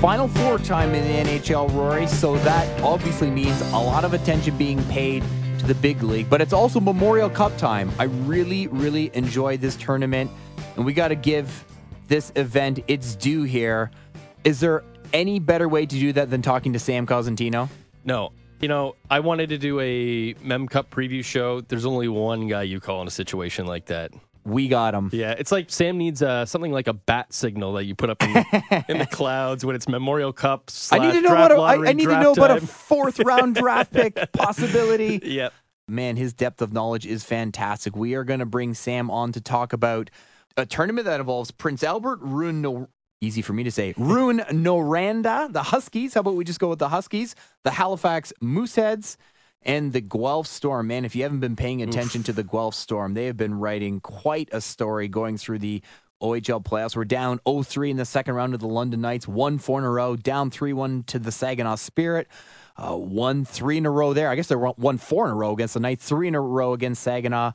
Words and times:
Final 0.00 0.28
Four 0.28 0.56
time 0.56 0.94
in 0.94 1.06
the 1.06 1.30
NHL, 1.30 1.70
Rory. 1.74 2.06
So 2.06 2.38
that 2.38 2.80
obviously 2.80 3.30
means 3.30 3.60
a 3.60 3.76
lot 3.76 4.02
of 4.02 4.14
attention 4.14 4.56
being 4.56 4.82
paid 4.84 5.22
to 5.58 5.66
the 5.66 5.74
big 5.74 6.02
league, 6.02 6.30
but 6.30 6.40
it's 6.40 6.54
also 6.54 6.80
Memorial 6.80 7.28
Cup 7.28 7.54
time. 7.58 7.92
I 7.98 8.04
really, 8.04 8.66
really 8.68 9.10
enjoy 9.12 9.58
this 9.58 9.76
tournament, 9.76 10.30
and 10.76 10.86
we 10.86 10.94
got 10.94 11.08
to 11.08 11.14
give 11.16 11.66
this 12.08 12.32
event 12.36 12.80
its 12.88 13.14
due 13.14 13.42
here. 13.42 13.90
Is 14.42 14.58
there 14.58 14.84
any 15.12 15.38
better 15.38 15.68
way 15.68 15.84
to 15.84 15.94
do 15.94 16.14
that 16.14 16.30
than 16.30 16.40
talking 16.40 16.72
to 16.72 16.78
Sam 16.78 17.06
Cosentino? 17.06 17.68
No. 18.02 18.32
You 18.62 18.68
know, 18.68 18.96
I 19.10 19.20
wanted 19.20 19.50
to 19.50 19.58
do 19.58 19.80
a 19.80 20.34
Mem 20.42 20.66
Cup 20.66 20.90
preview 20.90 21.22
show. 21.22 21.60
There's 21.60 21.84
only 21.84 22.08
one 22.08 22.48
guy 22.48 22.62
you 22.62 22.80
call 22.80 23.02
in 23.02 23.06
a 23.06 23.10
situation 23.10 23.66
like 23.66 23.84
that. 23.86 24.12
We 24.44 24.68
got 24.68 24.94
him. 24.94 25.10
Yeah, 25.12 25.32
it's 25.32 25.52
like 25.52 25.70
Sam 25.70 25.98
needs 25.98 26.22
uh, 26.22 26.46
something 26.46 26.72
like 26.72 26.86
a 26.86 26.92
bat 26.92 27.32
signal 27.32 27.74
that 27.74 27.84
you 27.84 27.94
put 27.94 28.10
up 28.10 28.22
in, 28.22 28.36
in 28.88 28.98
the 28.98 29.06
clouds 29.10 29.64
when 29.64 29.76
it's 29.76 29.88
Memorial 29.88 30.32
Cup. 30.32 30.70
I 30.90 30.98
need 30.98 31.12
to 31.12 31.20
know 31.20 31.30
what 31.30 31.36
about 31.36 31.50
a, 31.52 31.60
lottery, 31.60 31.88
I, 31.88 31.90
I 31.90 31.92
need 31.94 32.08
to 32.08 32.20
know 32.20 32.32
about 32.32 32.50
a 32.50 32.66
fourth 32.66 33.18
round 33.20 33.56
draft 33.56 33.92
pick 33.92 34.18
possibility. 34.32 35.20
Yep. 35.22 35.52
Man, 35.88 36.16
his 36.16 36.32
depth 36.32 36.62
of 36.62 36.72
knowledge 36.72 37.04
is 37.04 37.24
fantastic. 37.24 37.96
We 37.96 38.14
are 38.14 38.24
going 38.24 38.40
to 38.40 38.46
bring 38.46 38.74
Sam 38.74 39.10
on 39.10 39.32
to 39.32 39.40
talk 39.40 39.72
about 39.72 40.10
a 40.56 40.64
tournament 40.64 41.06
that 41.06 41.20
involves 41.20 41.50
Prince 41.50 41.82
Albert, 41.82 42.20
Rouyn 42.22 42.56
no 42.56 42.88
easy 43.20 43.42
for 43.42 43.52
me 43.52 43.62
to 43.64 43.70
say, 43.70 43.92
Rouyn 43.94 44.46
Noranda, 44.50 45.52
the 45.52 45.62
Huskies. 45.62 46.14
How 46.14 46.20
about 46.20 46.36
we 46.36 46.44
just 46.44 46.60
go 46.60 46.68
with 46.68 46.78
the 46.78 46.88
Huskies, 46.88 47.34
the 47.64 47.70
Halifax 47.70 48.32
Mooseheads, 48.42 49.16
and 49.62 49.92
the 49.92 50.00
Guelph 50.00 50.46
Storm. 50.46 50.88
Man, 50.88 51.04
if 51.04 51.14
you 51.14 51.22
haven't 51.22 51.40
been 51.40 51.56
paying 51.56 51.82
attention 51.82 52.22
to 52.24 52.32
the 52.32 52.44
Guelph 52.44 52.74
Storm, 52.74 53.14
they 53.14 53.26
have 53.26 53.36
been 53.36 53.54
writing 53.54 54.00
quite 54.00 54.48
a 54.52 54.60
story 54.60 55.08
going 55.08 55.36
through 55.36 55.58
the 55.58 55.82
OHL 56.22 56.62
playoffs. 56.62 56.96
We're 56.96 57.04
down 57.04 57.38
0-3 57.46 57.90
in 57.90 57.96
the 57.96 58.04
second 58.04 58.34
round 58.34 58.54
of 58.54 58.60
the 58.60 58.68
London 58.68 59.00
Knights, 59.00 59.26
won 59.26 59.58
four 59.58 59.78
in 59.78 59.84
a 59.84 59.90
row, 59.90 60.16
down 60.16 60.50
3-1 60.50 61.06
to 61.06 61.18
the 61.18 61.32
Saginaw 61.32 61.76
Spirit. 61.76 62.28
Uh, 62.76 62.96
won 62.96 63.44
three 63.44 63.76
in 63.76 63.84
a 63.84 63.90
row 63.90 64.14
there. 64.14 64.30
I 64.30 64.36
guess 64.36 64.48
they 64.48 64.56
won 64.56 64.96
four 64.96 65.26
in 65.26 65.32
a 65.32 65.34
row 65.34 65.52
against 65.52 65.74
the 65.74 65.80
Knights, 65.80 66.08
three 66.08 66.28
in 66.28 66.34
a 66.34 66.40
row 66.40 66.72
against 66.72 67.02
Saginaw. 67.02 67.52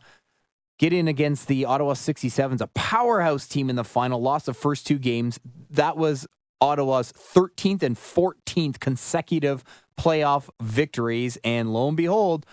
Get 0.78 0.94
in 0.94 1.08
against 1.08 1.48
the 1.48 1.66
Ottawa 1.66 1.94
67s, 1.94 2.62
a 2.62 2.68
powerhouse 2.68 3.48
team 3.48 3.70
in 3.70 3.76
the 3.76 3.84
final. 3.84 4.22
Lost 4.22 4.46
the 4.46 4.54
first 4.54 4.86
two 4.86 5.00
games. 5.00 5.40
That 5.72 5.98
was 5.98 6.28
Ottawa's 6.62 7.12
13th 7.14 7.82
and 7.82 7.96
14th 7.96 8.80
consecutive 8.80 9.64
playoff 9.98 10.50
victories. 10.62 11.38
And 11.44 11.74
lo 11.74 11.88
and 11.88 11.98
behold, 11.98 12.46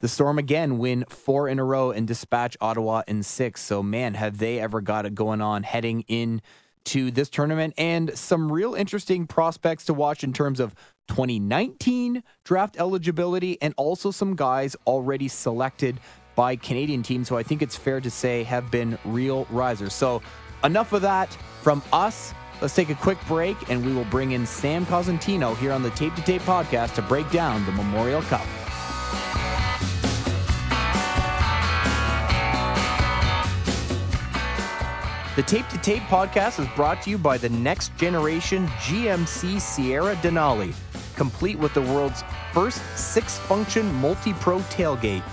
the 0.00 0.08
Storm 0.08 0.38
again 0.38 0.78
win 0.78 1.04
four 1.08 1.48
in 1.48 1.58
a 1.58 1.64
row 1.64 1.92
and 1.92 2.06
dispatch 2.06 2.56
Ottawa 2.60 3.02
in 3.06 3.22
six. 3.22 3.62
So, 3.62 3.82
man, 3.82 4.14
have 4.14 4.38
they 4.38 4.58
ever 4.58 4.80
got 4.80 5.06
it 5.06 5.14
going 5.14 5.40
on 5.40 5.62
heading 5.62 6.04
in 6.08 6.42
to 6.84 7.10
this 7.12 7.28
tournament 7.28 7.74
and 7.78 8.16
some 8.18 8.50
real 8.50 8.74
interesting 8.74 9.26
prospects 9.26 9.84
to 9.84 9.94
watch 9.94 10.24
in 10.24 10.32
terms 10.32 10.58
of 10.58 10.74
2019 11.08 12.22
draft 12.44 12.76
eligibility 12.78 13.60
and 13.62 13.74
also 13.76 14.10
some 14.10 14.34
guys 14.34 14.74
already 14.86 15.28
selected 15.28 16.00
by 16.34 16.56
Canadian 16.56 17.02
teams 17.02 17.28
who 17.28 17.36
I 17.36 17.42
think 17.42 17.62
it's 17.62 17.76
fair 17.76 18.00
to 18.00 18.10
say 18.10 18.42
have 18.42 18.70
been 18.70 18.98
real 19.04 19.46
risers. 19.50 19.92
So, 19.92 20.22
enough 20.64 20.92
of 20.92 21.02
that 21.02 21.32
from 21.60 21.82
us. 21.92 22.34
Let's 22.62 22.76
take 22.76 22.90
a 22.90 22.94
quick 22.94 23.18
break 23.26 23.70
and 23.70 23.84
we 23.84 23.92
will 23.92 24.04
bring 24.04 24.30
in 24.30 24.46
Sam 24.46 24.86
Cosentino 24.86 25.56
here 25.56 25.72
on 25.72 25.82
the 25.82 25.90
Tape 25.90 26.14
to 26.14 26.22
Tape 26.22 26.42
podcast 26.42 26.94
to 26.94 27.02
break 27.02 27.28
down 27.32 27.66
the 27.66 27.72
Memorial 27.72 28.22
Cup. 28.22 28.46
The 35.34 35.42
Tape 35.42 35.66
to 35.70 35.78
Tape 35.78 36.04
podcast 36.04 36.60
is 36.60 36.68
brought 36.76 37.02
to 37.02 37.10
you 37.10 37.18
by 37.18 37.36
the 37.36 37.48
next 37.48 37.96
generation 37.96 38.68
GMC 38.68 39.60
Sierra 39.60 40.14
Denali, 40.14 40.72
complete 41.16 41.58
with 41.58 41.74
the 41.74 41.82
world's 41.82 42.22
first 42.52 42.80
six 42.96 43.38
function 43.38 43.92
multi 43.94 44.34
pro 44.34 44.60
tailgate. 44.60 45.24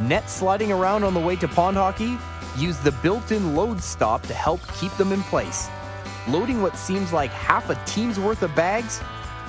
Net 0.00 0.28
sliding 0.28 0.72
around 0.72 1.04
on 1.04 1.14
the 1.14 1.20
way 1.20 1.36
to 1.36 1.46
pond 1.46 1.76
hockey? 1.76 2.18
Use 2.58 2.78
the 2.78 2.90
built 3.04 3.30
in 3.30 3.54
load 3.54 3.80
stop 3.80 4.22
to 4.22 4.34
help 4.34 4.60
keep 4.80 4.92
them 4.96 5.12
in 5.12 5.22
place. 5.22 5.68
Loading 6.28 6.62
what 6.62 6.76
seems 6.76 7.12
like 7.12 7.30
half 7.30 7.68
a 7.68 7.74
team's 7.84 8.20
worth 8.20 8.42
of 8.42 8.54
bags? 8.54 9.00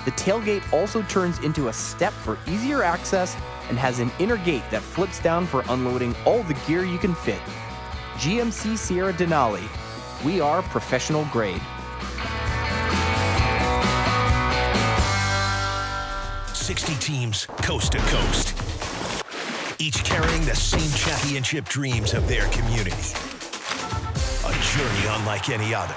The 0.06 0.12
tailgate 0.12 0.74
also 0.74 1.04
turns 1.04 1.38
into 1.40 1.68
a 1.68 1.74
step 1.74 2.12
for 2.12 2.40
easier 2.48 2.82
access 2.82 3.36
and 3.70 3.78
has 3.78 4.00
an 4.00 4.12
inner 4.18 4.38
gate 4.38 4.64
that 4.72 4.82
flips 4.82 5.22
down 5.22 5.46
for 5.46 5.64
unloading 5.70 6.16
all 6.26 6.42
the 6.44 6.56
gear 6.66 6.84
you 6.84 6.98
can 6.98 7.14
fit. 7.14 7.40
GMC 8.16 8.76
Sierra 8.76 9.14
Denali. 9.14 9.64
We 10.26 10.42
are 10.42 10.64
professional 10.64 11.26
grade. 11.26 11.62
Sixty 16.56 16.96
teams, 16.96 17.46
coast 17.62 17.92
to 17.92 18.00
coast, 18.00 18.56
each 19.80 20.04
carrying 20.04 20.44
the 20.46 20.56
same 20.56 20.90
championship 20.92 21.66
dreams 21.66 22.14
of 22.14 22.28
their 22.28 22.48
community. 22.48 22.96
A 24.46 24.54
journey 24.62 25.08
unlike 25.10 25.50
any 25.50 25.76
other, 25.76 25.96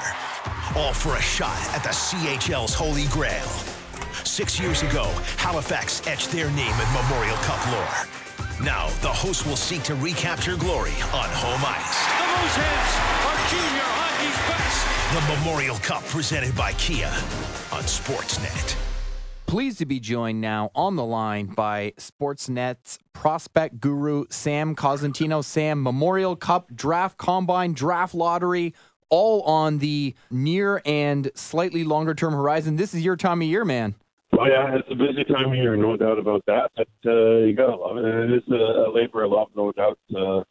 all 0.76 0.92
for 0.92 1.16
a 1.16 1.22
shot 1.22 1.56
at 1.74 1.82
the 1.82 1.88
CHL's 1.88 2.74
Holy 2.74 3.06
Grail. 3.06 3.48
Six 4.24 4.60
years 4.60 4.82
ago, 4.82 5.04
Halifax 5.38 6.06
etched 6.06 6.30
their 6.30 6.50
name 6.50 6.72
in 6.72 6.92
Memorial 6.92 7.36
Cup 7.36 7.64
lore. 7.72 8.64
Now, 8.64 8.88
the 9.00 9.08
hosts 9.08 9.46
will 9.46 9.56
seek 9.56 9.82
to 9.84 9.94
recapture 9.94 10.56
glory 10.56 10.92
on 11.14 11.28
home 11.32 11.62
ice. 11.64 11.96
The 12.18 12.28
Mooseheads 12.36 12.92
are 13.24 13.38
junior 13.50 13.88
hockey's 13.88 14.36
best. 14.48 14.86
The 15.14 15.22
Memorial 15.40 15.76
Cup 15.76 16.04
presented 16.04 16.54
by 16.54 16.72
Kia 16.74 17.08
on 17.72 17.82
Sportsnet. 17.84 18.76
Pleased 19.46 19.78
to 19.78 19.86
be 19.86 20.00
joined 20.00 20.40
now 20.40 20.70
on 20.74 20.96
the 20.96 21.04
line 21.04 21.46
by 21.46 21.92
Sportsnet's 21.98 22.98
prospect 23.12 23.80
guru, 23.80 24.24
Sam 24.28 24.74
Cosentino. 24.74 25.42
Sam, 25.44 25.82
Memorial 25.82 26.34
Cup, 26.34 26.74
Draft 26.74 27.16
Combine, 27.16 27.72
Draft 27.72 28.14
Lottery, 28.14 28.74
all 29.08 29.42
on 29.42 29.78
the 29.78 30.14
near 30.30 30.82
and 30.84 31.30
slightly 31.34 31.84
longer 31.84 32.14
term 32.14 32.32
horizon. 32.32 32.76
This 32.76 32.94
is 32.94 33.04
your 33.04 33.16
time 33.16 33.42
of 33.42 33.48
year, 33.48 33.64
man. 33.64 33.94
Oh 34.32 34.44
yeah, 34.46 34.76
it's 34.76 34.88
a 34.90 34.94
busy 34.94 35.24
time 35.24 35.52
of 35.52 35.56
year, 35.56 35.76
no 35.76 35.96
doubt 35.96 36.18
about 36.18 36.44
that. 36.46 36.70
But 36.76 36.88
uh, 37.06 37.44
you 37.46 37.54
gotta 37.54 37.76
love 37.76 37.96
it, 37.96 38.04
and 38.04 38.32
it 38.32 38.36
is 38.36 38.42
a, 38.50 38.88
a 38.88 38.92
labor 38.92 39.22
of 39.24 39.32
love, 39.32 39.48
no 39.56 39.72
doubt. 39.72 39.98
Uh, 40.14 40.42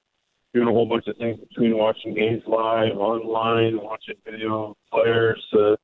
doing 0.54 0.68
a 0.68 0.72
whole 0.72 0.88
bunch 0.88 1.06
of 1.08 1.18
things 1.18 1.38
between 1.50 1.78
watching 1.78 2.14
games 2.14 2.42
live, 2.48 2.96
online, 2.96 3.78
watching 3.82 4.16
video 4.24 4.76
players 4.92 5.44
uh, 5.54 5.76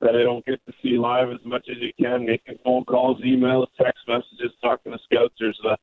that 0.00 0.16
I 0.16 0.24
don't 0.24 0.44
get 0.44 0.60
to 0.66 0.72
see 0.82 0.98
live 0.98 1.30
as 1.30 1.38
much 1.44 1.68
as 1.70 1.76
you 1.80 1.92
can, 1.98 2.26
making 2.26 2.58
phone 2.64 2.84
calls, 2.84 3.20
emails, 3.22 3.66
text 3.80 4.02
messages, 4.08 4.52
talking 4.60 4.92
to 4.92 4.98
scouts. 5.04 5.34
There's 5.38 5.60
a 5.64 5.76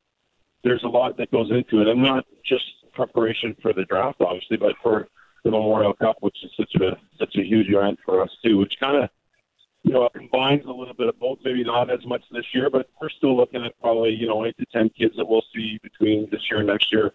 there's 0.64 0.84
a 0.84 0.88
lot 0.88 1.18
that 1.18 1.32
goes 1.32 1.50
into 1.50 1.82
it, 1.82 1.88
and 1.88 2.04
not 2.04 2.26
just 2.46 2.64
preparation 2.94 3.56
for 3.62 3.74
the 3.74 3.86
draft, 3.86 4.22
obviously, 4.22 4.58
but 4.58 4.76
for 4.84 5.08
the 5.44 5.52
Memorial 5.52 5.94
Cup, 5.94 6.18
which 6.22 6.38
is 6.44 6.52
such 6.58 6.74
a 6.82 6.98
such 7.20 7.36
a 7.36 7.44
huge 7.44 7.70
event 7.70 8.00
for 8.06 8.22
us 8.22 8.30
too, 8.44 8.58
which 8.58 8.74
kind 8.80 9.04
of 9.04 9.10
you 9.84 9.92
know, 9.92 10.08
combines 10.16 10.64
a 10.66 10.72
little 10.72 10.94
bit 10.94 11.10
of 11.10 11.20
both. 11.20 11.40
Maybe 11.44 11.64
not 11.64 11.90
as 11.92 12.06
much 12.06 12.22
this 12.32 12.46
year, 12.54 12.70
but 12.70 12.90
we're 13.02 13.10
still 13.10 13.36
looking 13.36 13.66
at 13.66 13.80
probably 13.82 14.12
you 14.12 14.28
know 14.28 14.46
eight 14.46 14.58
to 14.58 14.66
ten 14.72 14.90
kids 14.90 15.14
that 15.18 15.28
we'll 15.28 15.44
see 15.54 15.78
between 15.84 16.30
this 16.32 16.42
year 16.50 16.60
and 16.60 16.68
next 16.68 16.92
year 16.92 17.12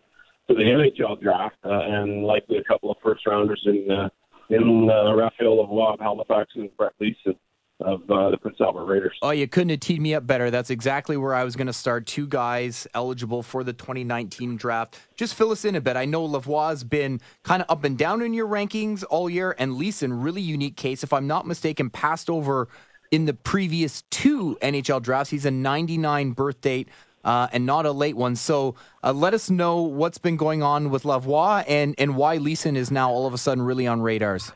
for 0.46 0.54
the 0.54 0.62
NHL 0.62 1.20
draft, 1.20 1.56
uh, 1.64 1.70
and 1.70 2.24
likely 2.24 2.58
a 2.58 2.64
couple 2.64 2.90
of 2.90 2.98
first 3.02 3.26
rounders 3.26 3.62
in 3.64 3.90
uh, 3.90 4.08
in 4.50 4.88
uh, 4.90 5.14
Raphael 5.14 5.66
Lavoie 5.66 5.98
Halifax 5.98 6.52
and 6.56 6.74
Brett 6.76 6.92
Leason 7.00 7.34
of 7.80 8.10
uh, 8.10 8.30
the 8.30 8.36
Prince 8.36 8.60
Albert 8.60 8.84
Raiders. 8.86 9.16
Oh, 9.22 9.30
you 9.30 9.46
couldn't 9.46 9.70
have 9.70 9.80
teed 9.80 10.00
me 10.00 10.14
up 10.14 10.26
better. 10.26 10.50
That's 10.50 10.70
exactly 10.70 11.16
where 11.16 11.34
I 11.34 11.44
was 11.44 11.54
going 11.54 11.68
to 11.68 11.72
start. 11.72 12.06
Two 12.06 12.26
guys 12.26 12.86
eligible 12.94 13.42
for 13.42 13.62
the 13.62 13.72
2019 13.72 14.56
draft. 14.56 14.98
Just 15.16 15.34
fill 15.34 15.52
us 15.52 15.64
in 15.64 15.76
a 15.76 15.80
bit. 15.80 15.96
I 15.96 16.04
know 16.04 16.26
Lavoie's 16.28 16.82
been 16.82 17.20
kind 17.44 17.62
of 17.62 17.70
up 17.70 17.84
and 17.84 17.96
down 17.96 18.22
in 18.22 18.34
your 18.34 18.48
rankings 18.48 19.04
all 19.08 19.30
year, 19.30 19.54
and 19.58 19.76
Leason, 19.76 20.12
really 20.12 20.42
unique 20.42 20.76
case. 20.76 21.04
If 21.04 21.12
I'm 21.12 21.26
not 21.26 21.46
mistaken, 21.46 21.90
passed 21.90 22.28
over 22.28 22.68
in 23.10 23.26
the 23.26 23.34
previous 23.34 24.02
two 24.10 24.58
NHL 24.60 25.00
drafts. 25.00 25.30
He's 25.30 25.46
a 25.46 25.50
99 25.50 26.32
birth 26.32 26.60
date. 26.60 26.88
Uh, 27.24 27.48
and 27.52 27.66
not 27.66 27.84
a 27.84 27.90
late 27.90 28.16
one. 28.16 28.36
So 28.36 28.76
uh, 29.02 29.12
let 29.12 29.34
us 29.34 29.50
know 29.50 29.82
what's 29.82 30.18
been 30.18 30.36
going 30.36 30.62
on 30.62 30.88
with 30.88 31.02
Lavoie 31.02 31.64
and, 31.66 31.94
and 31.98 32.16
why 32.16 32.36
Leason 32.36 32.76
is 32.76 32.92
now 32.92 33.10
all 33.10 33.26
of 33.26 33.34
a 33.34 33.38
sudden 33.38 33.62
really 33.64 33.88
on 33.88 34.00
radars. 34.00 34.52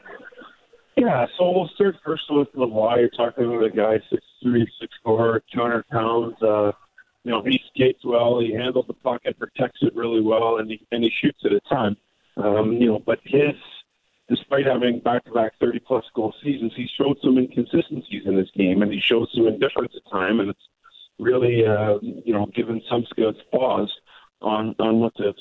Yeah, 0.97 1.27
so 1.39 1.51
we'll 1.51 1.71
start 1.75 1.97
first 2.05 2.25
with 2.29 2.49
Lavoie. 2.55 2.99
You're 2.99 3.09
talking 3.09 3.45
about 3.45 3.65
a 3.65 3.71
guy 3.71 3.99
six 4.11 4.23
three, 4.43 4.67
six 4.79 4.93
four, 5.03 5.43
two 5.53 5.61
hundred 5.61 5.89
pounds. 5.89 6.35
Uh, 6.43 6.73
you 7.25 7.31
know, 7.31 7.43
he 7.43 7.61
skates 7.73 8.05
well. 8.05 8.41
He 8.41 8.53
handles 8.53 8.87
the 8.87 8.95
puck 8.95 9.23
and 9.25 9.39
protects 9.39 9.79
it 9.83 9.95
really 9.95 10.21
well, 10.21 10.59
and 10.59 10.71
he 10.71 10.87
and 10.93 11.03
he 11.03 11.11
shoots 11.23 11.41
it 11.45 11.53
a 11.53 11.61
ton. 11.69 11.97
Um, 12.37 12.73
you 12.75 12.89
know, 12.89 12.99
but 12.99 13.21
his, 13.25 13.55
despite 14.29 14.67
having 14.67 15.01
back-to-back 15.01 15.53
thirty-plus 15.61 16.05
goal 16.15 16.35
seasons, 16.43 16.73
he 16.77 16.89
showed 16.99 17.17
some 17.23 17.39
inconsistencies 17.39 18.27
in 18.27 18.37
his 18.37 18.51
game, 18.55 18.83
and 18.83 18.93
he 18.93 19.01
showed 19.01 19.29
some 19.35 19.47
indifference 19.47 19.93
at 19.97 20.11
time, 20.11 20.41
and 20.41 20.51
it's 20.51 20.69
really, 21.19 21.65
uh, 21.67 21.99
you 22.03 22.35
know, 22.35 22.47
given 22.55 22.83
some 22.91 23.07
scouts 23.09 23.39
pause 23.51 23.91
on 24.43 24.75
on 24.79 25.01
what 25.01 25.15
to, 25.17 25.33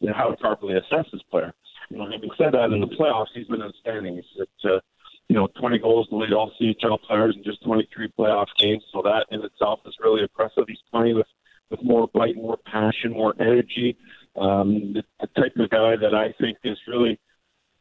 you 0.00 0.08
know, 0.08 0.14
how 0.14 0.30
to 0.30 0.36
properly 0.36 0.74
assess 0.74 1.06
this 1.12 1.22
player. 1.30 1.54
You 1.90 1.98
know, 1.98 2.10
having 2.10 2.30
said 2.36 2.54
that, 2.54 2.72
in 2.72 2.80
the 2.80 2.88
playoffs, 2.88 3.26
he's 3.34 3.46
been 3.46 3.62
outstanding. 3.62 4.16
He's 4.16 4.40
at 4.40 4.70
uh, 4.70 4.80
you 5.28 5.34
know, 5.34 5.48
20 5.58 5.78
goals 5.78 6.08
to 6.08 6.16
lead 6.16 6.32
all 6.32 6.52
CHL 6.60 7.02
players 7.02 7.34
in 7.36 7.42
just 7.42 7.62
23 7.64 8.12
playoff 8.18 8.46
games. 8.58 8.84
So 8.92 9.02
that 9.02 9.26
in 9.30 9.42
itself 9.42 9.80
is 9.84 9.94
really 10.00 10.22
impressive. 10.22 10.64
He's 10.68 10.78
playing 10.90 11.16
with, 11.16 11.26
with 11.70 11.82
more 11.82 12.08
bite, 12.14 12.36
more 12.36 12.58
passion, 12.58 13.12
more 13.12 13.34
energy. 13.40 13.96
Um, 14.36 14.92
the, 14.92 15.02
the 15.20 15.26
type 15.40 15.56
of 15.56 15.70
guy 15.70 15.96
that 15.96 16.14
I 16.14 16.32
think 16.40 16.58
is 16.62 16.78
really, 16.86 17.18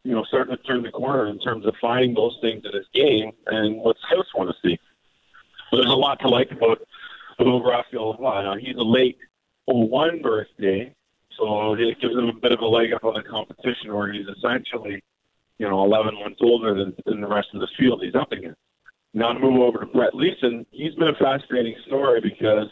you 0.03 0.13
know, 0.13 0.23
starting 0.23 0.55
to 0.55 0.63
turn 0.63 0.81
the 0.81 0.89
corner 0.89 1.27
in 1.27 1.39
terms 1.39 1.65
of 1.65 1.75
finding 1.79 2.15
those 2.15 2.37
things 2.41 2.63
in 2.65 2.73
his 2.73 2.87
game 2.93 3.31
and 3.47 3.77
what 3.77 3.97
scouts 4.07 4.33
want 4.33 4.49
to 4.49 4.55
see. 4.67 4.79
So 5.69 5.77
there's 5.77 5.91
a 5.91 5.95
lot 5.95 6.19
to 6.21 6.27
like 6.27 6.51
about, 6.51 6.79
about 7.37 7.63
Raphael 7.63 8.17
Now, 8.19 8.55
he's 8.55 8.75
a 8.75 8.83
late 8.83 9.17
01 9.65 10.21
birthday, 10.21 10.95
so 11.37 11.73
it 11.73 11.99
gives 11.99 12.15
him 12.15 12.29
a 12.29 12.33
bit 12.33 12.53
of 12.53 12.59
a 12.61 12.65
leg 12.65 12.93
up 12.93 13.03
on 13.03 13.13
the 13.13 13.23
competition 13.23 13.93
where 13.93 14.11
he's 14.11 14.27
essentially– 14.27 15.03
you 15.57 15.69
know, 15.69 15.83
11 15.83 16.15
months 16.15 16.39
older 16.41 16.73
than, 16.73 16.95
than 17.05 17.21
the 17.21 17.27
rest 17.27 17.49
of 17.53 17.61
the 17.61 17.67
field 17.77 18.01
he's 18.03 18.15
up 18.15 18.31
against. 18.31 18.59
Now 19.13 19.31
to 19.31 19.39
move 19.39 19.61
over 19.61 19.79
to 19.79 19.85
Brett 19.85 20.13
Leason, 20.13 20.65
he's 20.71 20.93
been 20.95 21.07
a 21.07 21.15
fascinating 21.15 21.75
story 21.87 22.19
because 22.19 22.67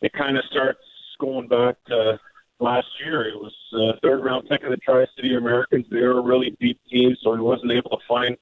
it 0.00 0.12
kind 0.12 0.38
of 0.38 0.44
starts 0.50 0.80
going 1.20 1.48
back 1.48 1.76
to 1.88 2.18
last 2.60 2.86
year. 3.04 3.28
It 3.28 3.36
was 3.36 3.54
uh, 3.74 3.98
third 4.02 4.24
round 4.24 4.48
pick 4.48 4.62
of 4.62 4.70
the 4.70 4.78
Tri 4.78 5.06
City 5.16 5.36
Americans. 5.36 5.86
They 5.90 6.00
were 6.00 6.18
a 6.18 6.22
really 6.22 6.56
deep 6.60 6.80
team, 6.90 7.14
so 7.22 7.34
he 7.34 7.40
wasn't 7.40 7.72
able 7.72 7.90
to 7.90 8.06
find 8.08 8.36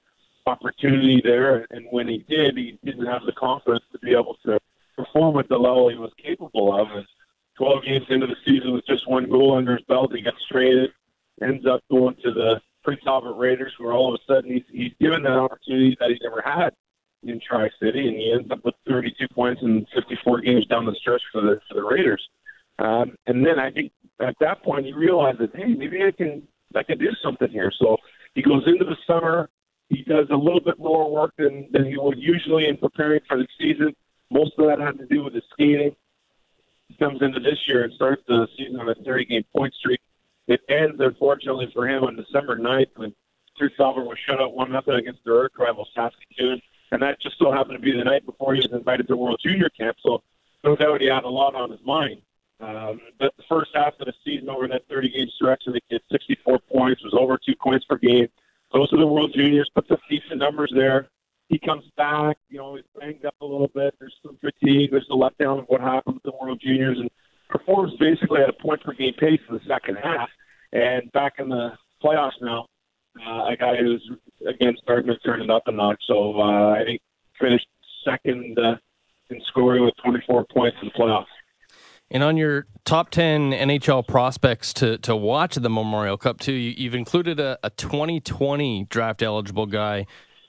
opportunity 0.45 1.21
there. 1.23 1.67
And 1.71 1.85
when 1.91 2.07
he 2.07 2.19
did, 2.29 2.57
he 2.57 2.79
didn't 2.83 3.05
have 3.05 3.23
the 3.25 3.33
confidence 3.33 3.83
to 3.91 3.99
be 3.99 4.11
able 4.11 4.37
to 4.45 4.59
perform 4.95 5.37
at 5.37 5.49
the 5.49 5.57
level 5.57 5.89
he 5.89 5.97
was 5.97 6.11
capable 6.23 6.79
of. 6.79 6.89
And 6.91 7.05
12 7.57 7.83
games 7.83 8.05
into 8.09 8.27
the 8.27 8.35
season 8.45 8.73
with 8.73 8.85
just 8.87 9.09
one 9.09 9.29
goal 9.29 9.57
under 9.57 9.75
his 9.75 9.85
belt, 9.85 10.15
he 10.15 10.21
gets 10.21 10.43
traded, 10.49 10.91
ends 11.41 11.65
up 11.65 11.81
going 11.91 12.15
to 12.23 12.31
the 12.31 12.61
Prince 12.83 13.01
Albert 13.05 13.35
Raiders, 13.35 13.73
where 13.77 13.93
all 13.93 14.13
of 14.13 14.19
a 14.19 14.33
sudden 14.33 14.51
he's, 14.51 14.63
he's 14.71 14.93
given 14.99 15.23
that 15.23 15.33
opportunity 15.33 15.95
that 15.99 16.09
he 16.09 16.17
never 16.23 16.41
had 16.41 16.71
in 17.23 17.39
Tri 17.39 17.69
City, 17.81 18.07
and 18.07 18.17
he 18.17 18.33
ends 18.33 18.51
up 18.51 18.63
with 18.65 18.75
32 18.87 19.27
points 19.33 19.61
in 19.61 19.85
54 19.93 20.41
games 20.41 20.65
down 20.65 20.85
the 20.85 20.95
stretch 20.95 21.21
for 21.31 21.41
the 21.41 21.59
for 21.67 21.75
the 21.75 21.83
Raiders. 21.83 22.27
Um, 22.79 23.15
and 23.27 23.45
then 23.45 23.59
I 23.59 23.69
think 23.71 23.91
at 24.19 24.35
that 24.39 24.63
point 24.63 24.85
he 24.85 24.93
realizes, 24.93 25.49
hey, 25.53 25.73
maybe 25.73 26.03
I 26.03 26.11
can 26.11 26.47
I 26.75 26.83
can 26.83 26.97
do 26.97 27.11
something 27.23 27.49
here. 27.49 27.71
So 27.79 27.97
he 28.33 28.41
goes 28.41 28.63
into 28.65 28.85
the 28.85 28.97
summer. 29.05 29.49
He 29.89 30.03
does 30.03 30.27
a 30.31 30.35
little 30.35 30.61
bit 30.61 30.79
more 30.79 31.11
work 31.11 31.33
than, 31.37 31.67
than 31.71 31.85
he 31.85 31.97
would 31.97 32.17
usually 32.17 32.67
in 32.67 32.77
preparing 32.77 33.19
for 33.27 33.37
the 33.37 33.47
season. 33.59 33.93
Most 34.29 34.53
of 34.57 34.67
that 34.67 34.79
had 34.79 34.97
to 34.99 35.05
do 35.05 35.23
with 35.23 35.33
his 35.33 35.43
skating. 35.51 35.95
He 36.87 36.95
comes 36.95 37.21
into 37.21 37.39
this 37.39 37.59
year 37.67 37.83
and 37.83 37.93
starts 37.93 38.21
the 38.27 38.47
season 38.57 38.79
on 38.79 38.89
a 38.89 38.95
30 38.95 39.25
game 39.25 39.43
point 39.55 39.73
streak. 39.73 39.99
It 40.47 40.61
ends, 40.69 40.99
unfortunately 40.99 41.69
for 41.73 41.87
him, 41.87 42.03
on 42.03 42.15
December 42.15 42.57
9th 42.57 42.89
when 42.95 43.13
Truth 43.57 43.73
Albert 43.79 44.05
was 44.05 44.17
shut 44.25 44.41
out 44.41 44.55
1 44.55 44.71
nothing 44.71 44.95
against 44.95 45.23
their 45.23 45.35
earth 45.35 45.51
rival 45.57 45.87
Saskatoon. 45.93 46.61
And 46.91 47.01
that 47.01 47.21
just 47.21 47.37
so 47.39 47.51
happened 47.51 47.77
to 47.77 47.81
be 47.81 47.95
the 47.95 48.03
night 48.03 48.25
before 48.25 48.53
he 48.53 48.61
was 48.61 48.71
invited 48.71 49.07
to 49.07 49.15
World 49.15 49.39
Junior 49.43 49.69
Camp. 49.69 49.97
So 50.03 50.23
no 50.63 50.75
doubt 50.75 51.01
he 51.01 51.07
had 51.07 51.23
a 51.23 51.29
lot 51.29 51.55
on 51.55 51.71
his 51.71 51.79
mind. 51.85 52.21
Um, 52.59 53.01
but 53.17 53.33
the 53.37 53.43
first 53.49 53.71
half 53.73 53.93
of 53.99 54.05
the 54.05 54.13
season 54.23 54.49
over 54.49 54.67
that 54.67 54.87
30 54.89 55.09
game 55.09 55.29
stretch, 55.35 55.63
I 55.67 55.71
think 55.71 55.83
he 55.89 55.95
had 55.95 56.01
64 56.11 56.59
points, 56.71 57.03
was 57.03 57.13
over 57.17 57.37
two 57.37 57.55
points 57.55 57.85
per 57.85 57.97
game. 57.97 58.27
Those 58.71 58.91
are 58.93 58.99
the 58.99 59.07
World 59.07 59.33
Juniors, 59.33 59.69
put 59.73 59.87
some 59.87 59.97
decent 60.09 60.37
numbers 60.37 60.71
there. 60.75 61.09
He 61.49 61.59
comes 61.59 61.83
back, 61.97 62.37
you 62.49 62.59
know, 62.59 62.75
he's 62.75 62.85
banged 62.97 63.25
up 63.25 63.35
a 63.41 63.45
little 63.45 63.67
bit. 63.67 63.95
There's 63.99 64.15
some 64.23 64.37
fatigue. 64.37 64.91
There's 64.91 65.07
the 65.09 65.15
letdown 65.15 65.59
of 65.59 65.65
what 65.67 65.81
happened 65.81 66.15
with 66.15 66.23
the 66.23 66.31
World 66.39 66.61
Juniors 66.63 66.97
and 66.99 67.09
performs 67.51 67.93
basically 67.99 68.41
at 68.41 68.49
a 68.49 68.53
point 68.53 68.81
per 68.83 68.93
game 68.93 69.13
pace 69.19 69.39
in 69.49 69.55
the 69.55 69.61
second 69.67 69.97
half. 70.01 70.29
And 70.73 71.11
back 71.11 71.33
in 71.37 71.49
the 71.49 71.71
playoffs 72.03 72.41
now, 72.41 72.65
uh, 73.19 73.51
a 73.51 73.57
guy 73.57 73.75
who's 73.77 74.09
again 74.47 74.75
starting 74.81 75.07
to 75.07 75.17
turn 75.19 75.41
it 75.41 75.49
up 75.49 75.63
a 75.67 75.71
notch. 75.71 76.01
So 76.07 76.39
uh, 76.39 76.71
I 76.71 76.83
think 76.85 77.01
finished 77.39 77.67
second 78.05 78.57
uh, 78.57 78.75
in 79.29 79.41
scoring 79.47 79.83
with 79.83 79.93
24 80.03 80.45
points 80.53 80.77
in 80.81 80.87
the 80.87 80.93
playoffs. 80.93 81.25
And 82.09 82.23
on 82.23 82.35
your 82.35 82.67
top 82.83 83.09
10 83.09 83.51
NHL 83.51 84.05
prospects 84.05 84.73
to, 84.73 84.97
to 84.99 85.15
watch 85.15 85.55
at 85.55 85.63
the 85.63 85.69
Memorial 85.69 86.17
Cup, 86.17 86.41
too, 86.41 86.51
you, 86.51 86.89
have 86.89 86.95
included 86.95 87.39
a, 87.39 87.57
a, 87.63 87.69
2020 87.69 88.85
draft 88.89 89.21
eligible 89.21 89.65
guy 89.65 90.05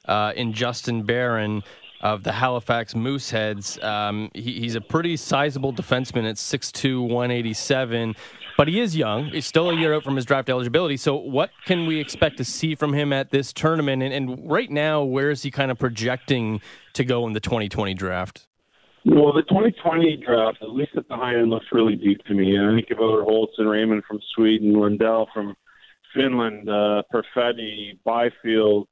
uh, 0.06 0.32
in 0.34 0.52
Justin 0.52 1.04
Barron 1.04 1.62
of 2.02 2.22
the 2.22 2.32
Halifax 2.32 2.94
Mooseheads. 2.94 3.82
Um, 3.82 4.30
he, 4.34 4.60
he's 4.60 4.74
a 4.74 4.80
pretty 4.80 5.16
sizable 5.16 5.72
defenseman 5.72 6.28
at 6.28 6.36
6'2, 6.36 7.00
187 7.02 8.14
but 8.56 8.68
he 8.68 8.80
is 8.80 8.96
young. 8.96 9.26
He's 9.26 9.46
still 9.46 9.70
a 9.70 9.76
year 9.76 9.94
out 9.94 10.04
from 10.04 10.16
his 10.16 10.24
draft 10.24 10.50
eligibility. 10.50 10.96
So, 10.96 11.16
what 11.16 11.50
can 11.64 11.86
we 11.86 11.98
expect 11.98 12.36
to 12.38 12.44
see 12.44 12.74
from 12.74 12.92
him 12.92 13.12
at 13.12 13.30
this 13.30 13.52
tournament? 13.52 14.02
And, 14.02 14.12
and 14.12 14.50
right 14.50 14.70
now, 14.70 15.02
where 15.02 15.30
is 15.30 15.42
he 15.42 15.50
kind 15.50 15.70
of 15.70 15.78
projecting 15.78 16.60
to 16.94 17.04
go 17.04 17.26
in 17.26 17.32
the 17.32 17.40
2020 17.40 17.94
draft? 17.94 18.46
Well, 19.04 19.32
the 19.32 19.42
2020 19.42 20.22
draft, 20.24 20.58
at 20.62 20.70
least 20.70 20.92
at 20.96 21.08
the 21.08 21.16
high 21.16 21.34
end, 21.34 21.50
looks 21.50 21.66
really 21.72 21.96
deep 21.96 22.22
to 22.26 22.34
me. 22.34 22.54
And 22.54 22.70
I 22.70 22.74
think 22.76 22.90
about 22.92 23.24
Holtz 23.24 23.54
and 23.58 23.68
Raymond 23.68 24.04
from 24.06 24.20
Sweden, 24.34 24.74
Lundell 24.74 25.28
from 25.34 25.56
Finland, 26.14 26.68
uh, 26.68 27.02
Perfetti, 27.12 27.98
Byfield, 28.04 28.86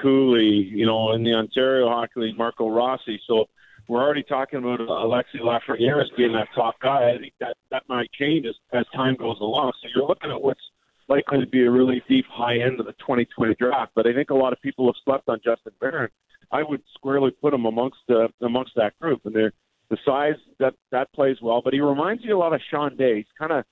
Cooley, 0.00 0.46
you 0.46 0.86
know, 0.86 1.12
in 1.12 1.22
the 1.22 1.34
Ontario 1.34 1.88
Hockey 1.88 2.20
League, 2.20 2.38
Marco 2.38 2.68
Rossi. 2.68 3.20
So 3.26 3.46
we're 3.88 4.02
already 4.02 4.22
talking 4.22 4.58
about 4.58 4.80
Alexi 4.80 5.40
Lafreniere 5.40 6.04
being 6.16 6.32
that 6.32 6.48
top 6.54 6.80
guy. 6.80 7.10
I 7.10 7.18
think 7.18 7.34
that 7.40 7.56
that 7.70 7.82
might 7.88 8.10
change 8.12 8.46
as, 8.46 8.54
as 8.72 8.84
time 8.94 9.16
goes 9.16 9.38
along. 9.40 9.72
So 9.82 9.88
you're 9.94 10.06
looking 10.06 10.30
at 10.30 10.40
what's 10.40 10.60
likely 11.08 11.40
to 11.40 11.46
be 11.46 11.64
a 11.64 11.70
really 11.70 12.02
deep 12.08 12.26
high 12.30 12.58
end 12.58 12.80
of 12.80 12.86
the 12.86 12.92
2020 12.92 13.54
draft. 13.56 13.92
But 13.94 14.06
I 14.06 14.14
think 14.14 14.30
a 14.30 14.34
lot 14.34 14.52
of 14.52 14.60
people 14.62 14.86
have 14.86 14.94
slept 15.04 15.28
on 15.28 15.40
Justin 15.44 15.72
Barron. 15.80 16.10
I 16.50 16.62
would 16.62 16.82
squarely 16.94 17.30
put 17.30 17.52
him 17.52 17.66
amongst 17.66 17.98
uh, 18.08 18.28
amongst 18.40 18.72
that 18.76 18.98
group, 19.00 19.22
and 19.24 19.34
they're 19.34 19.52
the 19.90 19.98
size 20.04 20.36
that 20.58 20.74
that 20.92 21.12
plays 21.12 21.36
well. 21.42 21.60
But 21.62 21.74
he 21.74 21.80
reminds 21.80 22.24
me 22.24 22.30
a 22.30 22.38
lot 22.38 22.52
of 22.52 22.60
Sean 22.70 22.96
Day. 22.96 23.16
He's 23.16 23.26
kind 23.38 23.52
of 23.52 23.64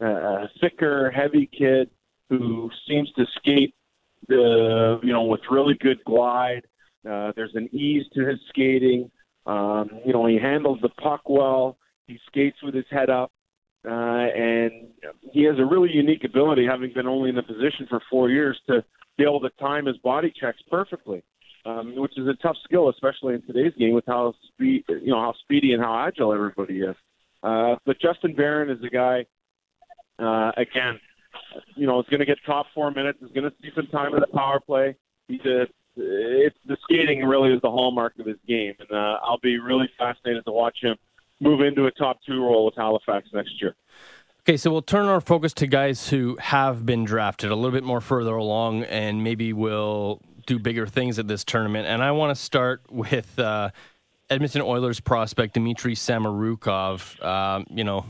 a 0.00 0.48
thicker, 0.60 1.10
heavy 1.10 1.46
kid 1.46 1.90
who 2.28 2.70
seems 2.88 3.10
to 3.12 3.26
skate 3.36 3.74
the 4.28 5.00
you 5.02 5.12
know 5.12 5.24
with 5.24 5.40
really 5.50 5.74
good 5.80 6.02
glide. 6.04 6.62
Uh, 7.08 7.32
there's 7.34 7.54
an 7.54 7.68
ease 7.74 8.04
to 8.14 8.26
his 8.26 8.38
skating. 8.48 9.10
Um, 9.46 9.90
you 10.04 10.12
know, 10.12 10.26
he 10.26 10.38
handles 10.38 10.78
the 10.82 10.90
puck 10.90 11.22
well. 11.28 11.78
He 12.06 12.18
skates 12.26 12.58
with 12.62 12.74
his 12.74 12.84
head 12.90 13.08
up, 13.08 13.32
uh, 13.86 13.90
and 13.90 14.88
he 15.32 15.44
has 15.44 15.58
a 15.58 15.64
really 15.64 15.90
unique 15.90 16.24
ability, 16.24 16.66
having 16.66 16.92
been 16.92 17.06
only 17.06 17.30
in 17.30 17.36
the 17.36 17.42
position 17.42 17.86
for 17.88 18.00
four 18.10 18.28
years, 18.28 18.60
to 18.66 18.84
be 19.16 19.24
able 19.24 19.40
to 19.40 19.50
time 19.58 19.86
his 19.86 19.96
body 19.98 20.32
checks 20.38 20.60
perfectly, 20.70 21.22
um, 21.64 21.94
which 21.96 22.18
is 22.18 22.26
a 22.26 22.34
tough 22.42 22.56
skill, 22.64 22.90
especially 22.90 23.34
in 23.34 23.42
today's 23.42 23.72
game 23.78 23.94
with 23.94 24.04
how 24.06 24.34
speed, 24.48 24.84
you 24.88 25.10
know, 25.10 25.20
how 25.20 25.34
speedy 25.42 25.72
and 25.72 25.82
how 25.82 26.06
agile 26.06 26.32
everybody 26.32 26.80
is. 26.80 26.96
Uh, 27.42 27.76
but 27.86 28.00
Justin 28.00 28.34
Barron 28.34 28.70
is 28.70 28.82
a 28.84 28.90
guy, 28.90 29.24
uh, 30.18 30.52
again, 30.56 31.00
you 31.74 31.86
know, 31.86 32.00
is 32.00 32.06
going 32.10 32.20
to 32.20 32.26
get 32.26 32.38
top 32.46 32.66
four 32.74 32.90
minutes, 32.90 33.20
is 33.22 33.30
going 33.32 33.50
to 33.50 33.52
see 33.62 33.70
some 33.74 33.86
time 33.88 34.14
in 34.14 34.20
the 34.20 34.26
power 34.28 34.60
play. 34.60 34.96
He's 35.28 35.44
a 35.44 35.66
it's 35.96 36.56
the 36.66 36.76
skating 36.84 37.24
really 37.24 37.52
is 37.52 37.60
the 37.62 37.70
hallmark 37.70 38.18
of 38.18 38.26
his 38.26 38.36
game, 38.46 38.74
and 38.78 38.90
uh, 38.90 39.18
I'll 39.22 39.40
be 39.42 39.58
really 39.58 39.90
fascinated 39.98 40.44
to 40.44 40.52
watch 40.52 40.78
him 40.80 40.96
move 41.40 41.60
into 41.60 41.86
a 41.86 41.90
top 41.90 42.18
two 42.26 42.42
role 42.42 42.66
with 42.66 42.74
Halifax 42.76 43.28
next 43.32 43.60
year. 43.60 43.74
Okay, 44.40 44.56
so 44.56 44.70
we'll 44.70 44.82
turn 44.82 45.06
our 45.06 45.20
focus 45.20 45.52
to 45.54 45.66
guys 45.66 46.08
who 46.08 46.36
have 46.40 46.86
been 46.86 47.04
drafted 47.04 47.50
a 47.50 47.54
little 47.54 47.72
bit 47.72 47.84
more 47.84 48.00
further 48.00 48.34
along, 48.34 48.84
and 48.84 49.22
maybe 49.22 49.52
will 49.52 50.22
do 50.46 50.58
bigger 50.58 50.86
things 50.86 51.18
at 51.18 51.28
this 51.28 51.44
tournament. 51.44 51.86
And 51.86 52.02
I 52.02 52.12
want 52.12 52.36
to 52.36 52.42
start 52.42 52.82
with 52.90 53.38
uh, 53.38 53.70
Edmonton 54.30 54.62
Oilers 54.62 55.00
prospect 55.00 55.54
Dmitry 55.54 55.94
Samorukov. 55.94 57.22
Um, 57.24 57.66
you 57.68 57.82
know, 57.82 58.06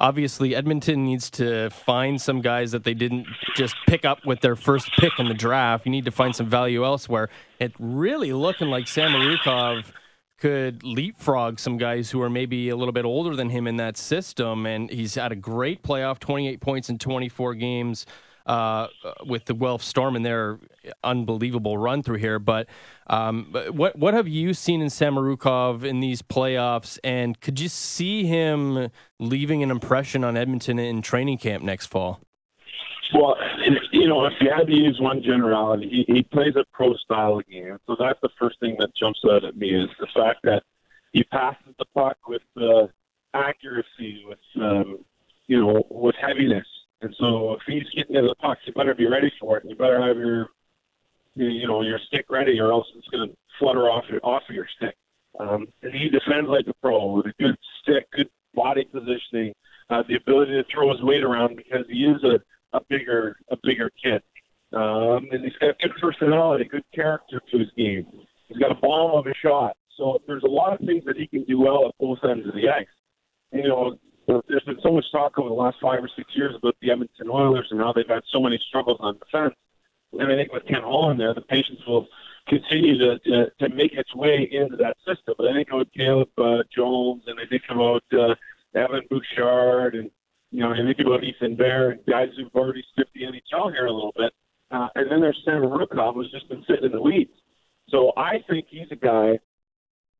obviously 0.00 0.54
Edmonton 0.54 1.04
needs 1.04 1.28
to 1.30 1.70
find 1.70 2.20
some 2.20 2.40
guys 2.40 2.70
that 2.70 2.84
they 2.84 2.94
didn't 2.94 3.26
just 3.56 3.74
pick 3.88 4.04
up 4.04 4.24
with 4.24 4.40
their 4.40 4.54
first 4.54 4.88
pick 4.98 5.12
in 5.18 5.28
the 5.28 5.34
draft. 5.34 5.84
You 5.84 5.90
need 5.90 6.04
to 6.04 6.12
find 6.12 6.34
some 6.34 6.48
value 6.48 6.84
elsewhere. 6.84 7.28
It 7.58 7.72
really 7.80 8.32
looking 8.32 8.68
like 8.68 8.84
Samorukov 8.84 9.84
could 10.38 10.84
leapfrog 10.84 11.58
some 11.58 11.78
guys 11.78 12.10
who 12.10 12.22
are 12.22 12.30
maybe 12.30 12.68
a 12.68 12.76
little 12.76 12.92
bit 12.92 13.04
older 13.04 13.34
than 13.34 13.50
him 13.50 13.66
in 13.66 13.76
that 13.76 13.96
system. 13.96 14.66
And 14.66 14.88
he's 14.90 15.14
had 15.14 15.32
a 15.32 15.36
great 15.36 15.82
playoff, 15.82 16.18
28 16.20 16.60
points 16.60 16.90
in 16.90 16.98
24 16.98 17.54
games 17.54 18.06
uh, 18.46 18.88
with 19.24 19.44
the 19.44 19.54
Guelph 19.54 19.82
Storm 19.82 20.16
and 20.16 20.24
their 20.24 20.58
unbelievable 21.04 21.76
run 21.76 22.02
through 22.02 22.18
here. 22.18 22.38
But 22.38 22.68
um, 23.08 23.52
what 23.72 23.96
what 23.96 24.14
have 24.14 24.28
you 24.28 24.54
seen 24.54 24.80
in 24.80 24.88
Samorukov 24.88 25.84
in 25.84 26.00
these 26.00 26.22
playoffs, 26.22 26.98
and 27.04 27.40
could 27.40 27.60
you 27.60 27.68
see 27.68 28.24
him 28.24 28.90
leaving 29.18 29.62
an 29.62 29.70
impression 29.70 30.24
on 30.24 30.36
Edmonton 30.36 30.78
in 30.78 31.02
training 31.02 31.38
camp 31.38 31.62
next 31.62 31.86
fall? 31.86 32.20
Well, 33.14 33.36
you 33.92 34.08
know, 34.08 34.24
if 34.26 34.32
you 34.40 34.50
had 34.50 34.66
to 34.66 34.72
use 34.72 34.98
one 35.00 35.22
generality, 35.22 36.04
he, 36.06 36.12
he 36.12 36.22
plays 36.22 36.56
a 36.56 36.64
pro 36.72 36.94
style 36.96 37.40
game. 37.48 37.78
So 37.86 37.96
that's 37.98 38.18
the 38.20 38.30
first 38.38 38.58
thing 38.58 38.76
that 38.80 38.94
jumps 38.96 39.20
out 39.30 39.44
at 39.44 39.56
me 39.56 39.70
is 39.70 39.88
the 40.00 40.08
fact 40.14 40.40
that 40.42 40.64
he 41.12 41.22
passes 41.24 41.74
the 41.78 41.84
puck 41.94 42.16
with 42.26 42.42
uh, 42.56 42.88
accuracy, 43.32 44.24
with 44.26 44.38
um, 44.60 44.98
you 45.46 45.60
know, 45.60 45.86
with 45.90 46.16
heaviness. 46.20 46.66
And 47.06 47.14
so 47.20 47.52
if 47.52 47.60
he's 47.68 47.88
getting 47.94 48.16
to 48.16 48.22
the 48.22 48.34
puck, 48.34 48.58
you 48.64 48.72
better 48.72 48.92
be 48.92 49.06
ready 49.06 49.32
for 49.38 49.58
it. 49.58 49.64
You 49.64 49.76
better 49.76 50.04
have 50.04 50.16
your 50.16 50.48
you 51.36 51.68
know 51.68 51.82
your 51.82 52.00
stick 52.08 52.26
ready, 52.28 52.58
or 52.58 52.72
else 52.72 52.86
it's 52.96 53.06
going 53.08 53.28
to 53.28 53.36
flutter 53.60 53.88
off 53.88 54.04
off 54.24 54.42
of 54.48 54.54
your 54.54 54.66
stick. 54.76 54.96
Um, 55.38 55.68
and 55.82 55.94
he 55.94 56.08
defends 56.08 56.48
like 56.48 56.66
a 56.66 56.74
pro 56.82 57.12
with 57.12 57.26
a 57.26 57.34
good 57.38 57.56
stick, 57.80 58.10
good 58.10 58.28
body 58.56 58.88
positioning, 58.92 59.54
uh, 59.88 60.02
the 60.08 60.16
ability 60.16 60.52
to 60.52 60.64
throw 60.64 60.90
his 60.90 61.00
weight 61.02 61.22
around 61.22 61.56
because 61.56 61.84
he 61.88 62.06
is 62.06 62.24
a, 62.24 62.40
a 62.76 62.80
bigger 62.88 63.36
a 63.52 63.56
bigger 63.62 63.88
kid. 64.02 64.20
Um, 64.72 65.28
and 65.30 65.44
he's 65.44 65.56
got 65.60 65.78
good 65.78 65.92
personality, 66.00 66.64
good 66.64 66.84
character 66.92 67.40
to 67.52 67.58
his 67.58 67.68
game. 67.76 68.04
He's 68.48 68.58
got 68.58 68.72
a 68.72 68.80
bomb 68.80 69.16
of 69.16 69.26
a 69.28 69.34
shot. 69.40 69.76
So 69.96 70.20
there's 70.26 70.42
a 70.42 70.50
lot 70.50 70.72
of 70.72 70.84
things 70.84 71.04
that 71.04 71.16
he 71.16 71.28
can 71.28 71.44
do 71.44 71.60
well 71.60 71.86
at 71.86 71.94
both 72.00 72.18
ends 72.28 72.48
of 72.48 72.54
the 72.54 72.68
ice. 72.68 72.86
You 73.52 73.68
know, 73.68 73.96
there's 74.26 74.64
been 74.64 74.80
so 74.82 74.92
much 74.92 75.04
talk 75.12 75.38
over 75.38 75.48
the 75.48 75.54
last 75.54 75.76
five 75.80 76.02
or 76.02 76.10
six 76.16 76.30
years 76.34 76.54
about 76.56 76.76
the 76.80 76.90
Edmonton 76.90 77.28
Oilers 77.30 77.68
and 77.70 77.80
how 77.80 77.92
they've 77.92 78.08
had 78.08 78.22
so 78.32 78.40
many 78.40 78.60
struggles 78.68 78.98
on 79.00 79.18
defense. 79.18 79.54
And 80.12 80.32
I 80.32 80.36
think 80.36 80.52
with 80.52 80.66
Ken 80.66 80.82
Holland 80.82 81.20
there, 81.20 81.34
the 81.34 81.42
patience 81.42 81.80
will 81.86 82.06
continue 82.48 82.98
to, 82.98 83.18
to, 83.18 83.50
to 83.60 83.68
make 83.74 83.92
its 83.92 84.14
way 84.14 84.48
into 84.50 84.76
that 84.76 84.96
system. 85.06 85.34
But 85.36 85.48
I 85.48 85.54
think 85.54 85.68
about 85.70 85.92
Caleb 85.96 86.28
uh, 86.38 86.62
Jones 86.74 87.24
and 87.26 87.38
I 87.38 87.46
think 87.46 87.62
about 87.68 88.04
uh, 88.12 88.34
Evan 88.74 89.02
Bouchard 89.10 89.94
and, 89.94 90.10
you 90.50 90.60
know, 90.60 90.72
I 90.72 90.76
think 90.76 91.00
about 91.00 91.24
Ethan 91.24 91.56
Bear 91.56 91.90
and 91.90 92.00
guys 92.06 92.28
who've 92.36 92.54
already 92.54 92.84
skipped 92.92 93.12
the 93.14 93.22
NHL 93.22 93.72
here 93.72 93.86
a 93.86 93.92
little 93.92 94.14
bit. 94.16 94.32
Uh, 94.70 94.88
and 94.94 95.10
then 95.10 95.20
there's 95.20 95.40
Samorukov, 95.46 96.14
who's 96.14 96.30
just 96.30 96.48
been 96.48 96.64
sitting 96.68 96.86
in 96.86 96.92
the 96.92 97.02
weeds. 97.02 97.30
So 97.88 98.12
I 98.16 98.42
think 98.48 98.66
he's 98.68 98.90
a 98.90 98.96
guy 98.96 99.38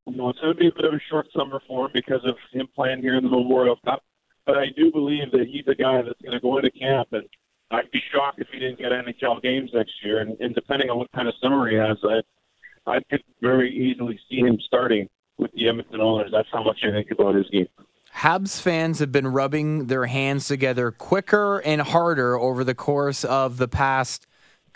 you 0.07 0.17
know, 0.17 0.29
it's 0.31 0.39
going 0.41 0.55
to 0.55 0.59
be 0.59 0.69
a 0.69 0.73
bit 0.73 0.85
of 0.85 0.95
a 0.95 1.01
short 1.11 1.27
summer 1.37 1.61
for 1.67 1.87
him 1.87 1.91
because 1.93 2.25
of 2.25 2.37
him 2.53 2.69
playing 2.75 3.01
here 3.01 3.17
in 3.17 3.25
the 3.25 3.31
Memorial 3.31 3.77
Cup. 3.85 4.03
But 4.47 4.57
I 4.57 4.67
do 4.77 4.93
believe 4.93 5.33
that 5.33 5.47
he's 5.51 5.67
a 5.67 5.75
guy 5.75 6.03
that's 6.03 6.21
going 6.23 6.33
to 6.33 6.41
go 6.41 6.59
into 6.59 6.71
camp, 6.71 7.09
and 7.13 7.25
I'd 7.73 7.91
be 7.91 8.01
shocked 8.13 8.41
if 8.41 8.47
he 8.53 8.61
didn't 8.61 8.79
get 8.79 8.93
NHL 8.93 9.43
games 9.43 9.71
next 9.75 9.93
year. 10.05 10.21
And, 10.21 10.41
and 10.41 10.55
depending 10.55 10.89
on 10.89 10.99
what 10.99 11.11
kind 11.13 11.27
of 11.27 11.35
summer 11.43 11.69
he 11.69 11.77
has, 11.77 11.97
I, 12.05 12.91
I 12.91 13.01
could 13.11 13.23
very 13.41 13.71
easily 13.71 14.19
see 14.31 14.39
him 14.39 14.59
starting 14.65 15.09
with 15.39 15.51
the 15.53 15.69
Edmonton 15.69 16.01
Oilers. 16.01 16.31
That's 16.33 16.49
how 16.53 16.63
much 16.63 16.79
I 16.85 16.93
think 16.93 17.11
about 17.11 17.35
his 17.35 17.49
game. 17.51 17.67
Habs 18.15 18.61
fans 18.61 19.01
have 19.01 19.13
been 19.13 19.27
rubbing 19.27 19.89
their 19.89 20.07
hands 20.07 20.47
together 20.47 20.91
quicker 20.91 21.59
and 21.59 21.83
harder 21.83 22.39
over 22.39 22.65
the 22.65 22.75
course 22.75 23.25
of 23.25 23.59
the 23.59 23.69
past 23.69 24.27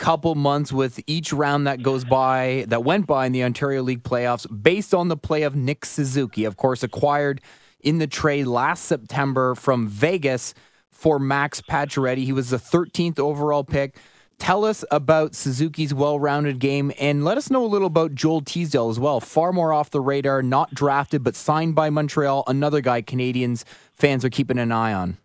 couple 0.01 0.33
months 0.33 0.73
with 0.73 0.99
each 1.05 1.31
round 1.31 1.67
that 1.67 1.83
goes 1.83 2.03
by 2.03 2.65
that 2.69 2.83
went 2.83 3.05
by 3.05 3.27
in 3.27 3.31
the 3.31 3.43
Ontario 3.43 3.83
League 3.83 4.01
playoffs 4.01 4.47
based 4.63 4.95
on 4.95 5.09
the 5.09 5.15
play 5.15 5.43
of 5.43 5.55
Nick 5.55 5.85
Suzuki, 5.85 6.43
of 6.43 6.57
course, 6.57 6.81
acquired 6.81 7.39
in 7.81 7.99
the 7.99 8.07
trade 8.07 8.47
last 8.47 8.85
September 8.85 9.53
from 9.53 9.87
Vegas 9.87 10.55
for 10.89 11.19
Max 11.19 11.61
Pacioretty. 11.61 12.25
He 12.25 12.33
was 12.33 12.49
the 12.49 12.57
13th 12.57 13.19
overall 13.19 13.63
pick. 13.63 13.95
Tell 14.39 14.65
us 14.65 14.83
about 14.89 15.35
Suzuki's 15.35 15.93
well 15.93 16.19
rounded 16.19 16.57
game 16.57 16.91
and 16.99 17.23
let 17.23 17.37
us 17.37 17.51
know 17.51 17.63
a 17.63 17.67
little 17.67 17.85
about 17.85 18.15
Joel 18.15 18.41
Teasdale 18.41 18.89
as 18.89 18.99
well. 18.99 19.19
Far 19.19 19.53
more 19.53 19.71
off 19.71 19.91
the 19.91 20.01
radar, 20.01 20.41
not 20.41 20.73
drafted, 20.73 21.23
but 21.23 21.35
signed 21.35 21.75
by 21.75 21.91
Montreal. 21.91 22.43
Another 22.47 22.81
guy 22.81 23.03
Canadiens 23.03 23.63
fans 23.93 24.25
are 24.25 24.31
keeping 24.31 24.57
an 24.57 24.71
eye 24.71 24.93
on. 24.93 25.17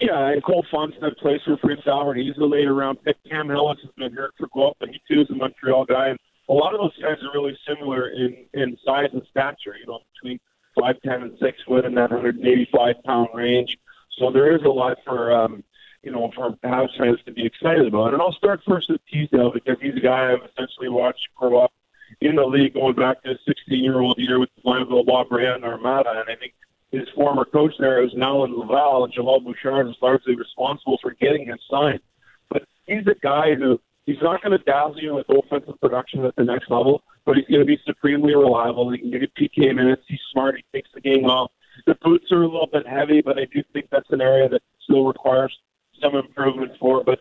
Yeah, 0.00 0.28
and 0.28 0.42
Cole 0.42 0.64
Fonstad 0.72 1.18
plays 1.18 1.40
for 1.44 1.58
Prince 1.58 1.82
Albert. 1.86 2.14
He's 2.14 2.36
a 2.38 2.44
later 2.44 2.74
round 2.74 3.02
pick. 3.04 3.16
Cam 3.28 3.48
Hillis 3.48 3.78
has 3.82 3.90
been 3.98 4.14
hurt 4.14 4.32
for 4.38 4.48
Guelph, 4.54 4.76
but 4.80 4.88
he 4.88 5.00
too 5.06 5.20
is 5.20 5.30
a 5.30 5.34
Montreal 5.34 5.84
guy. 5.84 6.08
And 6.08 6.18
a 6.48 6.54
lot 6.54 6.74
of 6.74 6.80
those 6.80 6.96
guys 7.02 7.22
are 7.22 7.32
really 7.34 7.56
similar 7.68 8.08
in 8.08 8.46
in 8.54 8.78
size 8.84 9.10
and 9.12 9.22
stature. 9.30 9.76
You 9.78 9.86
know, 9.86 10.00
between 10.14 10.40
five 10.78 10.96
ten 11.04 11.22
and 11.22 11.38
six 11.38 11.58
foot 11.66 11.84
in 11.84 11.94
that 11.96 12.10
185 12.10 12.96
pound 13.04 13.28
range. 13.34 13.76
So 14.18 14.30
there 14.30 14.54
is 14.54 14.62
a 14.62 14.68
lot 14.68 14.96
for 15.04 15.34
um, 15.34 15.62
you 16.02 16.12
know 16.12 16.30
for 16.34 16.52
Habs 16.64 16.96
fans 16.96 17.18
to 17.26 17.32
be 17.32 17.44
excited 17.44 17.86
about. 17.86 18.14
And 18.14 18.22
I'll 18.22 18.32
start 18.32 18.62
first 18.66 18.88
with 18.88 19.02
Teasdale 19.12 19.52
because 19.52 19.76
he's 19.82 19.96
a 19.96 20.00
guy 20.00 20.32
I've 20.32 20.48
essentially 20.50 20.88
watched 20.88 21.28
grow 21.36 21.58
up 21.58 21.72
in 22.22 22.36
the 22.36 22.44
league, 22.44 22.74
going 22.74 22.94
back 22.94 23.22
to 23.22 23.34
16 23.46 23.84
year 23.84 24.00
old 24.00 24.16
year 24.18 24.38
with 24.40 24.48
the 24.56 24.62
Blainville 24.62 25.04
Boisbriand 25.04 25.62
Armada, 25.62 26.10
and 26.10 26.28
I 26.28 26.36
think 26.36 26.54
his 26.90 27.08
former 27.14 27.44
coach 27.44 27.72
there 27.78 28.02
is 28.02 28.10
now 28.14 28.44
in 28.44 28.56
Laval, 28.56 29.04
and 29.04 29.14
Joël 29.14 29.44
Bouchard 29.44 29.88
is 29.88 29.96
largely 30.02 30.34
responsible 30.34 30.98
for 31.00 31.12
getting 31.12 31.46
him 31.46 31.58
signed. 31.70 32.00
But 32.48 32.62
he's 32.86 33.06
a 33.06 33.14
guy 33.22 33.54
who 33.54 33.80
he's 34.06 34.20
not 34.20 34.42
going 34.42 34.58
to 34.58 34.64
dazzle 34.64 35.00
you 35.00 35.14
with 35.14 35.26
offensive 35.28 35.80
production 35.80 36.24
at 36.24 36.34
the 36.36 36.44
next 36.44 36.70
level, 36.70 37.02
but 37.24 37.36
he's 37.36 37.46
going 37.46 37.60
to 37.60 37.66
be 37.66 37.78
supremely 37.86 38.34
reliable. 38.34 38.90
He 38.90 38.98
can 38.98 39.10
give 39.10 39.22
you 39.22 39.28
PK 39.28 39.74
minutes. 39.74 40.02
He's 40.08 40.20
smart. 40.32 40.56
He 40.56 40.64
takes 40.78 40.90
the 40.92 41.00
game 41.00 41.26
off. 41.26 41.52
The 41.86 41.96
boots 42.02 42.32
are 42.32 42.42
a 42.42 42.46
little 42.46 42.68
bit 42.70 42.86
heavy, 42.86 43.22
but 43.22 43.38
I 43.38 43.46
do 43.52 43.62
think 43.72 43.86
that's 43.90 44.10
an 44.10 44.20
area 44.20 44.48
that 44.48 44.62
still 44.82 45.06
requires 45.06 45.56
some 46.02 46.16
improvement 46.16 46.72
for. 46.80 47.04
But 47.04 47.20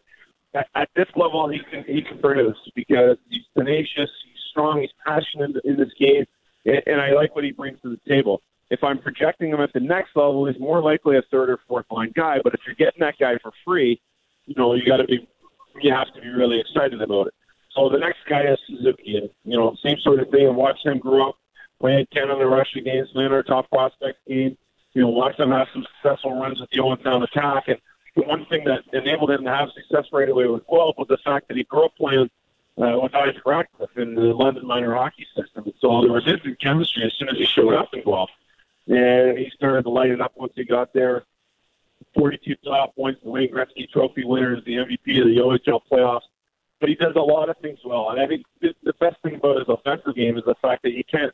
at, 0.56 0.68
at 0.74 0.90
this 0.96 1.08
level, 1.16 1.48
he 1.48 1.60
can 1.72 1.84
he 1.84 2.02
can 2.02 2.18
produce 2.18 2.58
because 2.76 3.18
he's 3.30 3.44
tenacious, 3.56 4.10
he's 4.26 4.44
strong, 4.50 4.82
he's 4.82 4.90
passionate 5.06 5.62
in, 5.64 5.74
in 5.74 5.78
this 5.78 5.94
game, 6.00 6.26
and, 6.66 6.82
and 6.88 7.00
I 7.00 7.12
like 7.12 7.36
what 7.36 7.44
he 7.44 7.52
brings 7.52 7.80
to 7.82 7.90
the 7.90 8.00
table 8.12 8.42
if 8.70 8.84
I'm 8.84 9.00
projecting 9.00 9.50
him 9.50 9.62
at 9.62 9.74
the 9.74 9.80
next 9.80 10.16
level, 10.16 10.46
he's 10.46 10.60
more 10.60 10.82
likely 10.82 11.18
a 11.18 11.22
third 11.32 11.50
or 11.50 11.60
fourth 11.68 11.86
line 11.92 12.12
guy. 12.16 12.38
But 12.44 12.54
if 12.54 12.62
you're 12.66 12.76
getting 12.76 13.00
that 13.00 13.16
guy 13.20 13.38
for 13.42 13.52
free, 13.66 14.00
you 14.46 14.56
know 14.56 14.74
you 14.74 14.86
got 14.86 14.98
to 14.98 15.06
be 15.06 15.28
you 15.82 15.94
have 15.94 16.14
to 16.14 16.22
be 16.22 16.30
really 16.30 16.60
excited 16.60 17.02
about 17.02 17.28
it. 17.28 17.34
So 17.76 17.90
the 17.90 17.98
next 17.98 18.20
guy 18.30 18.44
is 18.44 18.60
Suzuki, 18.68 19.18
and 19.18 19.30
you 19.44 19.58
know 19.58 19.76
same 19.84 19.98
sort 20.04 20.20
of 20.20 20.30
thing. 20.30 20.48
And 20.48 20.56
watch 20.56 20.78
him 20.84 21.00
grow 21.00 21.30
up, 21.30 21.36
playing 21.80 22.08
ten 22.14 22.30
on 22.30 22.40
the 22.40 22.46
Russia 22.46 22.82
games, 22.82 23.10
playing 23.14 23.32
our 23.32 23.44
top 23.44 23.70
prospect 23.70 24.20
game. 24.28 24.58
You 24.94 25.04
know, 25.04 25.10
watch 25.10 25.40
him 25.40 25.52
have 25.52 25.68
some 25.74 25.86
successful 25.96 26.40
runs 26.40 26.60
with 26.60 26.70
the 26.72 26.80
Owen 26.80 27.00
attack. 27.24 27.68
And 27.68 27.78
the 28.16 28.24
one 28.24 28.46
thing 28.48 28.66
that 28.66 28.82
enabled 28.92 29.32
him 29.32 29.44
to 29.44 29.50
have 29.50 29.70
success 29.76 30.06
right 30.12 30.28
away 30.28 30.48
with 30.48 30.66
Guelph 30.68 30.96
was 30.98 31.08
the 31.10 31.20
fact 31.24 31.48
that 31.48 31.58
he 31.58 31.64
grew 31.64 31.86
up 31.86 31.96
playing 31.96 32.30
uh, 32.78 32.98
with 33.02 33.14
Isaac 33.14 33.46
Ratcliffe 33.46 33.96
in 33.98 34.16
the 34.16 34.34
London 34.34 34.66
minor 34.66 34.96
hockey 34.96 35.28
system. 35.36 35.72
So 35.80 36.02
there 36.02 36.12
was 36.12 36.28
instant 36.28 36.60
chemistry 36.60 37.04
as 37.06 37.14
soon 37.20 37.30
as 37.30 37.38
he 37.38 37.46
showed 37.46 37.76
up 37.76 37.94
in 37.94 38.04
Guelph 38.04 38.32
and 38.90 39.38
he 39.38 39.50
started 39.56 39.84
to 39.84 39.90
light 39.90 40.10
it 40.10 40.20
up 40.20 40.34
once 40.36 40.54
he 40.56 40.66
got 40.66 40.94
there. 40.94 41.24
42 42.18 42.56
top 42.66 42.96
points, 42.96 43.22
the 43.24 43.30
Wayne 43.30 43.52
Gretzky 43.52 43.88
Trophy 43.90 44.24
winners, 44.24 44.64
the 44.66 44.74
MVP 44.74 45.22
of 45.22 45.28
the 45.28 45.38
OHL 45.38 45.82
playoffs. 45.92 46.22
But 46.80 46.90
he 46.90 46.96
does 46.96 47.14
a 47.16 47.22
lot 47.22 47.50
of 47.50 47.58
things 47.58 47.80
well, 47.86 48.10
and 48.10 48.22
I 48.22 48.26
think 48.26 48.46
the 48.62 48.94
best 49.02 49.18
thing 49.22 49.36
about 49.36 49.58
his 49.58 49.68
offensive 49.68 50.16
game 50.16 50.38
is 50.38 50.44
the 50.46 50.56
fact 50.62 50.84
that 50.84 50.94
he 50.94 51.04
can't 51.04 51.34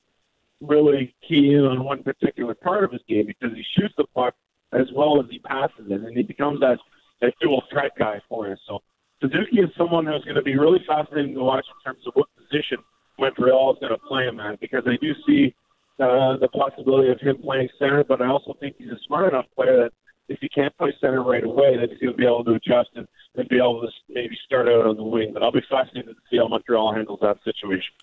really 0.60 1.14
key 1.28 1.54
in 1.54 1.66
on 1.66 1.84
one 1.84 2.02
particular 2.02 2.56
part 2.56 2.84
of 2.84 2.92
his 2.92 3.02
game 3.08 3.28
because 3.28 3.56
he 3.56 3.64
shoots 3.78 3.94
the 3.98 4.06
puck 4.16 4.34
as 4.74 4.88
well 4.94 5.20
as 5.20 5.28
he 5.30 5.40
passes 5.40 5.86
it, 5.88 6.02
and 6.02 6.18
he 6.18 6.24
becomes 6.24 6.60
that 6.62 6.80
that 7.22 7.34
dual 7.40 7.64
threat 7.72 7.92
guy 7.98 8.20
for 8.28 8.52
us. 8.52 8.60
So 8.68 8.82
Suzuki 9.22 9.60
is 9.60 9.70
someone 9.78 10.06
who's 10.06 10.24
going 10.24 10.36
to 10.36 10.42
be 10.42 10.58
really 10.58 10.84
fascinating 10.88 11.36
to 11.36 11.44
watch 11.44 11.66
in 11.66 11.92
terms 11.92 12.06
of 12.08 12.14
what 12.16 12.28
position 12.36 12.80
Montreal 13.20 13.74
is 13.74 13.80
going 13.80 13.94
to 13.94 14.00
play 14.00 14.26
him 14.26 14.40
at 14.40 14.60
because 14.60 14.84
I 14.86 14.98
do 15.00 15.14
see 15.28 15.56
uh, 16.00 16.38
the 16.38 16.50
possibility 16.50 17.10
of 17.10 17.20
him 17.20 17.38
playing 17.42 17.70
center, 17.80 18.04
but 18.04 18.22
I 18.22 18.28
also 18.28 18.56
think 18.60 18.76
he's 18.78 18.90
a 18.90 19.00
smart 19.08 19.32
enough 19.34 19.46
player 19.56 19.84
that 19.84 19.92
if 20.28 20.40
he 20.42 20.50
can't 20.50 20.76
play 20.78 20.94
center 21.00 21.24
right 21.24 21.44
away, 21.44 21.78
that 21.78 21.90
he'll 22.00 22.16
be 22.16 22.26
able 22.26 22.44
to 22.46 22.54
adjust 22.54 22.90
and, 22.96 23.08
and 23.36 23.48
be 23.48 23.58
able 23.58 23.82
to 23.82 23.88
maybe 24.10 24.36
start 24.46 24.68
out 24.68 24.88
on 24.88 24.98
the 24.98 25.04
wing. 25.04 25.32
But 25.34 25.44
I'll 25.44 25.52
be 25.52 25.64
fascinated 25.70 26.16
to 26.16 26.22
see 26.30 26.38
how 26.38 26.48
Montreal 26.48 26.94
handles 26.94 27.20
that 27.22 27.38
situation. 27.44 27.94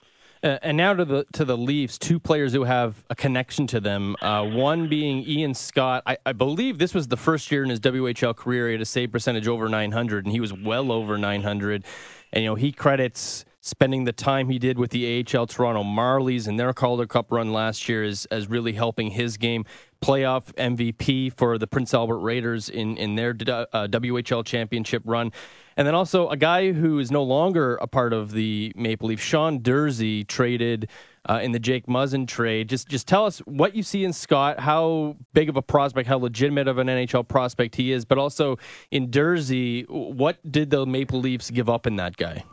Uh, 0.45 0.59
and 0.63 0.77
now 0.77 0.93
to 0.93 1.05
the 1.05 1.25
to 1.35 1.45
the 1.45 1.57
Leafs, 1.57 1.99
two 1.99 2.19
players 2.19 2.53
who 2.53 2.65
have 2.65 3.05
a 3.11 3.15
connection 3.15 3.67
to 3.69 3.79
them. 3.79 4.17
Uh, 4.21 4.45
one 4.45 4.89
being 4.89 5.23
Ian 5.25 5.55
Scott. 5.55 6.03
I, 6.05 6.17
I, 6.27 6.33
believe 6.33 6.79
this 6.79 6.95
was 6.95 7.07
the 7.07 7.17
first 7.17 7.53
year 7.53 7.63
in 7.63 7.71
his 7.71 7.79
WHL 7.79 8.35
career 8.35 8.67
he 8.67 8.73
had 8.73 8.81
a 8.81 8.85
save 8.85 9.13
percentage 9.13 9.47
over 9.47 9.69
900, 9.69 10.25
and 10.25 10.33
he 10.33 10.41
was 10.41 10.53
well 10.53 10.91
over 10.91 11.17
900. 11.17 11.85
And 12.33 12.43
you 12.43 12.51
know 12.51 12.57
he 12.57 12.73
credits 12.73 13.45
spending 13.63 14.03
the 14.05 14.13
time 14.13 14.49
he 14.49 14.59
did 14.59 14.77
with 14.77 14.91
the 14.91 15.25
AHL 15.25 15.47
Toronto 15.47 15.85
Marlies 15.85 16.49
in 16.49 16.57
their 16.57 16.73
Calder 16.73 17.07
Cup 17.07 17.31
run 17.31 17.53
last 17.53 17.89
year 17.89 18.03
is, 18.03 18.27
as 18.27 18.49
really 18.49 18.73
helping 18.73 19.11
his 19.11 19.37
game. 19.37 19.65
Playoff 20.03 20.53
MVP 20.55 21.33
for 21.33 21.59
the 21.59 21.67
Prince 21.69 21.95
Albert 21.95 22.19
Raiders 22.19 22.69
in, 22.69 22.97
in 22.97 23.15
their 23.15 23.31
uh, 23.31 23.87
WHL 23.87 24.45
championship 24.45 25.01
run. 25.07 25.31
And 25.77 25.87
then 25.87 25.95
also 25.95 26.29
a 26.29 26.37
guy 26.37 26.73
who 26.73 26.99
is 26.99 27.13
no 27.13 27.23
longer 27.23 27.77
a 27.77 27.87
part 27.87 28.13
of 28.13 28.33
the 28.33 28.73
Maple 28.75 29.09
Leafs, 29.09 29.23
Sean 29.23 29.61
Durzi, 29.61 30.27
traded 30.27 30.89
uh, 31.29 31.39
in 31.41 31.53
the 31.53 31.61
Jake 31.61 31.87
Muzzin 31.87 32.27
trade. 32.27 32.69
Just 32.69 32.89
just 32.89 33.07
tell 33.07 33.25
us 33.25 33.39
what 33.41 33.77
you 33.77 33.85
see 33.85 34.05
in 34.05 34.13
Scott, 34.13 34.59
how 34.59 35.17
big 35.35 35.49
of 35.49 35.57
a 35.57 35.63
prospect, 35.63 36.09
how 36.09 36.19
legitimate 36.19 36.67
of 36.67 36.79
an 36.79 36.89
NHL 36.89 37.27
prospect 37.27 37.77
he 37.77 37.93
is, 37.93 38.05
but 38.05 38.19
also 38.19 38.59
in 38.91 39.09
Durzi, 39.09 39.89
what 39.89 40.37
did 40.51 40.71
the 40.71 40.85
Maple 40.85 41.21
Leafs 41.21 41.49
give 41.49 41.71
up 41.71 41.87
in 41.87 41.95
that 41.97 42.17
guy? 42.17 42.45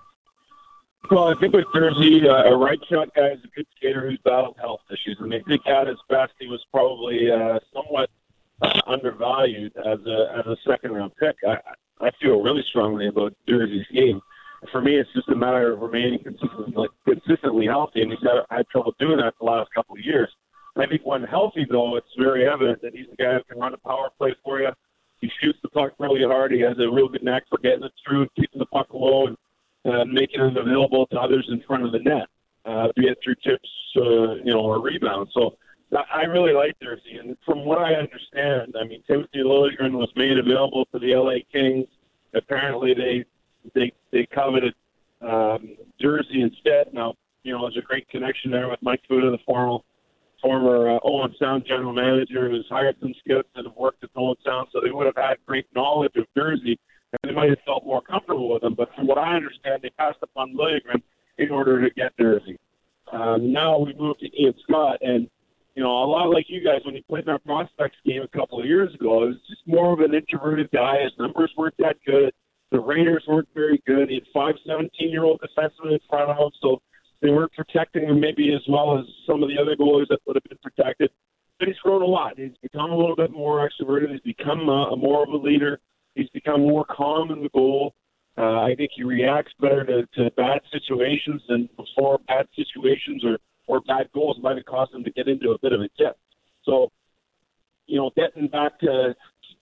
Well, 1.09 1.29
I 1.29 1.39
think 1.39 1.53
with 1.53 1.65
Durzi, 1.73 2.25
uh, 2.25 2.53
a 2.53 2.57
right 2.57 2.79
shot 2.89 3.09
guy 3.15 3.29
is 3.29 3.39
a 3.43 3.47
good 3.55 3.65
skater 3.75 4.07
who's 4.07 4.19
battled 4.23 4.57
health 4.59 4.81
issues. 4.91 5.17
I 5.19 5.25
mean, 5.25 5.43
think 5.45 5.65
at 5.65 5.87
his 5.87 5.97
best, 6.07 6.33
he 6.39 6.47
was 6.47 6.63
probably 6.71 7.31
uh, 7.31 7.59
somewhat 7.73 8.09
uh, 8.61 8.81
undervalued 8.85 9.75
as 9.77 9.99
a 10.05 10.33
as 10.37 10.45
a 10.45 10.55
second 10.67 10.91
round 10.91 11.13
pick. 11.19 11.35
I 11.47 11.57
I 12.01 12.11
feel 12.21 12.41
really 12.41 12.63
strongly 12.69 13.07
about 13.07 13.33
Durzi's 13.47 13.87
game. 13.93 14.21
For 14.71 14.81
me, 14.81 14.97
it's 14.97 15.09
just 15.13 15.29
a 15.29 15.35
matter 15.35 15.71
of 15.71 15.79
remaining 15.79 16.21
consistently 16.21 16.73
like, 16.75 16.89
consistently 17.07 17.65
healthy, 17.65 18.01
and 18.01 18.11
he's 18.11 18.21
had, 18.21 18.43
had 18.55 18.67
trouble 18.67 18.93
doing 18.99 19.17
that 19.17 19.33
the 19.39 19.45
last 19.45 19.69
couple 19.73 19.95
of 19.95 20.03
years. 20.03 20.29
I 20.77 20.85
think 20.85 21.01
when 21.05 21.23
healthy, 21.23 21.65
though, 21.69 21.95
it's 21.95 22.07
very 22.17 22.47
evident 22.47 22.81
that 22.81 22.93
he's 22.93 23.07
the 23.09 23.15
guy 23.15 23.33
who 23.35 23.43
can 23.49 23.59
run 23.59 23.73
a 23.73 23.77
power 23.77 24.09
play 24.17 24.35
for 24.43 24.59
you. 24.59 24.69
He 25.21 25.29
shoots 25.41 25.59
the 25.61 25.69
puck 25.69 25.93
really 25.97 26.23
hard. 26.23 26.51
He 26.51 26.61
has 26.61 26.77
a 26.79 26.89
real 26.89 27.09
good 27.09 27.23
knack 27.23 27.43
for 27.49 27.57
getting 27.57 27.83
it 27.83 27.91
through, 28.05 28.27
keeping 28.35 28.59
the 28.59 28.65
puck 28.67 28.87
low, 28.93 29.27
and 29.27 29.37
uh, 29.85 30.05
making 30.05 30.41
them 30.41 30.57
available 30.57 31.07
to 31.07 31.19
others 31.19 31.47
in 31.49 31.61
front 31.67 31.85
of 31.85 31.91
the 31.91 31.99
net, 31.99 32.27
uh, 32.65 32.87
be 32.95 33.07
it 33.07 33.17
through 33.23 33.35
tips, 33.35 33.69
uh, 33.97 34.35
you 34.35 34.53
know, 34.53 34.61
or 34.61 34.81
rebounds. 34.81 35.31
So 35.33 35.57
I 35.91 36.23
really 36.23 36.53
like 36.53 36.77
Durzi, 36.79 37.19
and 37.19 37.35
from 37.45 37.65
what 37.65 37.79
I 37.79 37.93
understand, 37.93 38.75
I 38.79 38.85
mean 38.85 39.01
Timothy 39.07 39.39
Liljegren 39.39 39.93
was 39.93 40.09
made 40.15 40.37
available 40.37 40.85
to 40.91 40.99
the 40.99 41.15
LA 41.15 41.39
Kings. 41.51 41.87
Apparently, 42.35 42.93
they 42.93 43.25
they 43.73 43.91
they 44.11 44.27
coveted 44.27 44.75
um, 45.21 45.75
Durzi 46.01 46.41
instead. 46.41 46.93
Now, 46.93 47.15
you 47.43 47.53
know, 47.53 47.61
there's 47.61 47.77
a 47.77 47.87
great 47.87 48.07
connection 48.09 48.51
there 48.51 48.69
with 48.69 48.79
Mike 48.81 49.01
Futa, 49.09 49.31
the 49.31 49.39
former 49.45 49.79
former 50.41 50.95
uh, 50.95 50.99
Owen 51.03 51.33
Sound 51.39 51.65
general 51.65 51.93
manager, 51.93 52.49
who's 52.49 52.67
hired 52.69 52.95
some 53.01 53.13
scouts 53.25 53.49
that 53.55 53.65
have 53.65 53.75
worked 53.75 54.03
at 54.03 54.09
Owen 54.15 54.35
Sound, 54.45 54.67
so 54.71 54.79
they 54.83 54.91
would 54.91 55.05
have 55.05 55.17
had 55.17 55.37
great 55.45 55.65
knowledge 55.75 56.13
of 56.15 56.25
Durzi, 56.37 56.77
and 57.11 57.29
they 57.29 57.35
might 57.35 57.49
have 57.49 57.59
felt 57.65 57.85
more 57.85 58.01
comfortable 58.01 58.53
with 58.53 58.63
him. 58.63 58.75
But 58.75 58.93
from 58.95 59.07
what 59.07 59.17
I 59.17 59.35
understand, 59.35 59.81
they 59.81 59.89
passed 59.91 60.19
upon 60.21 60.55
Liljegren 60.55 61.01
in 61.37 61.51
order 61.51 61.81
to 61.81 61.93
get 61.93 62.15
Durzi. 62.17 62.57
Um, 63.11 63.51
now 63.51 63.79
we 63.79 63.93
move 63.93 64.19
to 64.19 64.41
Ian 64.41 64.53
Scott, 64.63 64.99
and 65.01 65.29
you 65.75 65.83
know, 65.83 66.03
a 66.03 66.05
lot 66.05 66.29
like 66.29 66.49
you 66.49 66.63
guys 66.63 66.81
when 66.83 66.95
he 66.95 67.01
played 67.01 67.23
in 67.23 67.29
our 67.29 67.39
prospects 67.39 67.97
game 68.05 68.21
a 68.21 68.37
couple 68.37 68.59
of 68.59 68.65
years 68.65 68.93
ago. 68.93 69.23
It 69.23 69.27
was 69.27 69.37
just 69.47 69.61
more 69.65 69.93
of 69.93 69.99
an 69.99 70.13
introverted 70.13 70.69
guy. 70.71 71.03
His 71.03 71.13
numbers 71.17 71.51
weren't 71.57 71.77
that 71.77 71.97
good. 72.05 72.33
The 72.71 72.79
Raiders 72.79 73.23
weren't 73.27 73.47
very 73.55 73.81
good. 73.87 74.09
He 74.09 74.15
had 74.15 74.25
five 74.33 74.55
17 74.65 75.09
year 75.09 75.23
old 75.23 75.41
defensemen 75.41 75.93
in 75.93 75.99
front 76.09 76.29
of 76.29 76.37
him, 76.37 76.51
so 76.61 76.81
they 77.21 77.29
weren't 77.29 77.53
protecting 77.53 78.03
him 78.03 78.19
maybe 78.19 78.53
as 78.53 78.61
well 78.67 78.97
as 78.97 79.05
some 79.25 79.41
of 79.41 79.49
the 79.49 79.57
other 79.59 79.75
goalies 79.75 80.07
that 80.09 80.19
would 80.27 80.35
have 80.35 80.43
been 80.43 80.59
protected. 80.61 81.11
But 81.57 81.67
he's 81.67 81.77
grown 81.77 82.01
a 82.01 82.05
lot. 82.05 82.37
He's 82.37 82.57
become 82.61 82.91
a 82.91 82.97
little 82.97 83.15
bit 83.15 83.31
more 83.31 83.67
extroverted. 83.67 84.11
He's 84.11 84.35
become 84.35 84.69
a, 84.69 84.91
a 84.91 84.97
more 84.97 85.23
of 85.23 85.29
a 85.29 85.37
leader. 85.37 85.79
He's 86.19 86.29
become 86.29 86.61
more 86.61 86.85
calm 86.85 87.31
in 87.31 87.41
the 87.43 87.49
goal. 87.49 87.93
Uh, 88.37 88.61
I 88.61 88.75
think 88.75 88.91
he 88.95 89.03
reacts 89.03 89.53
better 89.59 89.83
to, 89.85 90.05
to 90.15 90.31
bad 90.31 90.61
situations 90.71 91.41
than 91.47 91.69
before. 91.75 92.19
Bad 92.27 92.47
situations 92.55 93.23
or, 93.23 93.37
or 93.67 93.81
bad 93.81 94.09
goals 94.13 94.37
might 94.41 94.57
have 94.57 94.65
caused 94.65 94.93
him 94.93 95.03
to 95.03 95.11
get 95.11 95.27
into 95.27 95.51
a 95.51 95.59
bit 95.59 95.73
of 95.73 95.81
a 95.81 95.89
dip. 95.97 96.17
So, 96.63 96.91
you 97.87 97.97
know, 97.97 98.11
getting 98.15 98.47
back 98.47 98.79
to 98.79 99.15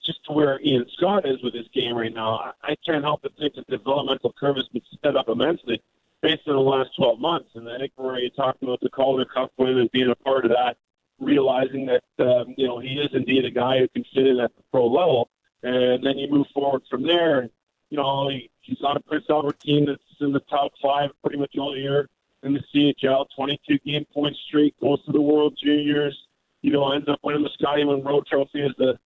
just 0.04 0.24
to 0.26 0.32
where 0.32 0.60
Ian 0.60 0.86
Scott 0.96 1.28
is 1.28 1.42
with 1.42 1.54
his 1.54 1.66
game 1.74 1.94
right 1.94 2.14
now, 2.14 2.52
I 2.62 2.76
can't 2.86 3.04
help 3.04 3.22
but 3.22 3.32
think 3.38 3.54
the 3.54 3.62
developmental 3.68 4.34
curve 4.38 4.56
has 4.56 4.68
been 4.68 4.82
sped 4.92 5.16
up 5.16 5.28
immensely 5.28 5.82
based 6.22 6.42
on 6.46 6.54
the 6.54 6.60
last 6.60 6.90
12 6.96 7.20
months. 7.20 7.50
And 7.54 7.68
I 7.68 7.78
think 7.78 7.92
where 7.96 8.18
you 8.18 8.30
talked 8.30 8.62
about 8.62 8.80
the 8.80 8.90
Calder 8.90 9.24
Cup 9.24 9.52
win 9.58 9.78
and 9.78 9.90
being 9.90 10.10
a 10.10 10.14
part 10.16 10.44
of 10.44 10.50
that, 10.50 10.76
realizing 11.20 11.86
that, 11.86 12.24
um, 12.24 12.54
you 12.56 12.66
know, 12.66 12.78
he 12.78 12.94
is 12.94 13.10
indeed 13.12 13.44
a 13.44 13.50
guy 13.50 13.78
who 13.78 13.88
can 13.88 14.04
fit 14.14 14.26
in 14.26 14.40
at 14.40 14.54
the 14.56 14.62
pro 14.70 14.86
level. 14.86 15.30
And 15.62 16.04
then 16.04 16.18
you 16.18 16.30
move 16.30 16.46
forward 16.54 16.82
from 16.90 17.02
there. 17.02 17.48
You 17.90 17.96
know, 17.96 18.28
he, 18.28 18.50
he's 18.60 18.78
on 18.82 18.96
a 18.96 19.00
Prince 19.00 19.24
Albert 19.28 19.60
team 19.60 19.86
that's 19.86 20.02
in 20.20 20.32
the 20.32 20.40
top 20.40 20.72
five 20.82 21.10
pretty 21.22 21.38
much 21.38 21.54
all 21.58 21.76
year 21.76 22.08
in 22.42 22.52
the 22.52 22.60
CHL, 22.74 23.26
22 23.34 23.78
game 23.78 24.06
point 24.12 24.36
streak, 24.46 24.78
goes 24.80 25.04
to 25.04 25.12
the 25.12 25.20
World 25.20 25.58
Juniors, 25.62 26.16
you 26.62 26.72
know, 26.72 26.92
ends 26.92 27.08
up 27.08 27.18
winning 27.22 27.42
the 27.42 27.50
Scotty 27.58 27.84
Munro 27.84 28.22
Trophy 28.22 28.62
as 28.62 28.72
the 28.78 28.98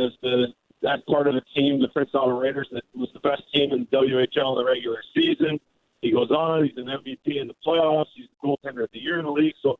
as 0.00 0.12
the 0.22 0.48
that 0.82 1.06
part 1.06 1.26
of 1.26 1.34
the 1.34 1.42
team, 1.54 1.80
the 1.80 1.88
Prince 1.88 2.10
Albert 2.14 2.36
Raiders, 2.36 2.68
that 2.70 2.84
was 2.94 3.08
the 3.14 3.20
best 3.20 3.42
team 3.52 3.72
in 3.72 3.86
the 3.90 3.96
WHL 3.96 4.52
in 4.52 4.58
the 4.58 4.64
regular 4.64 5.02
season. 5.14 5.58
He 6.02 6.12
goes 6.12 6.30
on. 6.30 6.64
He's 6.64 6.76
an 6.76 6.86
MVP 6.86 7.40
in 7.40 7.48
the 7.48 7.56
playoffs. 7.66 8.06
He's 8.14 8.26
the 8.28 8.46
goaltender 8.46 8.84
of 8.84 8.90
the 8.92 9.00
year 9.00 9.18
in 9.18 9.24
the 9.24 9.30
league. 9.30 9.54
So 9.62 9.76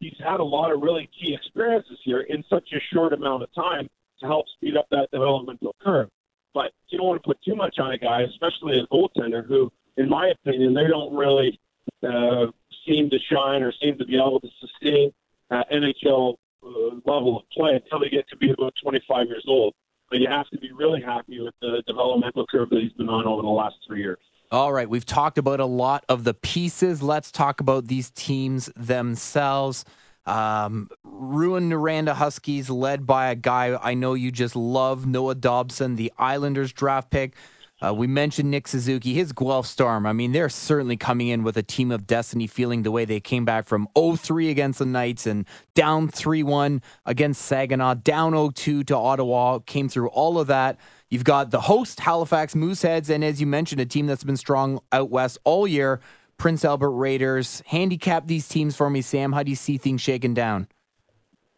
he's 0.00 0.16
had 0.18 0.40
a 0.40 0.44
lot 0.44 0.72
of 0.72 0.82
really 0.82 1.08
key 1.18 1.32
experiences 1.32 1.98
here 2.02 2.22
in 2.22 2.44
such 2.50 2.68
a 2.72 2.80
short 2.92 3.12
amount 3.12 3.44
of 3.44 3.54
time 3.54 3.88
to 4.22 4.28
help 4.28 4.46
speed 4.56 4.76
up 4.76 4.86
that 4.90 5.08
developmental 5.12 5.74
curve. 5.82 6.08
But 6.54 6.72
you 6.88 6.98
don't 6.98 7.06
want 7.06 7.22
to 7.22 7.26
put 7.26 7.42
too 7.42 7.54
much 7.54 7.78
on 7.78 7.92
a 7.92 7.98
guy, 7.98 8.22
especially 8.22 8.78
a 8.78 8.86
goaltender 8.94 9.46
who, 9.46 9.72
in 9.96 10.08
my 10.08 10.28
opinion, 10.28 10.74
they 10.74 10.86
don't 10.86 11.14
really 11.14 11.58
uh, 12.02 12.46
seem 12.86 13.10
to 13.10 13.18
shine 13.30 13.62
or 13.62 13.72
seem 13.82 13.96
to 13.98 14.04
be 14.04 14.16
able 14.16 14.40
to 14.40 14.48
sustain 14.60 15.12
uh, 15.50 15.62
NHL 15.72 16.34
uh, 16.64 16.68
level 17.04 17.38
of 17.38 17.48
play 17.50 17.74
until 17.74 18.00
they 18.00 18.08
get 18.08 18.28
to 18.28 18.36
be 18.36 18.50
about 18.50 18.74
25 18.82 19.26
years 19.26 19.44
old. 19.48 19.74
But 20.10 20.20
you 20.20 20.28
have 20.28 20.48
to 20.50 20.58
be 20.58 20.72
really 20.72 21.00
happy 21.00 21.40
with 21.40 21.54
the 21.62 21.82
developmental 21.86 22.46
curve 22.46 22.68
that 22.70 22.80
he's 22.80 22.92
been 22.92 23.08
on 23.08 23.26
over 23.26 23.40
the 23.40 23.48
last 23.48 23.76
three 23.86 24.00
years. 24.00 24.18
All 24.50 24.70
right, 24.70 24.88
we've 24.88 25.06
talked 25.06 25.38
about 25.38 25.60
a 25.60 25.64
lot 25.64 26.04
of 26.10 26.24
the 26.24 26.34
pieces. 26.34 27.02
Let's 27.02 27.30
talk 27.30 27.60
about 27.60 27.86
these 27.86 28.10
teams 28.10 28.68
themselves. 28.76 29.86
Um, 30.24 30.88
Rouyn-Noranda 31.04 32.14
Huskies, 32.14 32.70
led 32.70 33.06
by 33.06 33.30
a 33.30 33.34
guy 33.34 33.78
I 33.82 33.94
know 33.94 34.14
you 34.14 34.30
just 34.30 34.54
love, 34.54 35.06
Noah 35.06 35.34
Dobson, 35.34 35.96
the 35.96 36.12
Islanders 36.18 36.72
draft 36.72 37.10
pick. 37.10 37.34
Uh, 37.82 37.92
we 37.92 38.06
mentioned 38.06 38.48
Nick 38.48 38.68
Suzuki, 38.68 39.12
his 39.12 39.32
Guelph 39.32 39.66
Storm. 39.66 40.06
I 40.06 40.12
mean, 40.12 40.30
they're 40.30 40.48
certainly 40.48 40.96
coming 40.96 41.26
in 41.26 41.42
with 41.42 41.56
a 41.56 41.64
team 41.64 41.90
of 41.90 42.06
destiny, 42.06 42.46
feeling 42.46 42.84
the 42.84 42.92
way 42.92 43.04
they 43.04 43.18
came 43.18 43.44
back 43.44 43.66
from 43.66 43.88
0-3 43.96 44.50
against 44.50 44.78
the 44.78 44.86
Knights 44.86 45.26
and 45.26 45.46
down 45.74 46.08
3-1 46.08 46.80
against 47.06 47.42
Saginaw, 47.42 47.94
down 47.94 48.34
0-2 48.34 48.86
to 48.86 48.96
Ottawa, 48.96 49.58
came 49.58 49.88
through 49.88 50.10
all 50.10 50.38
of 50.38 50.46
that. 50.46 50.78
You've 51.10 51.24
got 51.24 51.50
the 51.50 51.62
host, 51.62 51.98
Halifax 51.98 52.54
Mooseheads, 52.54 53.10
and 53.10 53.24
as 53.24 53.40
you 53.40 53.48
mentioned, 53.48 53.80
a 53.80 53.86
team 53.86 54.06
that's 54.06 54.24
been 54.24 54.36
strong 54.36 54.80
out 54.92 55.10
west 55.10 55.38
all 55.42 55.66
year, 55.66 56.00
Prince 56.42 56.64
Albert 56.64 56.90
Raiders. 56.90 57.62
Handicap 57.66 58.26
these 58.26 58.48
teams 58.48 58.74
for 58.74 58.90
me, 58.90 59.00
Sam. 59.00 59.30
How 59.30 59.44
do 59.44 59.50
you 59.50 59.54
see 59.54 59.78
things 59.78 60.00
shaking 60.00 60.34
down? 60.34 60.66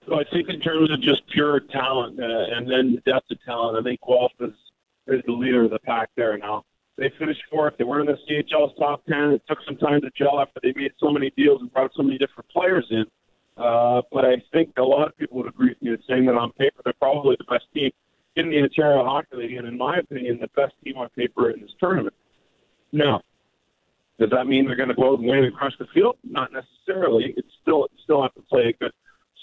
So 0.06 0.16
I 0.16 0.24
think 0.30 0.50
in 0.50 0.60
terms 0.60 0.90
of 0.90 1.00
just 1.00 1.22
pure 1.32 1.60
talent 1.72 2.20
uh, 2.20 2.54
and 2.54 2.70
then 2.70 2.94
the 2.94 3.10
depth 3.10 3.30
of 3.30 3.42
talent, 3.46 3.78
I 3.78 3.82
think 3.82 3.98
Guelph 4.06 4.32
is 4.40 4.52
is 5.06 5.22
the 5.24 5.32
leader 5.32 5.64
of 5.64 5.70
the 5.70 5.78
pack 5.78 6.10
there 6.18 6.36
now. 6.36 6.66
They 6.98 7.10
finished 7.18 7.40
fourth. 7.50 7.72
They 7.78 7.84
weren't 7.84 8.10
in 8.10 8.14
the 8.14 8.44
CHL's 8.44 8.76
top 8.78 9.02
10. 9.06 9.16
It 9.30 9.42
took 9.48 9.56
some 9.64 9.78
time 9.78 10.02
to 10.02 10.10
gel 10.18 10.38
after 10.38 10.60
they 10.62 10.74
made 10.76 10.92
so 11.00 11.10
many 11.10 11.32
deals 11.34 11.62
and 11.62 11.72
brought 11.72 11.90
so 11.96 12.02
many 12.02 12.18
different 12.18 12.50
players 12.50 12.86
in. 12.90 13.06
Uh, 13.56 14.02
but 14.12 14.26
I 14.26 14.34
think 14.52 14.74
a 14.76 14.82
lot 14.82 15.08
of 15.08 15.16
people 15.16 15.38
would 15.38 15.48
agree 15.48 15.70
with 15.70 15.80
me 15.80 15.92
in 15.92 15.98
saying 16.06 16.26
that 16.26 16.34
on 16.34 16.52
paper 16.52 16.82
they're 16.84 16.92
probably 17.00 17.36
the 17.38 17.44
best 17.44 17.64
team 17.72 17.90
in 18.36 18.50
the 18.50 18.58
Ontario 18.58 19.02
Hockey 19.02 19.36
League, 19.36 19.56
and 19.56 19.66
in 19.66 19.78
my 19.78 19.96
opinion, 19.96 20.40
the 20.42 20.48
best 20.54 20.74
team 20.84 20.98
on 20.98 21.08
paper 21.16 21.48
in 21.48 21.62
this 21.62 21.70
tournament. 21.80 22.14
Now, 22.92 23.22
does 24.18 24.30
that 24.30 24.46
mean 24.46 24.66
they're 24.66 24.76
going 24.76 24.88
to 24.88 24.94
go 24.94 25.12
out 25.12 25.18
and 25.18 25.28
win 25.28 25.44
and 25.44 25.54
crush 25.54 25.72
the 25.78 25.86
field? 25.92 26.16
Not 26.22 26.50
necessarily. 26.52 27.34
It's 27.36 27.48
still 27.62 27.88
still 28.02 28.22
have 28.22 28.34
to 28.34 28.42
play 28.42 28.68
a 28.68 28.72
good, 28.72 28.92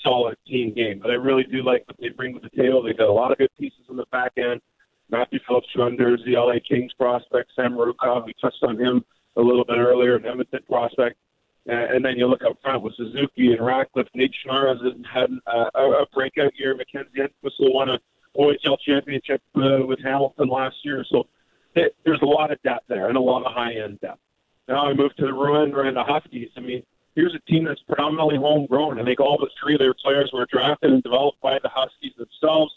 solid 0.04 0.38
team 0.48 0.74
game. 0.74 1.00
But 1.02 1.12
I 1.12 1.16
really 1.16 1.44
do 1.44 1.64
like 1.64 1.84
what 1.88 1.98
they 2.00 2.10
bring 2.10 2.34
to 2.34 2.40
the 2.40 2.50
table. 2.62 2.82
They 2.82 2.94
got 2.94 3.10
a 3.10 3.12
lot 3.12 3.32
of 3.32 3.38
good 3.38 3.50
pieces 3.60 3.82
in 3.90 3.98
the 3.98 4.06
back 4.12 4.32
end. 4.38 4.62
Matthew 5.10 5.40
Phillips 5.46 5.68
Schunders, 5.76 6.24
the 6.26 6.40
LA 6.40 6.56
Kings 6.66 6.94
prospect, 6.94 7.52
Samorukov, 7.58 8.26
we 8.26 8.34
touched 8.40 8.64
on 8.64 8.80
him 8.80 9.04
a 9.36 9.42
little 9.42 9.66
bit 9.66 9.78
earlier, 9.78 10.16
an 10.16 10.26
Edmonton 10.26 10.62
prospect. 10.70 11.18
And 11.66 12.04
then 12.04 12.14
you 12.18 12.28
look 12.28 12.42
up 12.44 12.58
front 12.64 12.82
with 12.82 12.96
Suzuki 12.96 13.52
and 13.52 13.64
Ratcliffe. 13.64 14.08
Nate 14.16 14.34
Schnarr 14.44 14.70
has 14.70 14.94
had 15.14 15.30
uh, 15.46 15.70
a 15.76 16.06
breakout 16.14 16.54
year. 16.58 16.76
Mackenzie 16.76 17.22
Entwistle 17.22 17.74
won 17.74 17.90
a 17.90 18.00
OHL 18.38 18.78
championship 18.84 19.42
uh, 19.56 19.86
with 19.86 20.00
Hamilton 20.04 20.48
last 20.48 20.78
year. 20.84 21.06
So 21.12 21.28
it, 21.76 21.96
there's 22.04 22.22
a 22.24 22.26
lot 22.26 22.52
of 22.52 22.62
depth 22.64 22.86
there 22.88 23.10
and 23.10 23.18
a 23.18 23.22
lot 23.22 23.46
of 23.46 23.52
high 23.54 23.74
end 23.74 24.00
depth. 24.02 24.22
Now 24.68 24.88
I 24.88 24.94
move 24.94 25.16
to 25.16 25.26
the 25.26 25.32
Rouyn-Noranda 25.32 26.06
Huskies. 26.06 26.50
I 26.56 26.62
mean, 26.62 26.84
here's 27.16 27.36
a 27.36 27.52
team 27.52 27.66
that's 27.66 27.82
predominantly 27.84 28.38
homegrown. 28.38 29.00
I 29.00 29.04
think 29.04 29.20
all 29.20 29.38
but 29.40 29.50
three 29.62 29.74
of 29.74 29.80
their 29.80 29.94
players 29.94 30.32
were 30.34 30.46
drafted 30.46 30.92
and 30.92 31.04
developed 31.04 31.42
by 31.42 31.60
the 31.62 31.70
Huskies 31.70 32.14
themselves. 32.18 32.74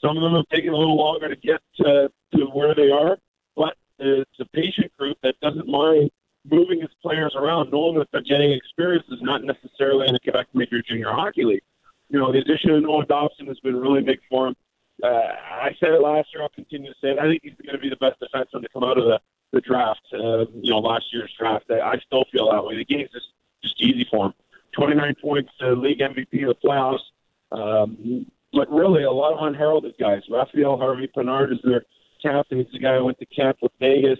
Some 0.00 0.16
of 0.16 0.22
them 0.22 0.34
have 0.34 0.48
taken 0.48 0.72
a 0.72 0.76
little 0.76 0.96
longer 0.96 1.28
to 1.28 1.36
get 1.36 1.60
to, 1.76 2.10
to 2.34 2.44
where 2.46 2.74
they 2.74 2.90
are, 2.90 3.18
but 3.56 3.76
it's 3.98 4.40
a 4.40 4.44
patient 4.46 4.92
group 4.98 5.16
that 5.22 5.38
doesn't 5.40 5.68
mind 5.68 6.10
moving 6.48 6.82
its 6.82 6.94
players 7.02 7.34
around, 7.34 7.70
knowing 7.70 7.98
that 7.98 8.08
they're 8.12 8.22
getting 8.22 8.52
experience 8.52 9.04
is 9.10 9.22
not 9.22 9.42
necessarily 9.42 10.06
in 10.06 10.14
the 10.14 10.20
Quebec 10.20 10.46
Major 10.54 10.82
Junior 10.82 11.10
Hockey 11.10 11.44
League. 11.44 11.62
You 12.08 12.20
know, 12.20 12.32
the 12.32 12.38
addition 12.38 12.70
of 12.70 12.82
Noah 12.82 13.06
Dobson 13.06 13.46
has 13.46 13.58
been 13.60 13.76
really 13.76 14.02
big 14.02 14.20
for 14.30 14.48
him. 14.48 14.56
Uh, 15.02 15.08
I 15.08 15.74
said 15.80 15.90
it 15.90 16.00
last 16.00 16.28
year. 16.32 16.42
I'll 16.42 16.48
continue 16.50 16.92
to 16.92 16.98
say 17.00 17.08
it. 17.08 17.18
I 17.18 17.24
think 17.24 17.42
he's 17.42 17.54
going 17.64 17.74
to 17.74 17.82
be 17.82 17.90
the 17.90 17.96
best 17.96 18.20
defenseman 18.20 18.62
to 18.62 18.68
come 18.72 18.84
out 18.84 18.96
of 18.96 19.04
the 19.04 19.20
the 19.52 19.60
draft. 19.60 20.00
Uh, 20.12 20.46
you 20.60 20.70
know, 20.72 20.78
last 20.78 21.04
year's 21.12 21.32
draft. 21.38 21.66
I, 21.70 21.80
I 21.80 21.98
still 22.06 22.24
feel 22.32 22.50
that 22.50 22.64
way. 22.64 22.76
The 22.76 22.84
game's 22.84 23.10
just 23.10 23.26
just 23.62 23.80
easy 23.80 24.06
for 24.10 24.26
him. 24.26 24.34
29 24.76 25.14
points, 25.22 25.50
uh, 25.62 25.72
league 25.72 26.00
MVP 26.00 26.48
of 26.48 26.56
the 26.56 26.68
playoffs. 26.68 26.98
Um, 27.52 28.26
but 28.52 28.70
really 28.70 29.04
a 29.04 29.10
lot 29.10 29.32
of 29.32 29.46
unheralded 29.46 29.94
guys. 29.98 30.22
Raphael 30.30 30.76
Harvey 30.76 31.10
Pinard 31.16 31.52
is 31.52 31.58
their 31.64 31.82
captain. 32.22 32.58
He's 32.58 32.72
the 32.72 32.78
guy 32.78 32.96
who 32.96 33.04
went 33.06 33.18
to 33.18 33.26
camp 33.26 33.58
with 33.62 33.72
Vegas. 33.80 34.18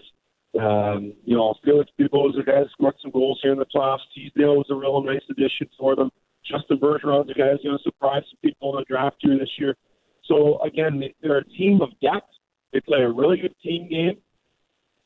Um, 0.60 1.12
you 1.24 1.36
know, 1.36 1.54
Felix 1.64 1.90
is 1.98 2.08
a 2.08 2.42
guy 2.42 2.60
who 2.60 2.68
scored 2.72 2.94
some 3.02 3.10
goals 3.10 3.40
here 3.42 3.52
in 3.52 3.58
the 3.58 3.66
playoffs. 3.66 4.00
Teasdale 4.14 4.56
was 4.56 4.66
a 4.70 4.74
real 4.74 5.02
nice 5.02 5.22
addition 5.30 5.68
for 5.78 5.94
them. 5.94 6.10
Justin 6.44 6.78
Bergeron 6.78 7.28
a 7.28 7.34
guy 7.34 7.50
who's 7.50 7.62
going 7.62 7.76
to 7.76 7.82
surprise 7.82 8.22
some 8.30 8.38
people 8.42 8.72
in 8.72 8.80
the 8.80 8.84
draft 8.84 9.16
here 9.20 9.36
this 9.38 9.50
year. 9.58 9.76
So 10.24 10.60
again, 10.62 11.02
they're 11.22 11.38
a 11.38 11.44
team 11.44 11.80
of 11.80 11.90
depth. 12.00 12.30
They 12.72 12.80
play 12.80 13.00
a 13.00 13.10
really 13.10 13.38
good 13.38 13.54
team 13.62 13.88
game. 13.88 14.18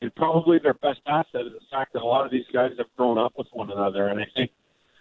And 0.01 0.13
probably 0.15 0.57
their 0.59 0.73
best 0.73 0.99
asset 1.05 1.45
is 1.45 1.53
the 1.53 1.65
fact 1.69 1.93
that 1.93 2.01
a 2.01 2.05
lot 2.05 2.25
of 2.25 2.31
these 2.31 2.45
guys 2.51 2.71
have 2.77 2.87
grown 2.97 3.17
up 3.17 3.33
with 3.37 3.47
one 3.53 3.71
another. 3.71 4.07
And 4.07 4.19
I 4.19 4.25
think 4.35 4.51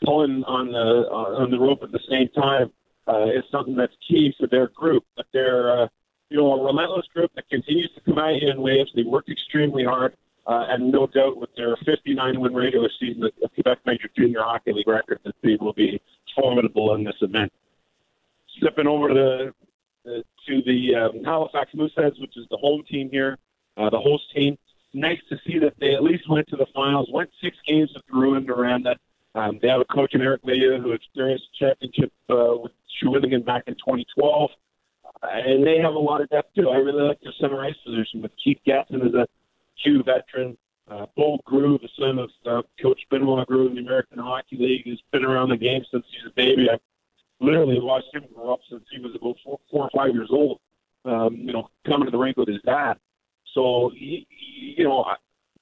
pulling 0.05 0.45
on 0.45 0.73
the 0.73 1.09
on 1.11 1.51
the 1.51 1.59
rope 1.59 1.83
at 1.83 1.93
the 1.93 2.01
same 2.09 2.29
time 2.29 2.71
uh, 3.09 3.25
is 3.27 3.45
something 3.51 3.75
that's 3.77 3.95
key 4.07 4.35
for 4.39 4.47
their 4.47 4.69
group. 4.69 5.05
But 5.17 5.27
they're, 5.33 5.83
uh, 5.85 5.89
you 6.29 6.37
know, 6.37 6.53
a 6.53 6.65
relentless 6.65 7.07
group 7.15 7.31
that 7.35 7.49
continues 7.49 7.91
to 7.95 8.01
come 8.03 8.19
out 8.19 8.35
in 8.35 8.61
waves. 8.61 8.91
They 8.95 9.03
work 9.03 9.29
extremely 9.29 9.85
hard. 9.85 10.17
uh, 10.47 10.67
and 10.69 10.91
no 10.91 11.07
doubt 11.07 11.37
with 11.37 11.51
their 11.57 11.77
59 11.85 12.41
win 12.41 12.55
regular 12.55 12.91
season, 12.99 13.23
the 13.41 13.49
Quebec 13.49 13.79
Major 13.87 14.09
Junior 14.17 14.43
Hockey 14.43 14.73
League 14.73 14.89
record, 14.89 15.21
that 15.25 15.35
they 15.43 15.57
will 15.61 15.73
be 15.73 16.01
formidable 16.35 16.95
in 16.95 17.05
this 17.05 17.15
event. 17.21 17.53
Stepping 18.59 18.87
over 18.87 19.09
to 19.09 19.15
the 19.15 19.55
uh, 20.07 20.23
to 20.47 20.63
the 20.65 20.95
um, 20.95 21.25
Halifax 21.25 21.71
Mooseheads, 21.75 22.21
which 22.21 22.37
is 22.37 22.47
the 22.51 22.57
home 22.57 22.83
team 22.91 23.11
here, 23.11 23.39
uh, 23.77 23.91
the 23.91 24.01
host 24.01 24.25
team. 24.35 24.57
Nice 24.92 25.20
to 25.29 25.38
see 25.46 25.59
that 25.61 25.74
they 25.79 25.94
at 25.94 26.03
least 26.03 26.29
went 26.29 26.48
to 26.48 26.57
the 26.57 26.66
finals, 26.74 27.09
went 27.12 27.31
six 27.42 27.57
games 27.66 27.90
with 27.94 28.05
Rouyn 28.12 28.44
Noranda. 28.44 28.96
Um, 29.35 29.59
they 29.62 29.68
have 29.68 29.81
a 29.81 29.85
coach 29.85 30.14
in 30.14 30.22
Eric 30.22 30.42
Veilleux 30.42 30.83
who 30.83 30.92
experienced 30.92 31.44
a 31.55 31.64
championship 31.64 32.12
uh, 32.29 32.57
with 32.57 32.72
Shawinigan 33.00 33.44
back 33.44 33.64
in 33.68 33.74
2012. 33.74 34.50
Uh, 35.22 35.26
and 35.26 35.64
they 35.64 35.79
have 35.79 35.94
a 35.94 35.98
lot 35.98 36.20
of 36.20 36.29
depth, 36.31 36.55
too. 36.55 36.68
I 36.70 36.76
really 36.76 37.03
like 37.03 37.20
their 37.20 37.33
center 37.40 37.62
ice 37.62 37.76
position 37.85 38.22
with 38.22 38.33
Keith 38.42 38.59
Gatson 38.66 39.07
as 39.07 39.14
a 39.14 39.29
Q 39.83 40.03
veteran. 40.03 40.57
Uh, 40.90 41.07
Bo 41.16 41.38
Groulx, 41.46 41.83
the 41.83 41.88
son 41.96 42.18
of 42.18 42.31
uh, 42.46 42.62
Coach 42.83 43.00
Benoit 43.11 43.46
Groulx 43.46 43.68
in 43.68 43.74
the 43.76 43.83
American 43.83 44.18
Hockey 44.18 44.57
League, 44.57 44.88
has 44.88 44.98
been 45.12 45.24
around 45.24 45.50
the 45.50 45.57
game 45.57 45.85
since 45.90 46.05
he's 46.11 46.26
a 46.26 46.35
baby. 46.35 46.68
I 46.68 46.79
literally 47.38 47.79
watched 47.81 48.12
him 48.12 48.24
grow 48.35 48.55
up 48.55 48.61
since 48.68 48.83
he 48.90 49.00
was 49.00 49.14
about 49.14 49.37
four, 49.44 49.61
four 49.70 49.85
or 49.85 49.90
five 49.94 50.14
years 50.14 50.31
old. 50.33 50.59
Um, 51.05 51.37
you 51.37 51.53
know, 51.53 51.70
coming 51.87 52.07
to 52.07 52.11
the 52.11 52.18
rink 52.18 52.37
with 52.37 52.48
his 52.48 52.61
dad. 52.62 52.98
So 53.55 53.91
you 53.95 54.85
know, 54.85 55.05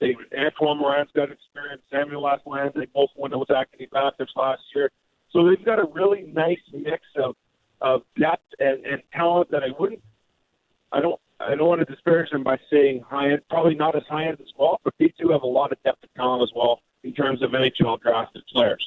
they 0.01 0.17
Antoine 0.37 0.79
Morand's 0.79 1.13
got 1.15 1.31
experience. 1.31 1.83
Samuel 1.91 2.23
Lasland, 2.23 2.75
they 2.75 2.87
both 2.87 3.11
went 3.17 3.39
with 3.39 3.51
Acadie 3.51 3.89
Bathurst 3.91 4.33
last 4.37 4.63
year. 4.75 4.91
So 5.33 5.49
they've 5.49 5.65
got 5.65 5.79
a 5.79 5.87
really 5.93 6.31
nice 6.33 6.61
mix 6.73 7.03
of 7.17 7.37
of 7.81 8.03
depth 8.19 8.43
and, 8.59 8.85
and 8.85 9.03
talent 9.13 9.51
that 9.51 9.63
I 9.63 9.69
wouldn't. 9.79 10.03
I 10.93 11.01
don't. 11.01 11.21
I 11.41 11.55
don't 11.55 11.69
want 11.69 11.87
to 11.87 11.93
disparage 11.93 12.31
them 12.31 12.43
by 12.43 12.59
saying 12.71 13.05
high 13.09 13.31
end. 13.31 13.43
Probably 13.49 13.77
not 13.77 13.95
as 13.95 14.03
high 14.09 14.27
end 14.27 14.39
as 14.41 14.53
well, 14.59 14.81
but 14.83 14.93
they 14.99 15.13
do 15.19 15.31
have 15.31 15.43
a 15.43 15.47
lot 15.47 15.71
of 15.71 15.81
depth 15.85 16.03
of 16.03 16.13
talent 16.15 16.43
as 16.43 16.51
well 16.55 16.81
in 17.05 17.13
terms 17.13 17.43
of 17.43 17.51
NHL 17.51 18.01
drafted 18.01 18.43
players. 18.53 18.85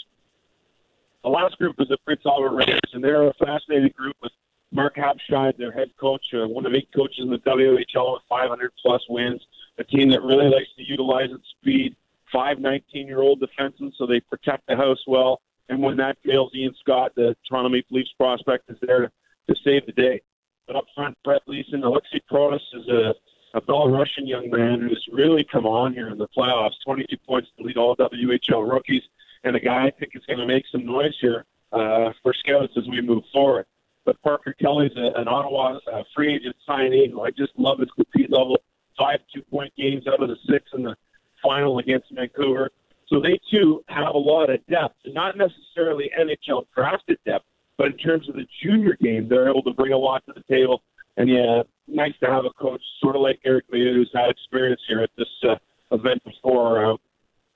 The 1.24 1.30
last 1.30 1.58
group 1.58 1.76
is 1.80 1.88
the 1.88 1.98
Prince 2.04 2.22
Albert 2.26 2.56
Raiders, 2.56 2.92
and 2.94 3.04
they're 3.04 3.28
a 3.28 3.34
fascinating 3.36 3.94
group 3.96 4.16
with 4.22 4.34
Mark 4.72 4.96
Habscheid, 4.96 5.58
their 5.58 5.72
head 5.72 5.92
coach, 6.00 6.24
uh, 6.34 6.48
one 6.48 6.66
of 6.66 6.74
eight 6.74 6.90
coaches 6.96 7.20
in 7.20 7.30
the 7.30 7.40
WHL 7.40 8.14
with 8.14 8.24
500 8.30 8.72
plus 8.82 9.02
wins. 9.10 9.42
A 9.78 9.84
team 9.84 10.10
that 10.12 10.22
really 10.22 10.48
likes 10.48 10.70
to 10.78 10.84
utilize 10.84 11.30
its 11.32 11.48
speed. 11.60 11.96
Five 12.32 12.58
19-year-old 12.58 13.42
defensemen, 13.42 13.92
so 13.98 14.06
they 14.06 14.22
protect 14.22 14.68
the 14.68 14.76
house 14.76 15.04
well. 15.08 15.42
And 15.68 15.82
when 15.82 15.98
that 15.98 16.18
fails, 16.26 16.52
Ian 16.56 16.74
Scott, 16.80 17.12
the 17.16 17.36
Toronto 17.48 17.70
Maple 17.70 17.98
Leafs 17.98 18.14
prospect, 18.18 18.70
is 18.70 18.78
there 18.82 19.02
to, 19.02 19.12
to 19.50 19.56
save 19.64 19.86
the 19.86 19.92
day. 19.92 20.22
But 20.68 20.76
up 20.78 20.86
front, 20.96 21.18
Brett 21.24 21.42
Leason, 21.48 21.84
Alexei 21.84 22.22
Protas 22.32 22.62
is 22.74 22.88
a, 22.88 23.14
a 23.54 23.62
Belarusian 23.62 24.26
young 24.26 24.50
man 24.50 24.82
who's 24.82 25.06
really 25.12 25.44
come 25.44 25.66
on 25.66 25.94
here 25.94 26.10
in 26.10 26.18
the 26.18 26.28
playoffs. 26.38 26.76
22 26.86 27.18
points 27.28 27.50
to 27.58 27.64
lead 27.64 27.78
all 27.78 27.96
WHL 27.98 28.72
rookies, 28.72 29.04
and 29.44 29.56
a 29.56 29.60
guy 29.60 29.88
I 29.88 29.92
think 29.92 30.16
is 30.16 30.26
going 30.26 30.40
to 30.40 30.46
make 30.46 30.64
some 30.72 30.86
noise 30.86 31.16
here 31.20 31.46
uh, 31.74 32.12
for 32.24 32.34
scouts 32.34 32.74
as 32.78 32.88
we 32.88 33.02
move 33.02 33.24
forward. 33.34 33.66
But 34.06 34.22
Parker 34.22 34.54
Kelly's 34.60 34.92
a, 34.98 35.20
an 35.20 35.28
Ottawa 35.28 35.80
uh, 35.92 36.04
free 36.16 36.36
agent 36.36 36.56
signing. 36.66 37.12
Who 37.12 37.22
I 37.22 37.32
just 37.32 37.52
love 37.58 37.80
his 37.80 37.90
compete 37.96 38.32
level. 38.32 38.58
Five 38.98 39.20
two-point 39.34 39.74
games 39.78 40.06
out 40.08 40.22
of 40.22 40.30
the 40.30 40.36
six 40.48 40.66
in 40.74 40.84
the 40.84 40.96
final 41.42 41.80
against 41.80 42.08
Vancouver. 42.12 42.70
So 43.08 43.20
they 43.20 43.40
too 43.52 43.84
have 43.88 44.16
a 44.16 44.18
lot 44.18 44.50
of 44.50 44.66
depth, 44.68 44.96
not 45.08 45.36
necessarily 45.38 46.10
NHL 46.18 46.66
drafted 46.74 47.18
depth, 47.26 47.46
but 47.78 47.88
in 47.88 47.98
terms 47.98 48.30
of 48.30 48.36
the 48.36 48.46
junior 48.64 48.98
game, 49.02 49.28
they're 49.28 49.50
able 49.50 49.64
to 49.64 49.74
bring 49.74 49.92
a 49.92 49.98
lot 49.98 50.24
to 50.28 50.34
the 50.34 50.44
table. 50.54 50.82
And 51.18 51.30
yeah, 51.30 51.64
nice 51.88 52.14
to 52.22 52.28
have 52.28 52.46
a 52.46 52.52
coach 52.52 52.82
sort 53.02 53.16
of 53.16 53.22
like 53.22 53.40
Eric 53.44 53.70
Veilleux 53.72 53.96
who's 53.96 54.12
had 54.14 54.30
experience 54.30 54.82
here 54.88 55.02
at 55.02 55.10
this 55.18 55.28
uh, 55.44 55.56
event 55.92 56.24
before, 56.24 56.86
uh, 56.86 56.98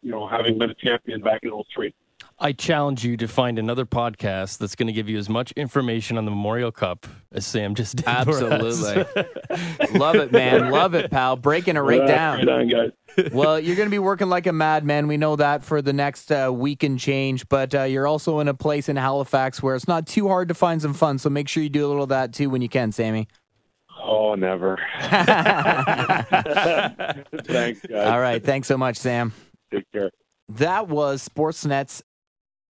you 0.01 0.11
know, 0.11 0.27
having 0.27 0.57
been 0.57 0.71
a 0.71 0.75
champion 0.75 1.21
back 1.21 1.41
in 1.43 1.51
03. 1.73 1.93
I 2.37 2.51
challenge 2.51 3.05
you 3.05 3.15
to 3.17 3.29
find 3.29 3.57
another 3.57 3.85
podcast 3.85 4.57
that's 4.57 4.75
going 4.75 4.87
to 4.87 4.93
give 4.93 5.07
you 5.07 5.17
as 5.17 5.29
much 5.29 5.53
information 5.53 6.17
on 6.17 6.25
the 6.25 6.31
Memorial 6.31 6.69
Cup 6.69 7.07
as 7.31 7.45
Sam 7.45 7.75
just 7.75 7.95
did. 7.95 8.07
Absolutely. 8.07 9.05
Love 9.97 10.15
it, 10.17 10.33
man. 10.33 10.69
Love 10.69 10.95
it, 10.95 11.09
pal. 11.09 11.37
Breaking 11.37 11.77
it 11.77 11.79
right 11.79 12.01
Yeah, 12.01 12.07
down. 12.07 12.37
Right 12.39 12.49
on, 12.49 12.67
guys. 12.67 12.91
well, 13.31 13.57
you're 13.57 13.77
going 13.77 13.87
to 13.87 13.91
be 13.91 13.99
working 13.99 14.27
like 14.27 14.47
a 14.47 14.51
madman. 14.51 15.07
We 15.07 15.15
know 15.15 15.37
that 15.37 15.63
for 15.63 15.81
the 15.81 15.93
next 15.93 16.29
uh, 16.29 16.51
week 16.53 16.83
and 16.83 16.99
change, 16.99 17.47
but 17.47 17.73
uh, 17.73 17.83
you're 17.83 18.05
also 18.07 18.41
in 18.41 18.49
a 18.49 18.53
place 18.53 18.89
in 18.89 18.97
Halifax 18.97 19.63
where 19.63 19.73
it's 19.73 19.87
not 19.87 20.05
too 20.05 20.27
hard 20.27 20.49
to 20.49 20.53
find 20.53 20.81
some 20.81 20.93
fun. 20.93 21.17
So 21.19 21.29
make 21.29 21.47
sure 21.47 21.63
you 21.63 21.69
do 21.69 21.85
a 21.85 21.87
little 21.87 22.03
of 22.03 22.09
that 22.09 22.33
too 22.33 22.49
when 22.49 22.61
you 22.61 22.67
can, 22.69 22.91
Sammy. 22.91 23.29
Oh, 24.03 24.35
never. 24.35 24.77
Thanks, 24.99 25.15
guys. 27.81 28.07
All 28.07 28.19
right. 28.19 28.43
Thanks 28.43 28.67
so 28.67 28.77
much, 28.77 28.97
Sam. 28.97 29.31
Take 29.71 29.89
care. 29.93 30.11
That 30.49 30.89
was 30.89 31.25
Sportsnet's. 31.27 32.03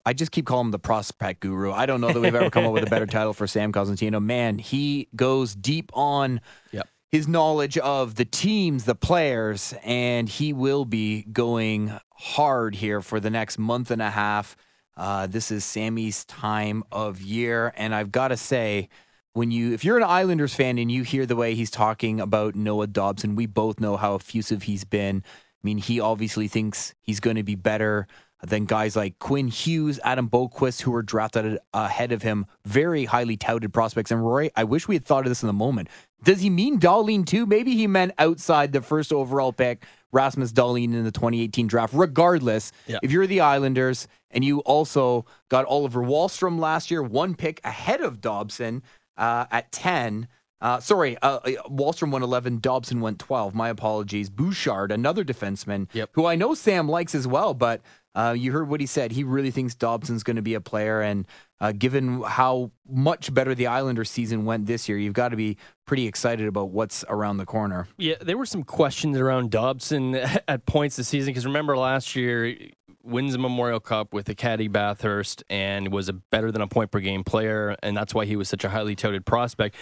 I 0.09 0.13
just 0.13 0.31
keep 0.31 0.47
calling 0.47 0.65
him 0.65 0.71
the 0.71 0.79
prospect 0.79 1.39
guru. 1.39 1.71
I 1.71 1.85
don't 1.85 2.01
know 2.01 2.11
that 2.11 2.19
we've 2.19 2.33
ever 2.33 2.49
come 2.49 2.65
up 2.65 2.73
with 2.73 2.81
a 2.81 2.89
better 2.89 3.05
title 3.17 3.31
for 3.31 3.45
Sam 3.45 3.71
Cosentino. 3.71 4.19
Man, 4.19 4.57
he 4.57 5.07
goes 5.15 5.53
deep 5.53 5.91
on 5.93 6.41
Yep. 6.71 6.87
his 7.11 7.27
knowledge 7.27 7.77
of 7.77 8.15
the 8.15 8.25
teams, 8.25 8.85
the 8.85 8.95
players, 8.95 9.75
and 9.83 10.27
he 10.27 10.51
will 10.51 10.83
be 10.83 11.21
going 11.31 11.93
hard 12.15 12.73
here 12.73 13.01
for 13.01 13.19
the 13.19 13.29
next 13.29 13.59
month 13.59 13.91
and 13.91 14.01
a 14.01 14.09
half. 14.09 14.55
Uh, 14.97 15.27
this 15.27 15.51
is 15.51 15.63
Sammy's 15.63 16.25
time 16.25 16.83
of 16.91 17.21
year, 17.21 17.71
and 17.77 17.93
I've 17.93 18.11
got 18.11 18.29
to 18.29 18.37
say, 18.37 18.89
when 19.33 19.51
you 19.51 19.73
if 19.73 19.85
you're 19.85 19.97
an 19.97 20.03
Islanders 20.03 20.55
fan 20.55 20.79
and 20.79 20.91
you 20.91 21.03
hear 21.03 21.27
the 21.27 21.35
way 21.35 21.53
he's 21.53 21.69
talking 21.69 22.19
about 22.19 22.55
Noah 22.55 22.87
Dobson, 22.87 23.35
we 23.35 23.45
both 23.45 23.79
know 23.79 23.95
how 23.95 24.15
effusive 24.15 24.63
he's 24.63 24.85
been. 24.85 25.21
I 25.23 25.61
mean, 25.61 25.77
he 25.77 25.99
obviously 25.99 26.47
thinks 26.47 26.95
he's 26.99 27.19
going 27.19 27.35
to 27.35 27.43
be 27.43 27.53
better 27.53 28.07
than 28.45 28.65
guys 28.65 28.95
like 28.95 29.19
Quinn 29.19 29.47
Hughes, 29.49 29.99
Adam 30.03 30.29
Boqvist, 30.29 30.81
who 30.81 30.91
were 30.91 31.01
drafted 31.01 31.59
ahead 31.73 32.11
of 32.11 32.21
him. 32.21 32.45
Very 32.65 33.05
highly 33.05 33.35
touted 33.35 33.73
prospects. 33.73 34.11
And 34.11 34.25
Roy, 34.25 34.49
I 34.55 34.63
wish 34.63 34.87
we 34.87 34.95
had 34.95 35.05
thought 35.05 35.25
of 35.25 35.29
this 35.29 35.43
in 35.43 35.47
the 35.47 35.53
moment. 35.53 35.89
Does 36.23 36.41
he 36.41 36.49
mean 36.49 36.79
Dahlin 36.79 37.25
too? 37.25 37.45
Maybe 37.45 37.75
he 37.75 37.85
meant 37.87 38.13
outside 38.17 38.71
the 38.71 38.81
first 38.81 39.11
overall 39.11 39.51
pick, 39.53 39.85
Rasmus 40.11 40.51
Dahlin 40.53 40.93
in 40.93 41.03
the 41.03 41.11
2018 41.11 41.67
draft. 41.67 41.93
Regardless, 41.93 42.71
Yeah. 42.87 42.99
if 43.03 43.11
you're 43.11 43.27
the 43.27 43.41
Islanders 43.41 44.07
and 44.31 44.43
you 44.43 44.59
also 44.59 45.25
got 45.49 45.65
Oliver 45.65 46.01
Wahlstrom 46.01 46.59
last 46.59 46.89
year, 46.91 47.03
one 47.03 47.35
pick 47.35 47.59
ahead 47.65 48.01
of 48.01 48.21
Dobson 48.21 48.83
uh, 49.17 49.45
at 49.51 49.71
10. 49.73 50.27
Uh, 50.61 50.77
sorry, 50.81 51.17
uh, 51.21 51.39
Wahlstrom 51.69 52.11
went 52.11 52.23
11, 52.23 52.59
Dobson 52.59 52.99
went 52.99 53.17
12. 53.19 53.55
My 53.55 53.69
apologies. 53.69 54.29
Bouchard, 54.29 54.91
another 54.91 55.23
defenseman, 55.23 55.87
Yep. 55.93 56.09
who 56.13 56.25
I 56.25 56.35
know 56.35 56.53
Sam 56.53 56.89
likes 56.89 57.15
as 57.15 57.25
well, 57.25 57.53
but 57.53 57.81
uh, 58.15 58.35
you 58.37 58.51
heard 58.51 58.67
what 58.67 58.79
he 58.79 58.85
said. 58.85 59.11
He 59.11 59.23
really 59.23 59.51
thinks 59.51 59.75
Dobson's 59.75 60.23
going 60.23 60.35
to 60.35 60.41
be 60.41 60.53
a 60.53 60.61
player. 60.61 61.01
And 61.01 61.27
uh, 61.61 61.71
given 61.71 62.21
how 62.23 62.71
much 62.89 63.33
better 63.33 63.53
the 63.53 63.67
Islanders 63.67 64.09
season 64.09 64.45
went 64.45 64.65
this 64.65 64.89
year, 64.89 64.97
you've 64.97 65.13
got 65.13 65.29
to 65.29 65.35
be 65.35 65.57
pretty 65.85 66.07
excited 66.07 66.47
about 66.47 66.69
what's 66.69 67.05
around 67.07 67.37
the 67.37 67.45
corner. 67.45 67.87
Yeah, 67.97 68.15
there 68.21 68.37
were 68.37 68.45
some 68.45 68.63
questions 68.63 69.17
around 69.17 69.51
Dobson 69.51 70.15
at 70.47 70.65
points 70.65 70.95
this 70.95 71.07
season 71.07 71.31
because 71.31 71.45
remember 71.45 71.77
last 71.77 72.15
year 72.15 72.55
wins 73.03 73.33
the 73.33 73.39
Memorial 73.39 73.79
Cup 73.79 74.13
with 74.13 74.29
Acadie 74.29 74.67
Bathurst 74.67 75.43
and 75.49 75.91
was 75.91 76.09
a 76.09 76.13
better 76.13 76.51
than 76.51 76.61
a 76.61 76.67
point 76.67 76.91
per 76.91 76.99
game 76.99 77.23
player, 77.23 77.75
and 77.81 77.95
that's 77.95 78.13
why 78.13 78.25
he 78.25 78.35
was 78.35 78.49
such 78.49 78.63
a 78.63 78.69
highly 78.69 78.95
touted 78.95 79.25
prospect. 79.25 79.75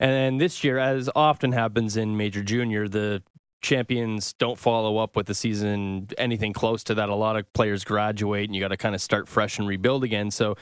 And 0.00 0.10
then 0.10 0.38
this 0.38 0.64
year, 0.64 0.78
as 0.78 1.08
often 1.14 1.52
happens 1.52 1.96
in 1.96 2.16
Major 2.16 2.42
Junior, 2.42 2.88
the 2.88 3.22
champions 3.64 4.34
don't 4.34 4.58
follow 4.58 4.98
up 4.98 5.16
with 5.16 5.26
the 5.26 5.34
season 5.34 6.06
anything 6.18 6.52
close 6.52 6.84
to 6.84 6.94
that. 6.94 7.08
A 7.08 7.14
lot 7.14 7.36
of 7.36 7.50
players 7.54 7.82
graduate, 7.82 8.48
and 8.48 8.54
you 8.54 8.60
got 8.60 8.68
to 8.68 8.76
kind 8.76 8.94
of 8.94 9.00
start 9.00 9.26
fresh 9.26 9.58
and 9.58 9.66
rebuild 9.66 10.04
again. 10.04 10.30
So 10.30 10.56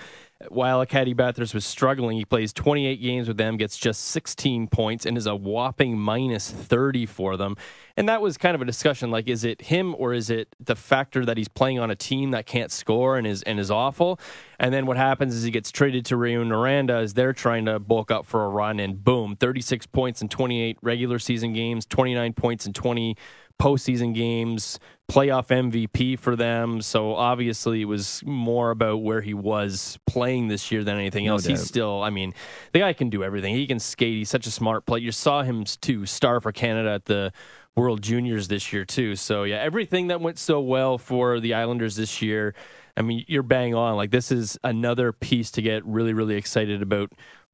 while 0.48 0.80
Acadie 0.80 1.14
Bathurst 1.14 1.54
was 1.54 1.64
struggling, 1.64 2.16
he 2.16 2.24
plays 2.24 2.52
28 2.52 3.00
games 3.00 3.28
with 3.28 3.36
them, 3.36 3.56
gets 3.56 3.76
just 3.76 4.04
16 4.06 4.68
points, 4.68 5.06
and 5.06 5.16
is 5.16 5.26
a 5.26 5.34
whopping 5.34 5.98
minus 5.98 6.50
30 6.50 7.06
for 7.06 7.36
them. 7.36 7.56
And 7.96 8.08
that 8.08 8.22
was 8.22 8.38
kind 8.38 8.54
of 8.54 8.62
a 8.62 8.64
discussion 8.64 9.10
like, 9.10 9.28
is 9.28 9.44
it 9.44 9.62
him 9.62 9.94
or 9.98 10.14
is 10.14 10.30
it 10.30 10.54
the 10.58 10.76
factor 10.76 11.24
that 11.24 11.36
he's 11.36 11.48
playing 11.48 11.78
on 11.78 11.90
a 11.90 11.96
team 11.96 12.30
that 12.30 12.46
can't 12.46 12.70
score 12.70 13.18
and 13.18 13.26
is 13.26 13.42
and 13.42 13.60
is 13.60 13.70
awful? 13.70 14.18
And 14.58 14.72
then 14.72 14.86
what 14.86 14.96
happens 14.96 15.34
is 15.34 15.42
he 15.42 15.50
gets 15.50 15.70
traded 15.70 16.06
to 16.06 16.16
Rouyn 16.16 16.48
Noranda 16.48 17.02
as 17.02 17.14
they're 17.14 17.32
trying 17.32 17.66
to 17.66 17.78
bulk 17.78 18.10
up 18.10 18.26
for 18.26 18.44
a 18.44 18.48
run, 18.48 18.80
and 18.80 19.02
boom, 19.02 19.36
36 19.36 19.86
points 19.86 20.22
in 20.22 20.28
28 20.28 20.78
regular 20.82 21.18
season 21.18 21.52
games, 21.52 21.84
29 21.86 22.32
points 22.32 22.66
in 22.66 22.72
20 22.72 23.16
postseason 23.60 24.14
games, 24.14 24.80
playoff 25.12 25.48
MVP 25.48 26.18
for 26.18 26.36
them. 26.36 26.80
So 26.80 27.14
obviously, 27.14 27.82
it 27.82 27.84
was 27.84 28.22
more 28.24 28.70
about 28.70 29.02
where 29.02 29.20
he 29.20 29.34
was 29.34 29.98
playing 30.06 30.48
this 30.48 30.72
year 30.72 30.84
than 30.84 30.96
anything 30.96 31.26
else. 31.26 31.44
He's 31.44 31.62
still, 31.62 32.02
I 32.02 32.08
mean, 32.08 32.32
the 32.72 32.78
guy 32.78 32.94
can 32.94 33.10
do 33.10 33.22
everything. 33.22 33.54
He 33.54 33.66
can 33.66 33.78
skate. 33.78 34.14
He's 34.14 34.30
such 34.30 34.46
a 34.46 34.50
smart 34.50 34.86
player. 34.86 35.02
You 35.02 35.12
saw 35.12 35.42
him 35.42 35.64
to 35.64 36.06
star 36.06 36.40
for 36.40 36.50
Canada 36.50 36.92
at 36.92 37.04
the 37.04 37.30
World 37.76 38.02
Juniors 38.02 38.48
this 38.48 38.72
year 38.72 38.86
too. 38.86 39.14
So 39.14 39.44
yeah, 39.44 39.56
everything 39.56 40.06
that 40.06 40.22
went 40.22 40.38
so 40.38 40.60
well 40.60 40.96
for 40.96 41.40
the 41.40 41.54
Islanders 41.54 41.96
this 41.96 42.22
year. 42.22 42.54
I 42.96 43.02
mean, 43.02 43.24
you're 43.28 43.42
bang 43.42 43.74
on. 43.74 43.96
Like 43.96 44.10
this 44.10 44.32
is 44.32 44.58
another 44.64 45.12
piece 45.12 45.50
to 45.52 45.62
get 45.62 45.84
really, 45.84 46.14
really 46.14 46.36
excited 46.36 46.80
about. 46.80 47.12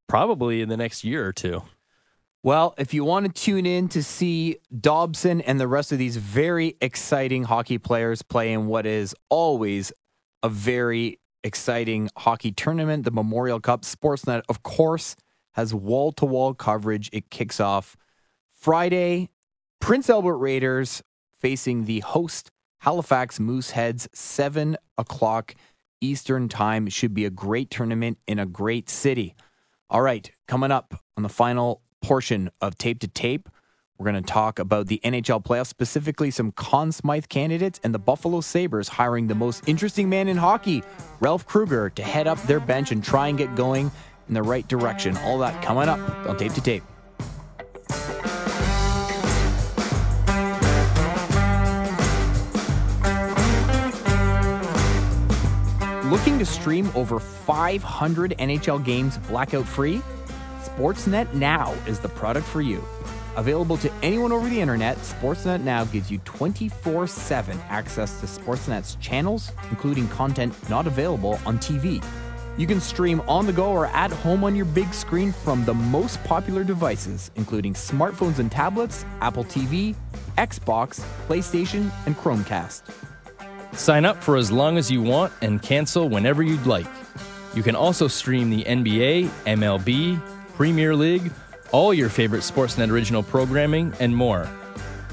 Probably 0.08 0.62
in 0.62 0.68
the 0.70 0.76
next 0.76 1.04
year 1.04 1.26
or 1.26 1.32
two. 1.32 1.62
Well, 2.44 2.74
if 2.78 2.94
you 2.94 3.02
want 3.04 3.26
to 3.26 3.32
tune 3.32 3.66
in 3.66 3.88
to 3.88 4.02
see 4.02 4.58
Dobson 4.80 5.40
and 5.40 5.58
the 5.58 5.66
rest 5.66 5.90
of 5.90 5.98
these 5.98 6.16
very 6.16 6.76
exciting 6.80 7.44
hockey 7.44 7.78
players 7.78 8.22
play 8.22 8.52
in 8.52 8.68
what 8.68 8.86
is 8.86 9.12
always 9.28 9.92
a 10.44 10.48
very 10.48 11.18
exciting 11.42 12.08
hockey 12.16 12.52
tournament, 12.52 13.04
the 13.04 13.10
Memorial 13.10 13.58
Cup, 13.58 13.82
Sportsnet, 13.82 14.42
of 14.48 14.62
course, 14.62 15.16
has 15.54 15.74
wall 15.74 16.12
to 16.12 16.24
wall 16.24 16.54
coverage. 16.54 17.10
It 17.12 17.28
kicks 17.28 17.58
off 17.58 17.96
Friday. 18.52 19.30
Prince 19.80 20.08
Albert 20.08 20.36
Raiders 20.36 21.02
facing 21.40 21.86
the 21.86 22.00
host 22.00 22.52
Halifax 22.82 23.40
Mooseheads, 23.40 24.06
7 24.14 24.76
o'clock 24.96 25.56
Eastern 26.00 26.48
Time. 26.48 26.88
Should 26.88 27.14
be 27.14 27.24
a 27.24 27.30
great 27.30 27.68
tournament 27.68 28.18
in 28.28 28.38
a 28.38 28.46
great 28.46 28.88
city. 28.88 29.34
All 29.90 30.02
right, 30.02 30.30
coming 30.46 30.70
up 30.70 31.02
on 31.16 31.24
the 31.24 31.28
final 31.28 31.82
portion 32.00 32.50
of 32.60 32.78
Tape 32.78 33.00
to 33.00 33.08
Tape, 33.08 33.48
we're 33.98 34.10
going 34.12 34.22
to 34.22 34.32
talk 34.32 34.60
about 34.60 34.86
the 34.86 35.00
NHL 35.02 35.44
playoffs, 35.44 35.66
specifically 35.66 36.30
some 36.30 36.52
Conn 36.52 36.92
Smythe 36.92 37.26
candidates 37.28 37.80
and 37.82 37.92
the 37.92 37.98
Buffalo 37.98 38.40
Sabres 38.40 38.86
hiring 38.86 39.26
the 39.26 39.34
most 39.34 39.68
interesting 39.68 40.08
man 40.08 40.28
in 40.28 40.36
hockey, 40.36 40.84
Ralph 41.18 41.46
Krueger, 41.46 41.90
to 41.90 42.02
head 42.04 42.28
up 42.28 42.40
their 42.44 42.60
bench 42.60 42.92
and 42.92 43.02
try 43.02 43.26
and 43.26 43.36
get 43.36 43.56
going 43.56 43.90
in 44.28 44.34
the 44.34 44.42
right 44.42 44.66
direction. 44.68 45.16
All 45.18 45.38
that 45.38 45.60
coming 45.64 45.88
up 45.88 45.98
on 46.28 46.36
Tape 46.36 46.52
to 46.52 46.60
Tape. 46.60 46.84
Looking 56.04 56.38
to 56.38 56.46
stream 56.46 56.90
over 56.94 57.18
500 57.18 58.34
NHL 58.38 58.84
games 58.84 59.18
blackout 59.18 59.66
free? 59.66 60.00
Sportsnet 60.68 61.32
Now 61.32 61.72
is 61.86 61.98
the 61.98 62.10
product 62.10 62.46
for 62.46 62.60
you. 62.60 62.84
Available 63.36 63.78
to 63.78 63.90
anyone 64.02 64.32
over 64.32 64.48
the 64.48 64.60
internet, 64.60 64.98
Sportsnet 64.98 65.62
Now 65.62 65.84
gives 65.84 66.10
you 66.10 66.18
24 66.26 67.06
7 67.06 67.58
access 67.70 68.20
to 68.20 68.26
Sportsnet's 68.26 68.96
channels, 68.96 69.50
including 69.70 70.06
content 70.08 70.52
not 70.68 70.86
available 70.86 71.40
on 71.46 71.58
TV. 71.58 72.04
You 72.58 72.66
can 72.66 72.80
stream 72.80 73.22
on 73.22 73.46
the 73.46 73.52
go 73.52 73.70
or 73.70 73.86
at 73.86 74.10
home 74.10 74.44
on 74.44 74.54
your 74.54 74.66
big 74.66 74.92
screen 74.92 75.32
from 75.32 75.64
the 75.64 75.74
most 75.74 76.22
popular 76.24 76.64
devices, 76.64 77.30
including 77.36 77.72
smartphones 77.72 78.38
and 78.38 78.52
tablets, 78.52 79.06
Apple 79.20 79.44
TV, 79.44 79.94
Xbox, 80.36 81.00
PlayStation, 81.28 81.90
and 82.04 82.16
Chromecast. 82.16 82.82
Sign 83.72 84.04
up 84.04 84.22
for 84.22 84.36
as 84.36 84.52
long 84.52 84.76
as 84.76 84.90
you 84.90 85.00
want 85.00 85.32
and 85.40 85.62
cancel 85.62 86.08
whenever 86.08 86.42
you'd 86.42 86.66
like. 86.66 86.88
You 87.54 87.62
can 87.62 87.74
also 87.74 88.06
stream 88.08 88.50
the 88.50 88.64
NBA, 88.64 89.28
MLB, 89.46 90.20
Premier 90.58 90.92
League, 90.92 91.30
all 91.70 91.94
your 91.94 92.08
favorite 92.08 92.40
Sportsnet 92.40 92.90
original 92.90 93.22
programming, 93.22 93.94
and 94.00 94.14
more. 94.14 94.48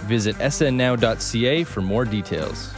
Visit 0.08 0.36
snnow.ca 0.38 1.64
for 1.66 1.82
more 1.84 2.04
details. 2.04 2.74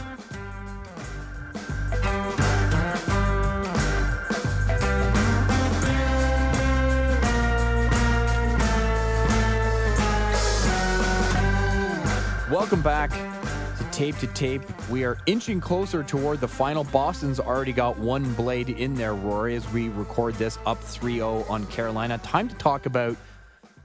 Welcome 12.50 12.82
back 12.82 13.27
Tape 13.98 14.16
to 14.18 14.28
Tape. 14.28 14.62
We 14.90 15.02
are 15.02 15.18
inching 15.26 15.60
closer 15.60 16.04
toward 16.04 16.38
the 16.38 16.46
final. 16.46 16.84
Boston's 16.84 17.40
already 17.40 17.72
got 17.72 17.98
one 17.98 18.32
blade 18.34 18.70
in 18.70 18.94
there, 18.94 19.12
Rory, 19.12 19.56
as 19.56 19.68
we 19.72 19.88
record 19.88 20.36
this 20.36 20.56
up 20.66 20.80
3 20.80 21.14
0 21.16 21.44
on 21.48 21.66
Carolina. 21.66 22.16
Time 22.18 22.46
to 22.48 22.54
talk 22.54 22.86
about 22.86 23.16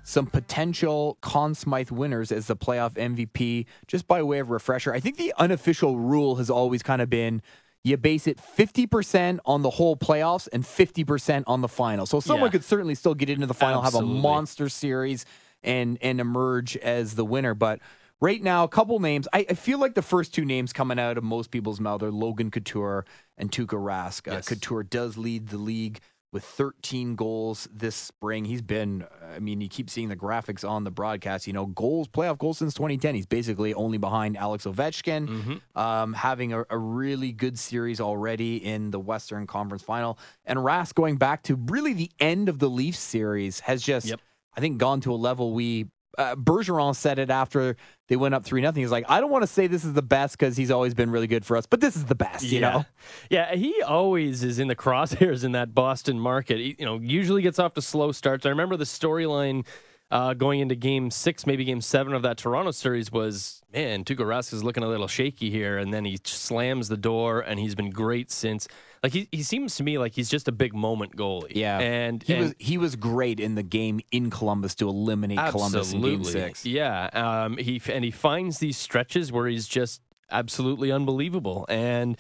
some 0.04 0.28
potential 0.28 1.18
Conn 1.22 1.56
Smythe 1.56 1.90
winners 1.90 2.32
as 2.32 2.46
the 2.46 2.56
playoff 2.56 2.92
MVP. 2.92 3.66
Just 3.88 4.08
by 4.08 4.22
way 4.22 4.38
of 4.38 4.52
refresher, 4.52 4.94
I 4.94 5.00
think 5.00 5.18
the 5.18 5.34
unofficial 5.40 5.98
rule 5.98 6.36
has 6.36 6.48
always 6.48 6.84
kind 6.84 7.02
of 7.02 7.10
been 7.10 7.42
you 7.84 7.98
base 7.98 8.28
it 8.28 8.38
50% 8.38 9.40
on 9.48 9.64
the 9.64 9.72
whole 9.72 9.98
playoffs 9.98 10.48
and 10.54 10.64
50% 10.64 11.44
on 11.48 11.62
the 11.62 11.68
final. 11.68 12.06
So 12.06 12.20
someone 12.20 12.50
Yeah. 12.50 12.52
could 12.52 12.64
certainly 12.64 12.94
still 12.94 13.16
get 13.16 13.32
into 13.32 13.48
the 13.48 13.56
final, 13.56 13.84
Absolutely. 13.84 14.14
have 14.14 14.20
a 14.20 14.22
monster 14.22 14.70
series 14.70 15.26
and 15.64 15.98
and 16.04 16.22
emerge 16.22 16.78
as 16.78 17.16
the 17.16 17.26
winner. 17.26 17.56
But 17.56 17.80
right 18.24 18.42
now, 18.42 18.64
a 18.64 18.70
couple 18.70 19.00
names. 19.00 19.28
I, 19.34 19.46
I 19.50 19.54
feel 19.54 19.80
like 19.80 19.96
the 19.96 20.02
first 20.02 20.34
two 20.34 20.46
names 20.46 20.72
coming 20.72 20.98
out 20.98 21.18
of 21.18 21.24
most 21.26 21.52
people's 21.52 21.82
mouth 21.82 22.02
are 22.02 22.12
Logan 22.12 22.52
Couture 22.52 23.06
and 23.38 23.52
Tuukka 23.52 23.78
Rask. 23.78 24.32
Uh, 24.32 24.42
Couture 24.42 24.82
does 24.84 25.18
lead 25.18 25.50
the 25.50 25.58
league 25.58 26.00
with 26.32 26.46
13 26.46 27.16
goals 27.16 27.68
this 27.72 27.96
spring. 27.96 28.46
He's 28.46 28.62
been, 28.62 29.06
I 29.36 29.40
mean, 29.40 29.60
you 29.62 29.68
keep 29.68 29.90
seeing 29.90 30.08
the 30.08 30.16
graphics 30.16 30.68
on 30.68 30.86
the 30.86 30.90
broadcast. 30.90 31.46
You 31.48 31.54
know, 31.54 31.66
goals, 31.68 32.08
playoff 32.08 32.40
goals 32.40 32.58
since 32.58 32.74
2010. 32.74 33.14
He's 33.14 33.26
basically 33.28 33.74
only 33.74 33.98
behind 34.00 34.38
Alex 34.38 34.64
Ovechkin, 34.66 35.60
um, 35.76 36.14
having 36.14 36.54
a, 36.54 36.64
a 36.70 36.78
really 36.78 37.34
good 37.34 37.60
series 37.60 38.00
already 38.00 38.56
in 38.56 38.90
the 38.90 39.00
Western 39.00 39.46
Conference 39.46 39.84
Final. 39.84 40.18
And 40.46 40.58
Rask 40.60 40.96
going 40.96 41.18
back 41.18 41.44
to 41.44 41.56
really 41.56 41.94
the 41.94 42.10
end 42.20 42.48
of 42.50 42.58
the 42.58 42.70
Leafs 42.70 43.00
series 43.00 43.60
has 43.60 43.84
just, 43.84 44.08
Yep. 44.08 44.22
I 44.56 44.60
think, 44.62 44.78
gone 44.78 45.02
to 45.02 45.14
a 45.14 45.16
level 45.18 45.54
we. 45.54 45.88
Uh, 46.18 46.36
Bergeron 46.36 46.96
said 46.96 47.20
it 47.20 47.30
after 47.30 47.76
they 48.08 48.16
went 48.16 48.36
up 48.36 48.44
three 48.44 48.62
nothing. 48.62 48.82
He's 48.82 48.92
like, 48.92 49.06
I 49.10 49.20
don't 49.20 49.32
want 49.32 49.44
to 49.44 49.48
say 49.48 49.68
this 49.68 49.84
is 49.84 49.94
the 49.94 50.02
best 50.02 50.38
because 50.38 50.56
he's 50.56 50.72
always 50.72 50.94
been 50.94 51.10
really 51.10 51.28
good 51.28 51.46
for 51.46 51.58
us, 51.58 51.66
but 51.66 51.82
this 51.82 51.96
is 51.96 52.06
the 52.06 52.16
best. 52.16 52.44
You 52.44 52.62
know, 52.62 52.86
Yeah, 53.30 53.56
he 53.56 53.82
always 53.82 54.44
is 54.44 54.60
in 54.60 54.68
the 54.68 54.76
crosshairs 54.76 55.44
in 55.44 55.54
that 55.54 55.74
Boston 55.74 56.20
market. 56.20 56.58
He, 56.58 56.76
you 56.78 56.86
know, 56.86 57.00
usually 57.00 57.42
gets 57.42 57.60
off 57.60 57.74
to 57.74 57.82
slow 57.82 58.12
starts. 58.12 58.46
I 58.46 58.50
remember 58.50 58.78
the 58.78 58.84
storyline 58.84 59.66
uh, 60.12 60.36
going 60.36 60.60
into 60.60 60.76
Game 60.76 61.10
Six, 61.10 61.48
maybe 61.48 61.66
Game 61.66 61.82
Seven 61.82 62.14
of 62.14 62.22
that 62.22 62.38
Toronto 62.38 62.70
series 62.72 63.12
was, 63.12 63.64
man, 63.74 64.04
Tuukka 64.04 64.18
Rask 64.20 64.54
is 64.54 64.64
looking 64.64 64.84
a 64.84 64.88
little 64.88 65.08
shaky 65.08 65.50
here, 65.50 65.80
and 65.80 65.92
then 65.92 66.06
he 66.06 66.20
slams 66.24 66.88
the 66.88 66.98
door, 66.98 67.42
and 67.42 67.60
he's 67.60 67.74
been 67.74 67.90
great 67.90 68.30
since. 68.30 68.68
Like 69.04 69.12
he, 69.12 69.28
he 69.34 69.44
seems 69.44 69.76
to 69.76 69.84
me 69.84 69.98
like 69.98 70.14
he's 70.14 70.30
just 70.30 70.48
a 70.48 70.52
big 70.54 70.74
moment 70.74 71.16
goalie. 71.18 71.52
Yeah, 71.56 71.78
and 71.80 72.24
he 72.24 72.34
and- 72.34 72.44
was 72.44 72.56
he 72.58 72.78
was 72.78 72.96
great 72.96 73.40
in 73.42 73.56
the 73.56 73.64
game 73.64 74.00
in 74.12 74.30
Columbus 74.30 74.76
to 74.76 74.88
eliminate 74.88 75.40
Columbus 75.50 75.92
in 75.92 76.02
Game 76.02 76.24
Six. 76.24 76.66
Yeah, 76.66 77.10
um, 77.12 77.58
he 77.58 77.82
and 77.92 78.06
he 78.06 78.12
finds 78.12 78.60
these 78.60 78.78
stretches 78.78 79.30
where 79.32 79.46
he's 79.48 79.68
just 79.68 80.02
absolutely 80.32 80.90
unbelievable. 80.92 81.66
And 81.68 82.18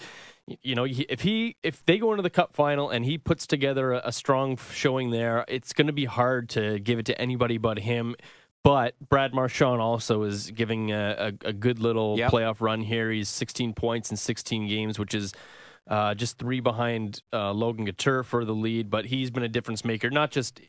you 0.62 0.76
know, 0.76 0.86
if 0.86 1.22
he 1.22 1.56
if 1.63 1.86
they 1.86 1.98
go 1.98 2.12
into 2.12 2.22
the 2.22 2.30
Cup 2.30 2.54
final 2.54 2.89
and 2.89 3.06
he 3.06 3.17
puts 3.17 3.48
together 3.48 3.93
a, 3.93 4.02
a 4.06 4.12
strong 4.12 4.58
showing 4.74 5.10
there, 5.12 5.46
it's 5.48 5.72
going 5.72 5.88
to 5.88 5.93
be 5.93 6.04
hard 6.04 6.50
to 6.50 6.80
give 6.80 7.00
it 7.00 7.06
to 7.06 7.17
anybody 7.22 7.58
but 7.58 7.80
him. 7.80 8.13
But 8.62 8.96
Brad 9.10 9.34
Marchand 9.34 9.80
also 9.82 10.24
is 10.24 10.52
giving 10.52 10.91
a, 10.91 11.34
a, 11.43 11.48
a 11.50 11.54
good 11.54 11.80
little 11.80 12.17
Yep. 12.17 12.32
playoff 12.32 12.62
run 12.62 12.82
here. 12.82 13.10
He's 13.12 13.28
16 13.30 13.74
points 13.74 14.12
in 14.12 14.17
16 14.17 14.67
games, 14.67 14.98
which 15.00 15.13
is 15.13 15.34
uh, 15.88 16.13
just 16.15 16.38
three 16.38 16.60
behind 16.60 17.22
uh, 17.32 17.52
Logan 17.52 17.86
Couture 17.86 18.24
for 18.24 18.46
the 18.46 18.54
lead. 18.54 18.89
But 18.89 19.06
he's 19.06 19.32
been 19.32 19.43
a 19.43 19.50
difference 19.50 19.84
maker, 19.84 20.10
not 20.10 20.32
just 20.32 20.62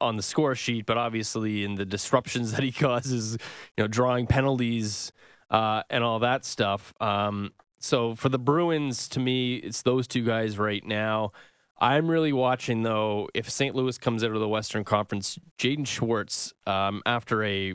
on 0.00 0.16
the 0.16 0.22
score 0.22 0.54
sheet, 0.54 0.86
but 0.86 0.96
obviously 0.96 1.64
in 1.64 1.74
the 1.74 1.84
disruptions 1.84 2.52
that 2.52 2.62
he 2.62 2.72
causes, 2.72 3.38
you 3.76 3.84
know, 3.84 3.88
drawing 3.88 4.26
penalties 4.26 5.12
uh, 5.50 5.82
and 5.90 6.02
all 6.04 6.20
that 6.20 6.44
stuff. 6.44 6.92
Um, 7.00 7.52
so 7.78 8.14
for 8.14 8.28
the 8.28 8.38
Bruins, 8.38 9.08
to 9.08 9.20
me, 9.20 9.56
it's 9.56 9.82
those 9.82 10.06
two 10.06 10.24
guys 10.24 10.58
right 10.58 10.84
now. 10.84 11.32
I'm 11.80 12.08
really 12.08 12.32
watching 12.32 12.82
though 12.82 13.28
if 13.34 13.50
St. 13.50 13.74
Louis 13.74 13.98
comes 13.98 14.22
out 14.22 14.30
of 14.30 14.40
the 14.40 14.48
Western 14.48 14.84
Conference, 14.84 15.38
Jaden 15.58 15.86
Schwartz, 15.86 16.54
um, 16.64 17.02
after 17.04 17.42
a 17.42 17.74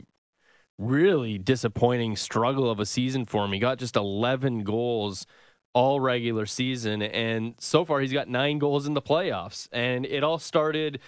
really 0.78 1.36
disappointing 1.36 2.16
struggle 2.16 2.70
of 2.70 2.80
a 2.80 2.86
season 2.86 3.26
for 3.26 3.44
him, 3.44 3.52
he 3.52 3.58
got 3.58 3.78
just 3.78 3.96
11 3.96 4.64
goals 4.64 5.26
all 5.78 6.00
regular 6.00 6.44
season, 6.44 7.02
and 7.02 7.54
so 7.60 7.84
far 7.84 8.00
he's 8.00 8.12
got 8.12 8.28
nine 8.28 8.58
goals 8.58 8.88
in 8.88 8.94
the 8.94 9.00
playoffs, 9.00 9.68
and 9.70 10.04
it 10.06 10.24
all 10.24 10.40
started 10.40 10.98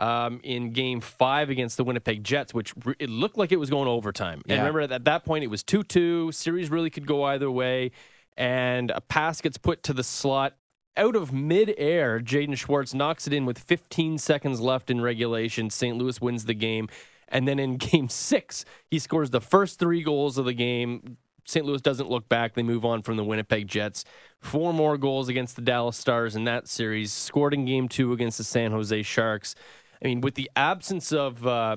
um, 0.00 0.40
in 0.42 0.72
Game 0.72 1.00
Five 1.00 1.48
against 1.48 1.76
the 1.76 1.84
Winnipeg 1.84 2.24
Jets, 2.24 2.52
which 2.52 2.74
re- 2.84 2.96
it 2.98 3.08
looked 3.08 3.38
like 3.38 3.52
it 3.52 3.56
was 3.56 3.70
going 3.70 3.86
overtime. 3.86 4.42
And 4.48 4.58
remember 4.58 4.80
at 4.80 5.04
that 5.04 5.24
point 5.24 5.44
it 5.44 5.46
was 5.46 5.62
two-two. 5.62 6.32
Series 6.32 6.72
really 6.72 6.90
could 6.90 7.06
go 7.06 7.22
either 7.22 7.48
way, 7.48 7.92
and 8.36 8.90
a 8.90 9.00
pass 9.00 9.40
gets 9.40 9.58
put 9.58 9.84
to 9.84 9.92
the 9.92 10.02
slot. 10.02 10.56
Out 10.96 11.14
of 11.14 11.32
midair, 11.32 12.18
Jaden 12.18 12.56
Schwartz 12.56 12.94
knocks 12.94 13.28
it 13.28 13.32
in 13.32 13.46
with 13.46 13.60
15 13.60 14.18
seconds 14.18 14.58
left 14.58 14.90
in 14.90 15.00
regulation. 15.00 15.70
St. 15.70 15.96
Louis 15.96 16.20
wins 16.20 16.46
the 16.46 16.54
game. 16.54 16.88
And 17.28 17.46
then 17.46 17.60
in 17.60 17.76
game 17.76 18.08
six, 18.08 18.64
he 18.90 18.98
scores 18.98 19.30
the 19.30 19.40
first 19.40 19.78
three 19.78 20.02
goals 20.02 20.36
of 20.36 20.46
the 20.46 20.52
game. 20.52 21.16
St. 21.46 21.64
Louis 21.64 21.80
doesn't 21.80 22.10
look 22.10 22.28
back. 22.28 22.54
They 22.54 22.62
move 22.62 22.84
on 22.84 23.02
from 23.02 23.16
the 23.16 23.24
Winnipeg 23.24 23.68
Jets. 23.68 24.04
Four 24.40 24.72
more 24.72 24.98
goals 24.98 25.28
against 25.28 25.56
the 25.56 25.62
Dallas 25.62 25.96
Stars 25.96 26.36
in 26.36 26.44
that 26.44 26.68
series. 26.68 27.12
Scored 27.12 27.54
in 27.54 27.64
game 27.64 27.88
two 27.88 28.12
against 28.12 28.38
the 28.38 28.44
San 28.44 28.72
Jose 28.72 29.02
Sharks. 29.02 29.54
I 30.02 30.08
mean, 30.08 30.20
with 30.20 30.34
the 30.34 30.50
absence 30.56 31.12
of 31.12 31.46
uh, 31.46 31.76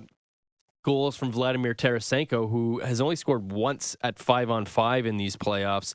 goals 0.84 1.16
from 1.16 1.32
Vladimir 1.32 1.74
Tarasenko, 1.74 2.50
who 2.50 2.80
has 2.80 3.00
only 3.00 3.16
scored 3.16 3.52
once 3.52 3.96
at 4.02 4.18
five 4.18 4.50
on 4.50 4.66
five 4.66 5.06
in 5.06 5.18
these 5.18 5.36
playoffs. 5.36 5.94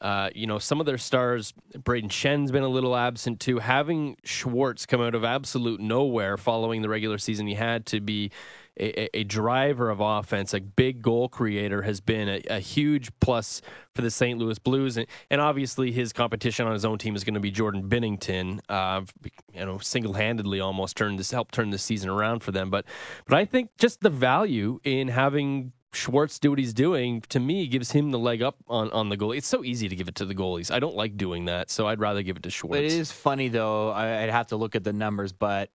Uh, 0.00 0.30
you 0.32 0.46
know, 0.46 0.60
some 0.60 0.78
of 0.78 0.86
their 0.86 0.96
stars, 0.96 1.52
Brayden 1.76 2.12
Schenn's 2.12 2.52
been 2.52 2.62
a 2.62 2.68
little 2.68 2.94
absent 2.94 3.40
too. 3.40 3.58
Having 3.58 4.16
Schwartz 4.22 4.86
come 4.86 5.00
out 5.00 5.16
of 5.16 5.24
absolute 5.24 5.80
nowhere 5.80 6.36
following 6.36 6.82
the 6.82 6.88
regular 6.88 7.18
season 7.18 7.48
he 7.48 7.54
had 7.54 7.84
to 7.86 8.00
be 8.00 8.30
a, 8.78 9.18
a 9.18 9.24
driver 9.24 9.90
of 9.90 10.00
offense, 10.00 10.54
a 10.54 10.60
big 10.60 11.02
goal 11.02 11.28
creator, 11.28 11.82
has 11.82 12.00
been 12.00 12.28
a, 12.28 12.42
a 12.48 12.60
huge 12.60 13.10
plus 13.20 13.60
for 13.94 14.02
the 14.02 14.10
St. 14.10 14.38
Louis 14.38 14.58
Blues. 14.58 14.96
And, 14.96 15.06
and 15.30 15.40
obviously, 15.40 15.92
his 15.92 16.12
competition 16.12 16.66
on 16.66 16.72
his 16.72 16.84
own 16.84 16.98
team 16.98 17.16
is 17.16 17.24
going 17.24 17.34
to 17.34 17.40
be 17.40 17.50
Jordan 17.50 17.88
Binnington. 17.88 18.60
Uh, 18.68 19.02
you 19.52 19.64
know, 19.64 19.78
single 19.78 20.14
handedly 20.14 20.60
almost 20.60 20.96
turned 20.96 21.18
this 21.18 21.30
helped 21.30 21.54
turn 21.54 21.70
the 21.70 21.78
season 21.78 22.08
around 22.10 22.40
for 22.40 22.52
them. 22.52 22.70
But 22.70 22.84
but 23.26 23.36
I 23.36 23.44
think 23.44 23.70
just 23.78 24.00
the 24.00 24.10
value 24.10 24.80
in 24.84 25.08
having 25.08 25.72
Schwartz 25.92 26.38
do 26.38 26.50
what 26.50 26.58
he's 26.58 26.74
doing 26.74 27.22
to 27.30 27.40
me 27.40 27.66
gives 27.66 27.90
him 27.90 28.10
the 28.10 28.18
leg 28.18 28.42
up 28.42 28.56
on, 28.68 28.90
on 28.90 29.08
the 29.08 29.16
goalie. 29.16 29.38
It's 29.38 29.48
so 29.48 29.64
easy 29.64 29.88
to 29.88 29.96
give 29.96 30.08
it 30.08 30.14
to 30.16 30.24
the 30.24 30.34
goalies. 30.34 30.70
I 30.70 30.78
don't 30.78 30.94
like 30.94 31.16
doing 31.16 31.46
that, 31.46 31.70
so 31.70 31.86
I'd 31.88 31.98
rather 31.98 32.22
give 32.22 32.36
it 32.36 32.42
to 32.44 32.50
Schwartz. 32.50 32.78
It 32.78 32.84
is 32.84 33.10
funny 33.10 33.48
though. 33.48 33.92
I'd 33.92 34.30
have 34.30 34.48
to 34.48 34.56
look 34.56 34.76
at 34.76 34.84
the 34.84 34.92
numbers, 34.92 35.32
but 35.32 35.70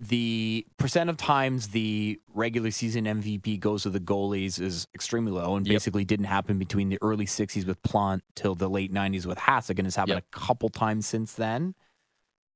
the 0.00 0.66
percent 0.78 1.10
of 1.10 1.18
times 1.18 1.68
the 1.68 2.18
regular 2.32 2.70
season 2.70 3.04
MVP 3.04 3.60
goes 3.60 3.82
to 3.82 3.90
the 3.90 4.00
goalies 4.00 4.58
is 4.58 4.88
extremely 4.94 5.30
low, 5.30 5.56
and 5.56 5.66
Yep. 5.66 5.74
basically 5.74 6.04
didn't 6.06 6.24
happen 6.26 6.58
between 6.58 6.88
the 6.88 6.98
early 7.02 7.26
'60s 7.26 7.66
with 7.66 7.82
Plante 7.82 8.24
till 8.34 8.54
the 8.54 8.68
late 8.70 8.90
'90s 8.92 9.26
with 9.26 9.36
Hasek, 9.38 9.78
and 9.78 9.86
it's 9.86 9.96
happened 9.96 10.16
Yep. 10.16 10.24
a 10.34 10.38
couple 10.38 10.70
times 10.70 11.06
since 11.06 11.34
then. 11.34 11.74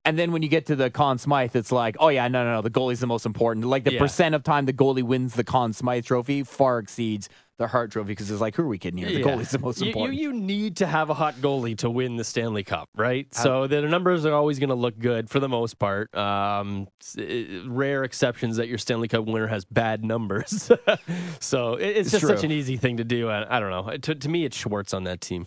And 0.07 0.19
then 0.19 0.33
when 0.33 0.43
you 0.43 0.49
get 0.49 0.67
to 0.67 0.77
the 0.77 0.91
Conn 0.91 1.17
Smythe, 1.19 1.55
it's 1.57 1.73
like, 1.73 1.97
oh 1.99 2.09
yeah, 2.09 2.29
no, 2.29 2.45
no, 2.45 2.55
no, 2.57 2.63
the 2.63 2.71
goalie's 2.71 3.01
the 3.01 3.07
most 3.07 3.25
important. 3.27 3.67
Like 3.67 3.85
the 3.85 3.93
Yeah. 3.93 3.99
percent 3.99 4.35
of 4.35 4.43
time 4.43 4.65
the 4.67 4.73
goalie 4.73 5.03
wins 5.03 5.35
the 5.35 5.45
Conn 5.45 5.73
Smythe 5.73 6.05
Trophy 6.05 6.43
far 6.43 6.79
exceeds 6.79 7.29
the 7.57 7.69
Hart 7.69 7.93
Trophy 7.93 8.09
because 8.09 8.31
it's 8.31 8.41
like, 8.41 8.57
who 8.57 8.63
are 8.63 8.69
we 8.69 8.79
kidding 8.79 8.99
here? 8.99 9.09
The 9.09 9.21
Yeah. 9.21 9.37
goalie's 9.37 9.51
the 9.51 9.59
most 9.61 9.81
important. 9.81 10.19
You, 10.19 10.29
you 10.29 10.33
need 10.33 10.77
to 10.79 10.87
have 10.87 11.09
a 11.11 11.15
hot 11.15 11.37
goalie 11.37 11.77
to 11.79 11.91
win 11.91 12.17
the 12.17 12.25
Stanley 12.25 12.65
Cup, 12.65 12.89
right? 12.97 13.33
so 13.35 13.67
the 13.67 13.83
numbers 13.83 14.27
are 14.27 14.33
always 14.35 14.59
going 14.59 14.71
to 14.71 14.75
look 14.75 14.99
good 14.99 15.31
for 15.31 15.39
the 15.41 15.49
most 15.49 15.79
part. 15.79 16.13
Um, 16.17 16.89
rare 17.67 18.03
exceptions 18.05 18.57
that 18.57 18.69
your 18.69 18.79
Stanley 18.79 19.09
Cup 19.09 19.25
winner 19.27 19.47
has 19.47 19.65
bad 19.65 20.05
numbers. 20.05 20.71
so 21.41 21.75
it, 21.75 21.87
it's 21.97 22.13
It's 22.13 22.21
just 22.23 22.27
such 22.27 22.45
an 22.45 22.51
easy 22.51 22.77
thing 22.77 22.97
to 22.97 23.05
do. 23.05 23.29
I, 23.29 23.57
I 23.57 23.61
don't 23.61 23.71
know. 23.71 23.97
To, 23.97 24.15
to 24.15 24.29
me, 24.29 24.45
it's 24.45 24.57
Schwartz 24.57 24.93
on 24.93 25.05
that 25.05 25.21
team. 25.21 25.47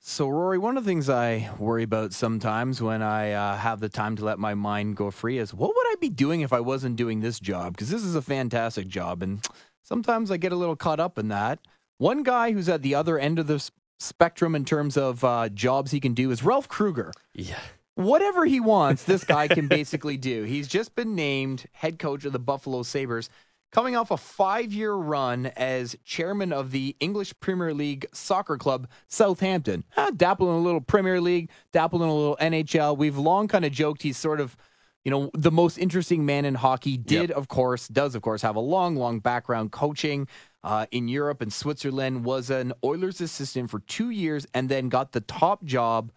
So, 0.00 0.28
Rory, 0.28 0.58
one 0.58 0.76
of 0.78 0.84
the 0.84 0.88
things 0.90 1.10
I 1.10 1.50
worry 1.58 1.82
about 1.82 2.12
sometimes 2.12 2.80
when 2.80 3.02
I 3.02 3.32
uh, 3.32 3.56
have 3.56 3.80
the 3.80 3.88
time 3.88 4.14
to 4.16 4.24
let 4.24 4.38
my 4.38 4.54
mind 4.54 4.96
go 4.96 5.10
free 5.10 5.38
is 5.38 5.52
what 5.52 5.68
would 5.74 5.86
I 5.88 5.96
be 6.00 6.08
doing 6.08 6.40
if 6.40 6.52
I 6.52 6.60
wasn't 6.60 6.96
doing 6.96 7.20
this 7.20 7.40
job? 7.40 7.72
Because 7.74 7.90
this 7.90 8.04
is 8.04 8.14
a 8.14 8.22
fantastic 8.22 8.86
job. 8.86 9.22
And 9.24 9.44
sometimes 9.82 10.30
I 10.30 10.36
get 10.36 10.52
a 10.52 10.56
little 10.56 10.76
caught 10.76 11.00
up 11.00 11.18
in 11.18 11.28
that. 11.28 11.60
One 11.98 12.22
guy 12.22 12.52
who's 12.52 12.68
at 12.68 12.82
the 12.82 12.94
other 12.94 13.18
end 13.18 13.38
of 13.38 13.46
the 13.46 13.68
spectrum 13.98 14.54
in 14.54 14.64
terms 14.64 14.96
of 14.96 15.24
uh, 15.24 15.48
jobs 15.48 15.90
he 15.90 16.00
can 16.00 16.14
do 16.14 16.30
is 16.30 16.42
Ralph 16.42 16.68
Krueger. 16.68 17.12
Yeah. 17.34 17.58
Whatever 17.94 18.44
he 18.44 18.60
wants, 18.60 19.02
this 19.02 19.24
guy 19.24 19.48
can 19.48 19.66
basically 19.68 20.16
do. 20.16 20.44
He's 20.44 20.68
just 20.68 20.94
been 20.94 21.16
named 21.16 21.66
head 21.72 21.98
coach 21.98 22.24
of 22.24 22.32
the 22.32 22.38
Buffalo 22.38 22.84
Sabres, 22.84 23.28
coming 23.72 23.96
off 23.96 24.10
a 24.10 24.16
five 24.16 24.72
year 24.72 24.94
run 24.94 25.46
as 25.56 25.96
chairman 26.04 26.52
of 26.52 26.70
the 26.70 26.96
English 27.00 27.34
Premier 27.40 27.74
League 27.74 28.06
soccer 28.12 28.56
club, 28.56 28.88
Southampton. 29.08 29.84
Ah, 29.96 30.10
dabble 30.14 30.48
in 30.50 30.56
a 30.56 30.60
little 30.62 30.80
Premier 30.80 31.20
League, 31.20 31.50
dabble 31.72 32.02
in 32.02 32.08
a 32.08 32.14
little 32.14 32.36
NHL. 32.40 32.96
We've 32.96 33.18
long 33.18 33.48
kind 33.48 33.64
of 33.64 33.72
joked 33.72 34.02
he's 34.02 34.16
sort 34.16 34.40
of. 34.40 34.56
You 35.08 35.12
know, 35.12 35.30
the 35.32 35.50
most 35.50 35.78
interesting 35.78 36.26
man 36.26 36.44
in 36.44 36.54
hockey 36.54 36.98
did, 36.98 37.30
of 37.30 37.48
course, 37.48 37.88
does, 37.88 38.14
of 38.14 38.20
course, 38.20 38.42
have 38.42 38.56
a 38.56 38.60
long, 38.60 38.94
long 38.94 39.20
background 39.20 39.72
coaching 39.72 40.28
uh, 40.62 40.84
in 40.90 41.08
Europe 41.08 41.40
and 41.40 41.50
Switzerland, 41.50 42.26
was 42.26 42.50
an 42.50 42.74
Oilers 42.84 43.22
assistant 43.22 43.70
for 43.70 43.80
two 43.80 44.10
years, 44.10 44.46
and 44.52 44.68
then 44.68 44.90
got 44.90 45.12
the 45.12 45.22
top 45.22 45.64
job 45.64 46.12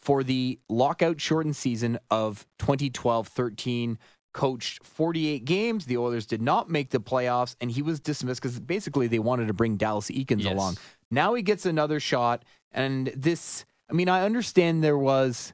for 0.00 0.24
the 0.24 0.58
lockout 0.70 1.20
shortened 1.20 1.54
season 1.54 1.98
of 2.10 2.46
2012 2.60 3.28
13. 3.28 3.98
Coached 4.32 4.86
48 4.86 5.44
games. 5.44 5.84
The 5.84 5.98
Oilers 5.98 6.24
did 6.24 6.40
not 6.40 6.70
make 6.70 6.92
the 6.92 7.00
playoffs, 7.00 7.56
and 7.60 7.70
he 7.70 7.82
was 7.82 8.00
dismissed 8.00 8.40
because 8.40 8.58
basically 8.58 9.06
they 9.06 9.18
wanted 9.18 9.48
to 9.48 9.52
bring 9.52 9.76
Dallas 9.76 10.10
Eakins 10.10 10.44
Yes. 10.44 10.54
along. 10.54 10.78
Now 11.10 11.34
he 11.34 11.42
gets 11.42 11.66
another 11.66 12.00
shot, 12.00 12.42
and 12.72 13.08
this, 13.08 13.66
I 13.90 13.92
mean, 13.92 14.08
I 14.08 14.24
understand 14.24 14.82
there 14.82 14.96
was. 14.96 15.52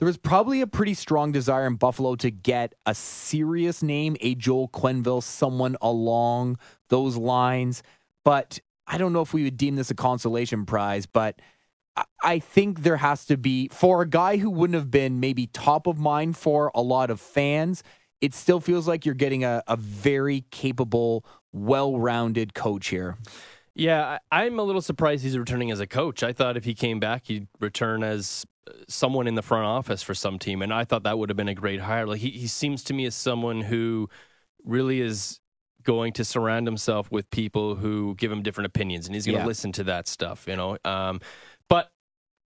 There 0.00 0.06
was 0.06 0.16
probably 0.16 0.62
a 0.62 0.66
pretty 0.66 0.94
strong 0.94 1.30
desire 1.30 1.66
in 1.66 1.74
Buffalo 1.74 2.16
to 2.16 2.30
get 2.30 2.74
a 2.86 2.94
serious 2.94 3.82
name, 3.82 4.16
a 4.22 4.34
Joel 4.34 4.70
Quenneville, 4.70 5.22
someone 5.22 5.76
along 5.82 6.56
those 6.88 7.18
lines. 7.18 7.82
But 8.24 8.60
I 8.86 8.96
don't 8.96 9.12
know 9.12 9.20
if 9.20 9.34
we 9.34 9.44
would 9.44 9.58
deem 9.58 9.76
this 9.76 9.90
a 9.90 9.94
consolation 9.94 10.64
prize, 10.64 11.04
but 11.04 11.42
I- 12.22 12.38
think 12.38 12.82
there 12.82 12.96
has 12.96 13.26
to 13.26 13.36
be 13.36 13.68
for 13.68 14.00
a 14.00 14.08
guy 14.08 14.38
who 14.38 14.48
wouldn't 14.48 14.74
have 14.74 14.90
been 14.90 15.20
maybe 15.20 15.48
top 15.48 15.86
of 15.86 15.98
mind 15.98 16.34
for 16.34 16.70
a 16.74 16.80
lot 16.80 17.10
of 17.10 17.20
fans. 17.20 17.82
It 18.22 18.32
still 18.32 18.58
feels 18.58 18.88
like 18.88 19.04
you're 19.04 19.14
getting 19.14 19.44
a, 19.44 19.62
a 19.66 19.76
very 19.76 20.46
capable, 20.50 21.26
well-rounded 21.52 22.54
coach 22.54 22.88
here. 22.88 23.18
Yeah, 23.74 24.18
I'm 24.32 24.58
a 24.58 24.62
little 24.62 24.80
surprised 24.80 25.24
he's 25.24 25.36
returning 25.36 25.70
as 25.70 25.80
a 25.80 25.86
coach. 25.86 26.22
I 26.22 26.32
thought 26.32 26.56
if 26.56 26.64
he 26.64 26.72
came 26.74 27.00
back, 27.00 27.26
he'd 27.26 27.48
return 27.60 28.02
as 28.02 28.46
someone 28.88 29.26
in 29.26 29.34
the 29.34 29.42
front 29.42 29.66
office 29.66 30.02
for 30.02 30.14
some 30.14 30.38
team, 30.38 30.62
and 30.62 30.72
I 30.72 30.84
thought 30.84 31.04
that 31.04 31.18
would 31.18 31.28
have 31.30 31.36
been 31.36 31.48
a 31.48 31.54
great 31.54 31.80
hire. 31.80 32.06
Like 32.06 32.20
he, 32.20 32.30
he 32.30 32.46
seems 32.46 32.84
to 32.84 32.94
me 32.94 33.06
as 33.06 33.14
someone 33.14 33.60
who 33.62 34.08
really 34.64 35.00
is 35.00 35.40
going 35.82 36.12
to 36.14 36.24
surround 36.24 36.66
himself 36.66 37.10
with 37.10 37.30
people 37.30 37.74
who 37.76 38.14
give 38.16 38.30
him 38.32 38.42
different 38.42 38.66
opinions, 38.66 39.06
and 39.06 39.14
he's 39.14 39.26
going 39.26 39.34
to 39.38 39.40
Yeah. 39.40 39.46
listen 39.46 39.72
to 39.72 39.84
that 39.84 40.08
stuff. 40.08 40.44
You 40.48 40.56
know, 40.56 40.78
um, 40.84 41.20
but 41.68 41.90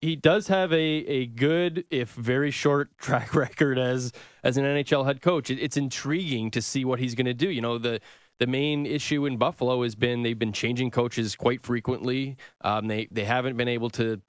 he 0.00 0.16
does 0.16 0.48
have 0.48 0.72
a, 0.72 0.76
a 0.76 1.26
good, 1.26 1.84
if 1.90 2.10
very 2.14 2.50
short, 2.50 2.90
track 2.98 3.34
record 3.34 3.78
as 3.78 4.12
as 4.44 4.56
an 4.56 4.64
NHL 4.64 5.04
head 5.04 5.20
coach. 5.22 5.50
It, 5.50 5.58
it's 5.60 5.76
intriguing 5.76 6.50
to 6.52 6.62
see 6.62 6.84
what 6.84 6.98
he's 6.98 7.14
going 7.14 7.26
to 7.26 7.34
do. 7.34 7.50
You 7.50 7.60
know, 7.60 7.78
the 7.78 8.00
the 8.38 8.46
main 8.46 8.86
issue 8.86 9.26
in 9.26 9.36
Buffalo 9.36 9.82
has 9.84 9.94
been 9.94 10.22
they've 10.22 10.38
been 10.38 10.52
changing 10.52 10.90
coaches 10.90 11.36
quite 11.36 11.62
frequently. 11.62 12.36
Um, 12.62 12.88
they 12.88 13.08
they 13.12 13.24
haven't 13.24 13.56
been 13.56 13.68
able 13.68 13.90
to, 13.90 14.20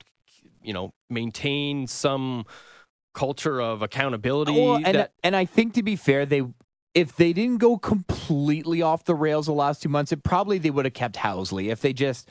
you 0.64 0.74
know, 0.74 0.94
maintain 1.10 1.88
some 1.88 2.46
culture 3.14 3.62
of 3.62 3.82
accountability. 3.82 4.60
Well, 4.60 4.76
and 4.76 4.96
that, 4.96 5.14
and 5.24 5.36
I 5.36 5.46
think 5.46 5.74
to 5.76 5.84
be 5.84 5.96
fair, 5.96 6.26
they 6.26 6.44
if 6.94 7.16
they 7.16 7.34
didn't 7.34 7.58
go 7.58 7.78
completely 7.78 8.82
off 8.82 9.06
the 9.06 9.16
rails 9.16 9.48
the 9.48 9.54
last 9.54 9.82
two 9.82 9.90
months, 9.90 10.12
it 10.12 10.24
probably 10.24 10.58
they 10.58 10.70
would 10.70 10.86
have 10.86 10.94
kept 10.94 11.16
Housley. 11.16 11.72
If 11.72 11.82
they 11.82 11.94
just 11.94 12.30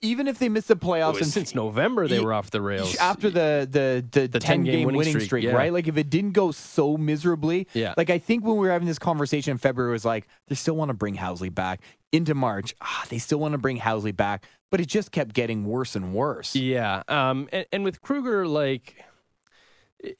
even 0.00 0.28
if 0.28 0.38
they 0.38 0.48
missed 0.48 0.68
the 0.68 0.76
playoffs 0.76 1.16
and 1.18 1.26
since 1.26 1.54
November 1.54 2.06
they 2.06 2.18
Ye- 2.18 2.24
were 2.24 2.32
off 2.32 2.50
the 2.50 2.60
rails 2.62 2.94
after 2.96 3.30
the 3.30 3.66
the 3.70 4.04
the, 4.20 4.28
The 4.28 4.38
10 4.38 4.62
game 4.64 4.86
winning, 4.86 5.02
streak, 5.02 5.24
streak, 5.24 5.44
yeah. 5.44 5.52
right? 5.52 5.72
Like 5.72 5.88
if 5.88 5.96
it 5.96 6.08
didn't 6.08 6.32
go 6.32 6.52
so 6.52 6.96
miserably, 6.96 7.66
Yeah. 7.74 7.94
Like 7.96 8.08
I 8.10 8.18
think 8.18 8.44
when 8.44 8.54
we 8.56 8.66
were 8.66 8.72
having 8.72 8.86
this 8.88 8.98
conversation 8.98 9.52
in 9.52 9.58
February, 9.58 9.90
it 9.90 9.92
was 9.92 10.04
like 10.04 10.28
they 10.46 10.54
still 10.54 10.76
want 10.76 10.90
to 10.90 10.94
bring 10.94 11.16
Housley 11.16 11.52
back 11.52 11.80
into 12.12 12.34
March. 12.34 12.74
Ah, 12.80 13.04
they 13.08 13.18
still 13.18 13.38
want 13.38 13.52
to 13.52 13.58
bring 13.58 13.78
Housley 13.78 14.16
back, 14.16 14.46
but 14.70 14.80
it 14.80 14.86
just 14.86 15.10
kept 15.12 15.34
getting 15.34 15.64
worse 15.64 15.96
and 15.96 16.14
worse. 16.14 16.54
Yeah, 16.54 17.02
um, 17.08 17.48
and, 17.52 17.66
and 17.72 17.84
with 17.84 18.00
Krueger, 18.00 18.46
like 18.46 18.94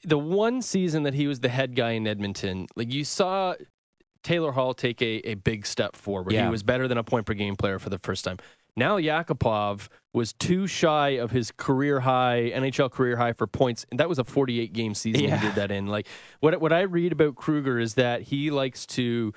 the 0.03 0.17
one 0.19 0.61
season 0.61 1.03
that 1.03 1.13
he 1.13 1.25
was 1.27 1.39
the 1.39 1.49
head 1.49 1.75
guy 1.75 1.91
in 1.91 2.05
Edmonton, 2.05 2.67
like 2.75 2.91
you 2.93 3.05
saw 3.05 3.55
Taylor 4.23 4.51
Hall 4.51 4.73
take 4.73 5.01
a, 5.01 5.29
a 5.29 5.35
big 5.35 5.65
step 5.65 5.95
forward. 5.95 6.33
Yeah. 6.33 6.43
He 6.45 6.51
was 6.51 6.63
better 6.63 6.87
than 6.89 6.97
a 6.97 7.03
point 7.03 7.25
per 7.25 7.33
game 7.33 7.55
player 7.55 7.79
for 7.79 7.89
the 7.89 7.99
first 7.99 8.25
time. 8.25 8.37
Now 8.79 8.97
Yakupov 8.97 9.89
was 10.13 10.33
too 10.33 10.65
shy 10.65 11.09
of 11.09 11.29
his 11.31 11.51
career 11.51 11.99
high 11.99 12.51
NHL 12.55 12.89
career 12.91 13.17
high 13.17 13.33
for 13.33 13.45
points, 13.45 13.85
and 13.91 13.99
that 13.99 14.09
was 14.09 14.17
a 14.17 14.23
48 14.23 14.73
game 14.73 14.95
season 14.95 15.23
Yeah. 15.25 15.37
he 15.37 15.45
did 15.47 15.55
that 15.55 15.69
in. 15.69 15.85
Like 15.85 16.07
what 16.39 16.59
what 16.59 16.73
I 16.73 16.81
read 16.81 17.11
about 17.11 17.35
Krueger 17.35 17.77
is 17.79 17.93
that 17.95 18.23
he 18.23 18.49
likes 18.49 18.85
to 18.87 19.33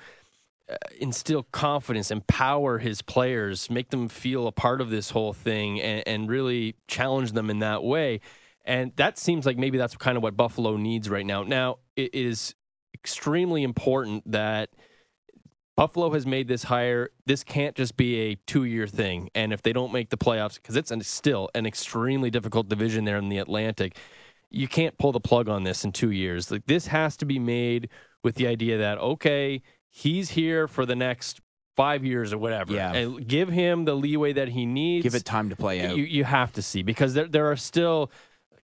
uh, 0.69 0.75
instill 0.99 1.43
confidence, 1.51 2.09
empower 2.09 2.79
his 2.79 3.01
players, 3.01 3.69
make 3.69 3.89
them 3.89 4.07
feel 4.07 4.47
a 4.47 4.51
part 4.51 4.79
of 4.81 4.89
this 4.89 5.09
whole 5.11 5.33
thing, 5.33 5.79
and, 5.81 6.03
and 6.07 6.29
really 6.29 6.75
challenge 6.87 7.33
them 7.33 7.49
in 7.49 7.59
that 7.59 7.83
way. 7.83 8.21
And 8.65 8.93
that 8.95 9.17
seems 9.17 9.45
like 9.45 9.57
maybe 9.57 9.77
that's 9.77 9.95
kind 9.97 10.15
of 10.15 10.23
what 10.23 10.37
Buffalo 10.37 10.77
needs 10.77 11.09
right 11.09 11.25
now. 11.25 11.43
Now, 11.43 11.79
it 11.97 12.15
is 12.15 12.55
extremely 12.93 13.63
important 13.63 14.31
that 14.31 14.69
Buffalo 15.75 16.11
has 16.11 16.25
made 16.25 16.47
this 16.47 16.63
hire. 16.63 17.09
This 17.25 17.43
can't 17.43 17.75
just 17.75 17.97
be 17.97 18.19
a 18.19 18.35
two 18.45 18.63
year 18.63 18.87
thing. 18.87 19.29
And 19.33 19.51
if 19.51 19.61
they 19.61 19.73
don't 19.73 19.91
make 19.91 20.09
the 20.09 20.17
playoffs, 20.17 20.55
because 20.55 20.75
it's 20.75 20.91
an, 20.91 21.01
still 21.01 21.49
an 21.55 21.65
extremely 21.65 22.29
difficult 22.29 22.69
division 22.69 23.05
there 23.05 23.17
in 23.17 23.29
the 23.29 23.39
Atlantic, 23.39 23.97
you 24.49 24.67
can't 24.67 24.97
pull 24.97 25.11
the 25.11 25.19
plug 25.19 25.49
on 25.49 25.63
this 25.63 25.83
in 25.83 25.91
two 25.91 26.11
years. 26.11 26.51
Like 26.51 26.65
this 26.67 26.87
has 26.87 27.17
to 27.17 27.25
be 27.25 27.39
made 27.39 27.89
with 28.23 28.35
the 28.35 28.47
idea 28.47 28.77
that 28.77 28.99
okay, 28.99 29.63
he's 29.89 30.29
here 30.29 30.67
for 30.67 30.85
the 30.85 30.95
next 30.95 31.41
five 31.75 32.05
years 32.05 32.33
or 32.33 32.37
whatever. 32.37 32.73
Yeah. 32.73 32.93
and 32.93 33.27
give 33.27 33.49
him 33.49 33.85
the 33.85 33.95
leeway 33.95 34.33
that 34.33 34.49
he 34.49 34.65
needs. 34.65 35.03
Give 35.03 35.15
it 35.15 35.25
time 35.25 35.49
to 35.49 35.55
play 35.55 35.81
out. 35.81 35.97
You, 35.97 36.03
you 36.03 36.23
have 36.23 36.51
to 36.53 36.61
see 36.61 36.83
because 36.83 37.13
there 37.13 37.27
there 37.27 37.51
are 37.51 37.57
still, 37.57 38.11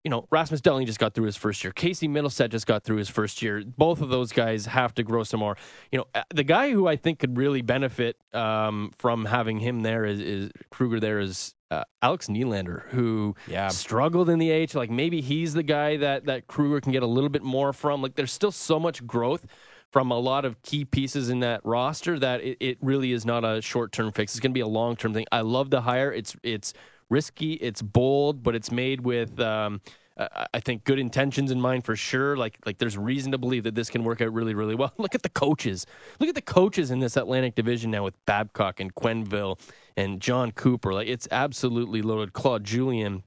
you 0.07 0.11
know, 0.11 0.25
Rasmus 0.31 0.61
Dahlin 0.61 0.87
just 0.87 1.01
got 1.01 1.15
through 1.15 1.27
his 1.27 1.35
first 1.37 1.65
year. 1.65 1.73
Casey 1.73 2.07
Mittelstadt 2.07 2.51
just 2.51 2.65
got 2.65 2.85
through 2.85 2.99
his 2.99 3.09
first 3.09 3.43
year. 3.43 3.65
Both 3.67 4.01
of 4.01 4.09
those 4.09 4.31
guys 4.31 4.67
have 4.67 4.95
to 4.95 5.03
grow 5.03 5.25
some 5.25 5.41
more. 5.41 5.57
You 5.91 5.99
know, 5.99 6.05
uh, 6.15 6.23
the 6.33 6.45
guy 6.45 6.71
who 6.71 6.87
I 6.87 6.95
think 6.95 7.19
could 7.19 7.37
really 7.37 7.61
benefit 7.61 8.17
um, 8.33 8.93
from 8.99 9.25
having 9.25 9.59
him 9.59 9.81
there 9.81 10.05
is, 10.05 10.21
is 10.21 10.51
Krueger. 10.71 11.01
There 11.01 11.19
is 11.19 11.57
uh, 11.73 11.83
Alex 12.03 12.29
Nylander, 12.29 12.89
who 12.91 13.35
Yeah. 13.49 13.67
struggled 13.67 14.31
in 14.31 14.39
the 14.39 14.49
age. 14.49 14.77
Like 14.77 14.91
maybe 14.93 15.21
he's 15.23 15.55
the 15.55 15.65
guy 15.65 15.97
that 15.97 16.27
that 16.27 16.47
Krueger 16.47 16.81
can 16.81 16.93
get 16.93 17.03
a 17.03 17.09
little 17.09 17.29
bit 17.31 17.43
more 17.43 17.73
from. 17.73 18.01
Like 18.01 18.15
there's 18.15 18.31
still 18.31 18.53
so 18.53 18.79
much 18.79 19.05
growth 19.09 19.45
from 19.91 20.13
a 20.13 20.19
lot 20.21 20.45
of 20.45 20.63
key 20.63 20.85
pieces 20.85 21.31
in 21.31 21.41
that 21.41 21.63
roster 21.65 22.17
that 22.21 22.43
it, 22.43 22.59
it 22.61 22.79
really 22.81 23.11
is 23.11 23.27
not 23.27 23.45
a 23.45 23.61
short 23.61 23.91
term 23.91 24.13
fix. 24.13 24.35
It's 24.35 24.41
going 24.41 24.53
to 24.53 24.55
be 24.55 24.61
a 24.61 24.69
long 24.69 24.95
term 24.95 25.13
thing. 25.13 25.27
I 25.33 25.41
love 25.41 25.71
the 25.71 25.81
hire. 25.81 26.13
It's 26.13 26.37
it's 26.45 26.73
risky, 27.11 27.55
it's 27.55 27.83
bold, 27.83 28.43
but 28.43 28.55
it's 28.55 28.71
made 28.71 29.01
with. 29.01 29.39
Um, 29.41 29.81
I 30.19 30.61
think 30.61 30.85
good 30.85 30.99
intentions 30.99 31.51
in 31.51 31.61
mind 31.61 31.85
for 31.85 31.95
sure. 31.95 32.39
Like 32.39 32.57
like 32.65 32.79
there's 32.79 32.97
reason 32.97 33.33
to 33.33 33.39
believe 33.39 33.65
that 33.65 33.75
this 33.75 33.91
can 33.91 34.03
work 34.03 34.23
out 34.23 34.33
really 34.33 34.55
really 34.55 34.75
well. 34.75 34.93
Look 34.99 35.15
at 35.15 35.23
the 35.23 35.29
coaches. 35.29 35.85
Look 36.19 36.31
at 36.31 36.35
the 36.35 36.41
coaches 36.41 36.91
in 36.91 37.01
this 37.01 37.19
Atlantic 37.19 37.55
Division 37.55 37.91
now 37.91 38.03
with 38.05 38.15
Babcock 38.25 38.81
and 38.81 38.95
Quenneville 38.95 39.61
and 39.95 40.21
John 40.21 40.53
Cooper. 40.53 40.95
Like 40.95 41.09
it's 41.09 41.29
absolutely 41.31 42.01
loaded. 42.01 42.33
Claude 42.33 42.65
Julien 42.65 43.25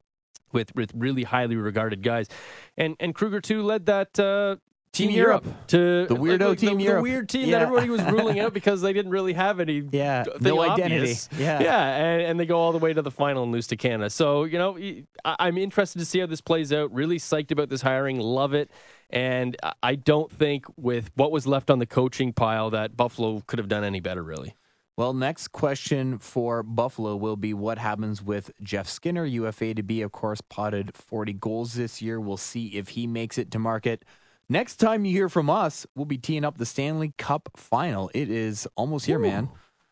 with 0.51 0.73
with 0.75 0.91
really 0.95 1.23
highly 1.23 1.55
regarded 1.55 2.01
guys, 2.01 2.27
and 2.75 2.95
and 2.99 3.13
Krueger 3.13 3.39
too 3.39 3.61
led 3.61 3.85
that 3.85 4.19
uh, 4.19 4.55
Team, 4.91 5.11
Europe, 5.11 5.45
to 5.67 6.07
The 6.07 6.15
weirdo 6.15 6.39
like, 6.39 6.41
like, 6.49 6.57
Team 6.59 6.77
the, 6.77 6.83
Europe. 6.83 6.99
The 6.99 7.03
weird 7.03 7.29
team 7.29 7.47
Yeah. 7.47 7.59
that 7.59 7.61
everybody 7.67 7.89
was 7.89 8.01
ruling 8.03 8.39
out 8.41 8.53
because 8.53 8.81
they 8.81 8.91
didn't 8.91 9.11
really 9.11 9.33
have 9.33 9.59
any 9.59 9.83
Yeah, 9.91 10.23
no 10.41 10.59
obvious. 10.61 11.27
identity. 11.29 11.43
Yeah. 11.43 11.61
yeah, 11.61 11.95
and, 11.95 12.21
and 12.23 12.39
they 12.39 12.45
go 12.47 12.57
all 12.57 12.71
the 12.71 12.79
way 12.79 12.91
to 12.93 13.01
the 13.01 13.11
final 13.11 13.43
and 13.43 13.51
lose 13.51 13.67
to 13.67 13.77
Canada. 13.77 14.09
So 14.09 14.43
you 14.45 14.57
know, 14.57 14.77
I- 15.23 15.35
I'm 15.39 15.57
interested 15.57 15.99
to 15.99 16.05
see 16.05 16.19
how 16.19 16.25
this 16.25 16.41
plays 16.41 16.73
out. 16.73 16.91
Really 16.91 17.17
psyched 17.17 17.51
about 17.51 17.69
this 17.69 17.81
hiring. 17.81 18.19
Love 18.19 18.53
it. 18.53 18.71
And 19.11 19.55
I- 19.63 19.73
I 19.83 19.95
don't 19.95 20.31
think 20.31 20.65
with 20.75 21.11
what 21.15 21.31
was 21.31 21.45
left 21.45 21.69
on 21.69 21.77
the 21.79 21.85
coaching 21.85 22.33
pile 22.33 22.71
that 22.71 22.97
Buffalo 22.97 23.41
could 23.45 23.59
have 23.59 23.69
done 23.69 23.83
any 23.83 23.99
better. 23.99 24.23
Really. 24.23 24.55
Well, 24.97 25.13
next 25.13 25.49
question 25.49 26.17
for 26.17 26.61
Buffalo 26.61 27.15
will 27.15 27.37
be 27.37 27.53
what 27.53 27.77
happens 27.77 28.21
with 28.21 28.51
Jeff 28.61 28.89
Skinner, 28.89 29.23
UFA 29.23 29.73
to 29.75 29.83
be, 29.83 30.01
of 30.01 30.11
course, 30.11 30.41
potted 30.41 30.93
40 30.93 31.31
goals 31.33 31.75
this 31.75 32.01
year. 32.01 32.19
We'll 32.19 32.35
see 32.35 32.75
if 32.75 32.89
he 32.89 33.07
makes 33.07 33.37
it 33.37 33.49
to 33.51 33.59
market. 33.59 34.03
Next 34.49 34.77
time 34.77 35.05
you 35.05 35.11
hear 35.11 35.29
from 35.29 35.47
us, 35.47 35.85
we'll 35.95 36.05
be 36.05 36.17
teeing 36.17 36.43
up 36.43 36.57
the 36.57 36.65
Stanley 36.65 37.13
Cup 37.17 37.49
final. 37.55 38.09
It 38.15 38.31
is 38.31 38.67
almost 38.75 39.05
here, 39.05 39.19
man. 39.19 39.49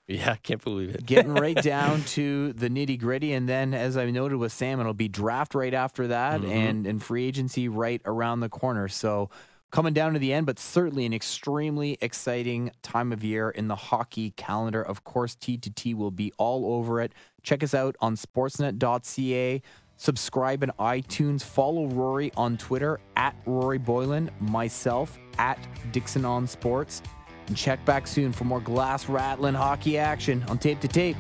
Yeah, 0.08 0.32
I 0.32 0.36
can't 0.38 0.64
believe 0.64 0.96
it. 0.96 1.06
Getting 1.06 1.34
right 1.34 1.56
down 1.62 2.02
to 2.06 2.54
the 2.54 2.70
nitty 2.70 3.00
gritty. 3.00 3.34
And 3.34 3.48
then, 3.48 3.74
as 3.74 3.98
I 3.98 4.10
noted 4.10 4.38
with 4.38 4.52
Sam, 4.52 4.80
it'll 4.80 4.94
be 4.94 5.10
draft 5.10 5.54
right 5.54 5.74
after 5.74 6.08
that 6.08 6.42
mm-hmm. 6.42 6.52
and, 6.52 6.88
and 6.88 7.04
free 7.04 7.28
agency 7.28 7.68
right 7.68 8.02
around 8.06 8.40
the 8.40 8.50
corner. 8.50 8.88
So, 8.88 9.30
coming 9.70 9.94
down 9.94 10.14
to 10.14 10.20
the 10.20 10.34
end, 10.34 10.46
but 10.46 10.58
certainly 10.58 11.06
an 11.06 11.14
extremely 11.14 11.98
exciting 12.02 12.72
time 12.82 13.12
of 13.12 13.24
year 13.24 13.50
in 13.50 13.68
the 13.68 13.76
hockey 13.76 14.32
calendar. 14.32 14.82
Of 14.82 15.04
course, 15.04 15.36
T 15.36 15.58
to 15.58 15.70
T 15.70 15.94
will 15.94 16.12
be 16.12 16.32
all 16.38 16.74
over 16.74 17.02
it. 17.02 17.14
Check 17.44 17.62
us 17.62 17.74
out 17.74 17.96
on 18.00 18.16
sportsnet.ca. 18.16 19.62
Subscribe 19.98 20.64
in 20.64 20.72
iTunes. 20.80 21.44
Follow 21.44 21.88
Rory 21.88 22.32
on 22.38 22.58
Twitter 22.58 23.00
at 23.16 23.36
Rory 23.46 23.80
Boylen, 23.80 24.30
myself 24.40 25.18
at 25.38 25.60
Dixon 25.92 26.24
on 26.24 26.48
Sports. 26.48 27.02
And 27.48 27.58
check 27.58 27.84
back 27.86 28.08
soon 28.08 28.32
for 28.32 28.44
more 28.44 28.62
glass 28.62 29.10
rattling 29.10 29.56
hockey 29.56 29.98
action 29.98 30.44
on 30.48 30.58
tape 30.58 30.80
to 30.82 30.88
tape. 30.88 31.18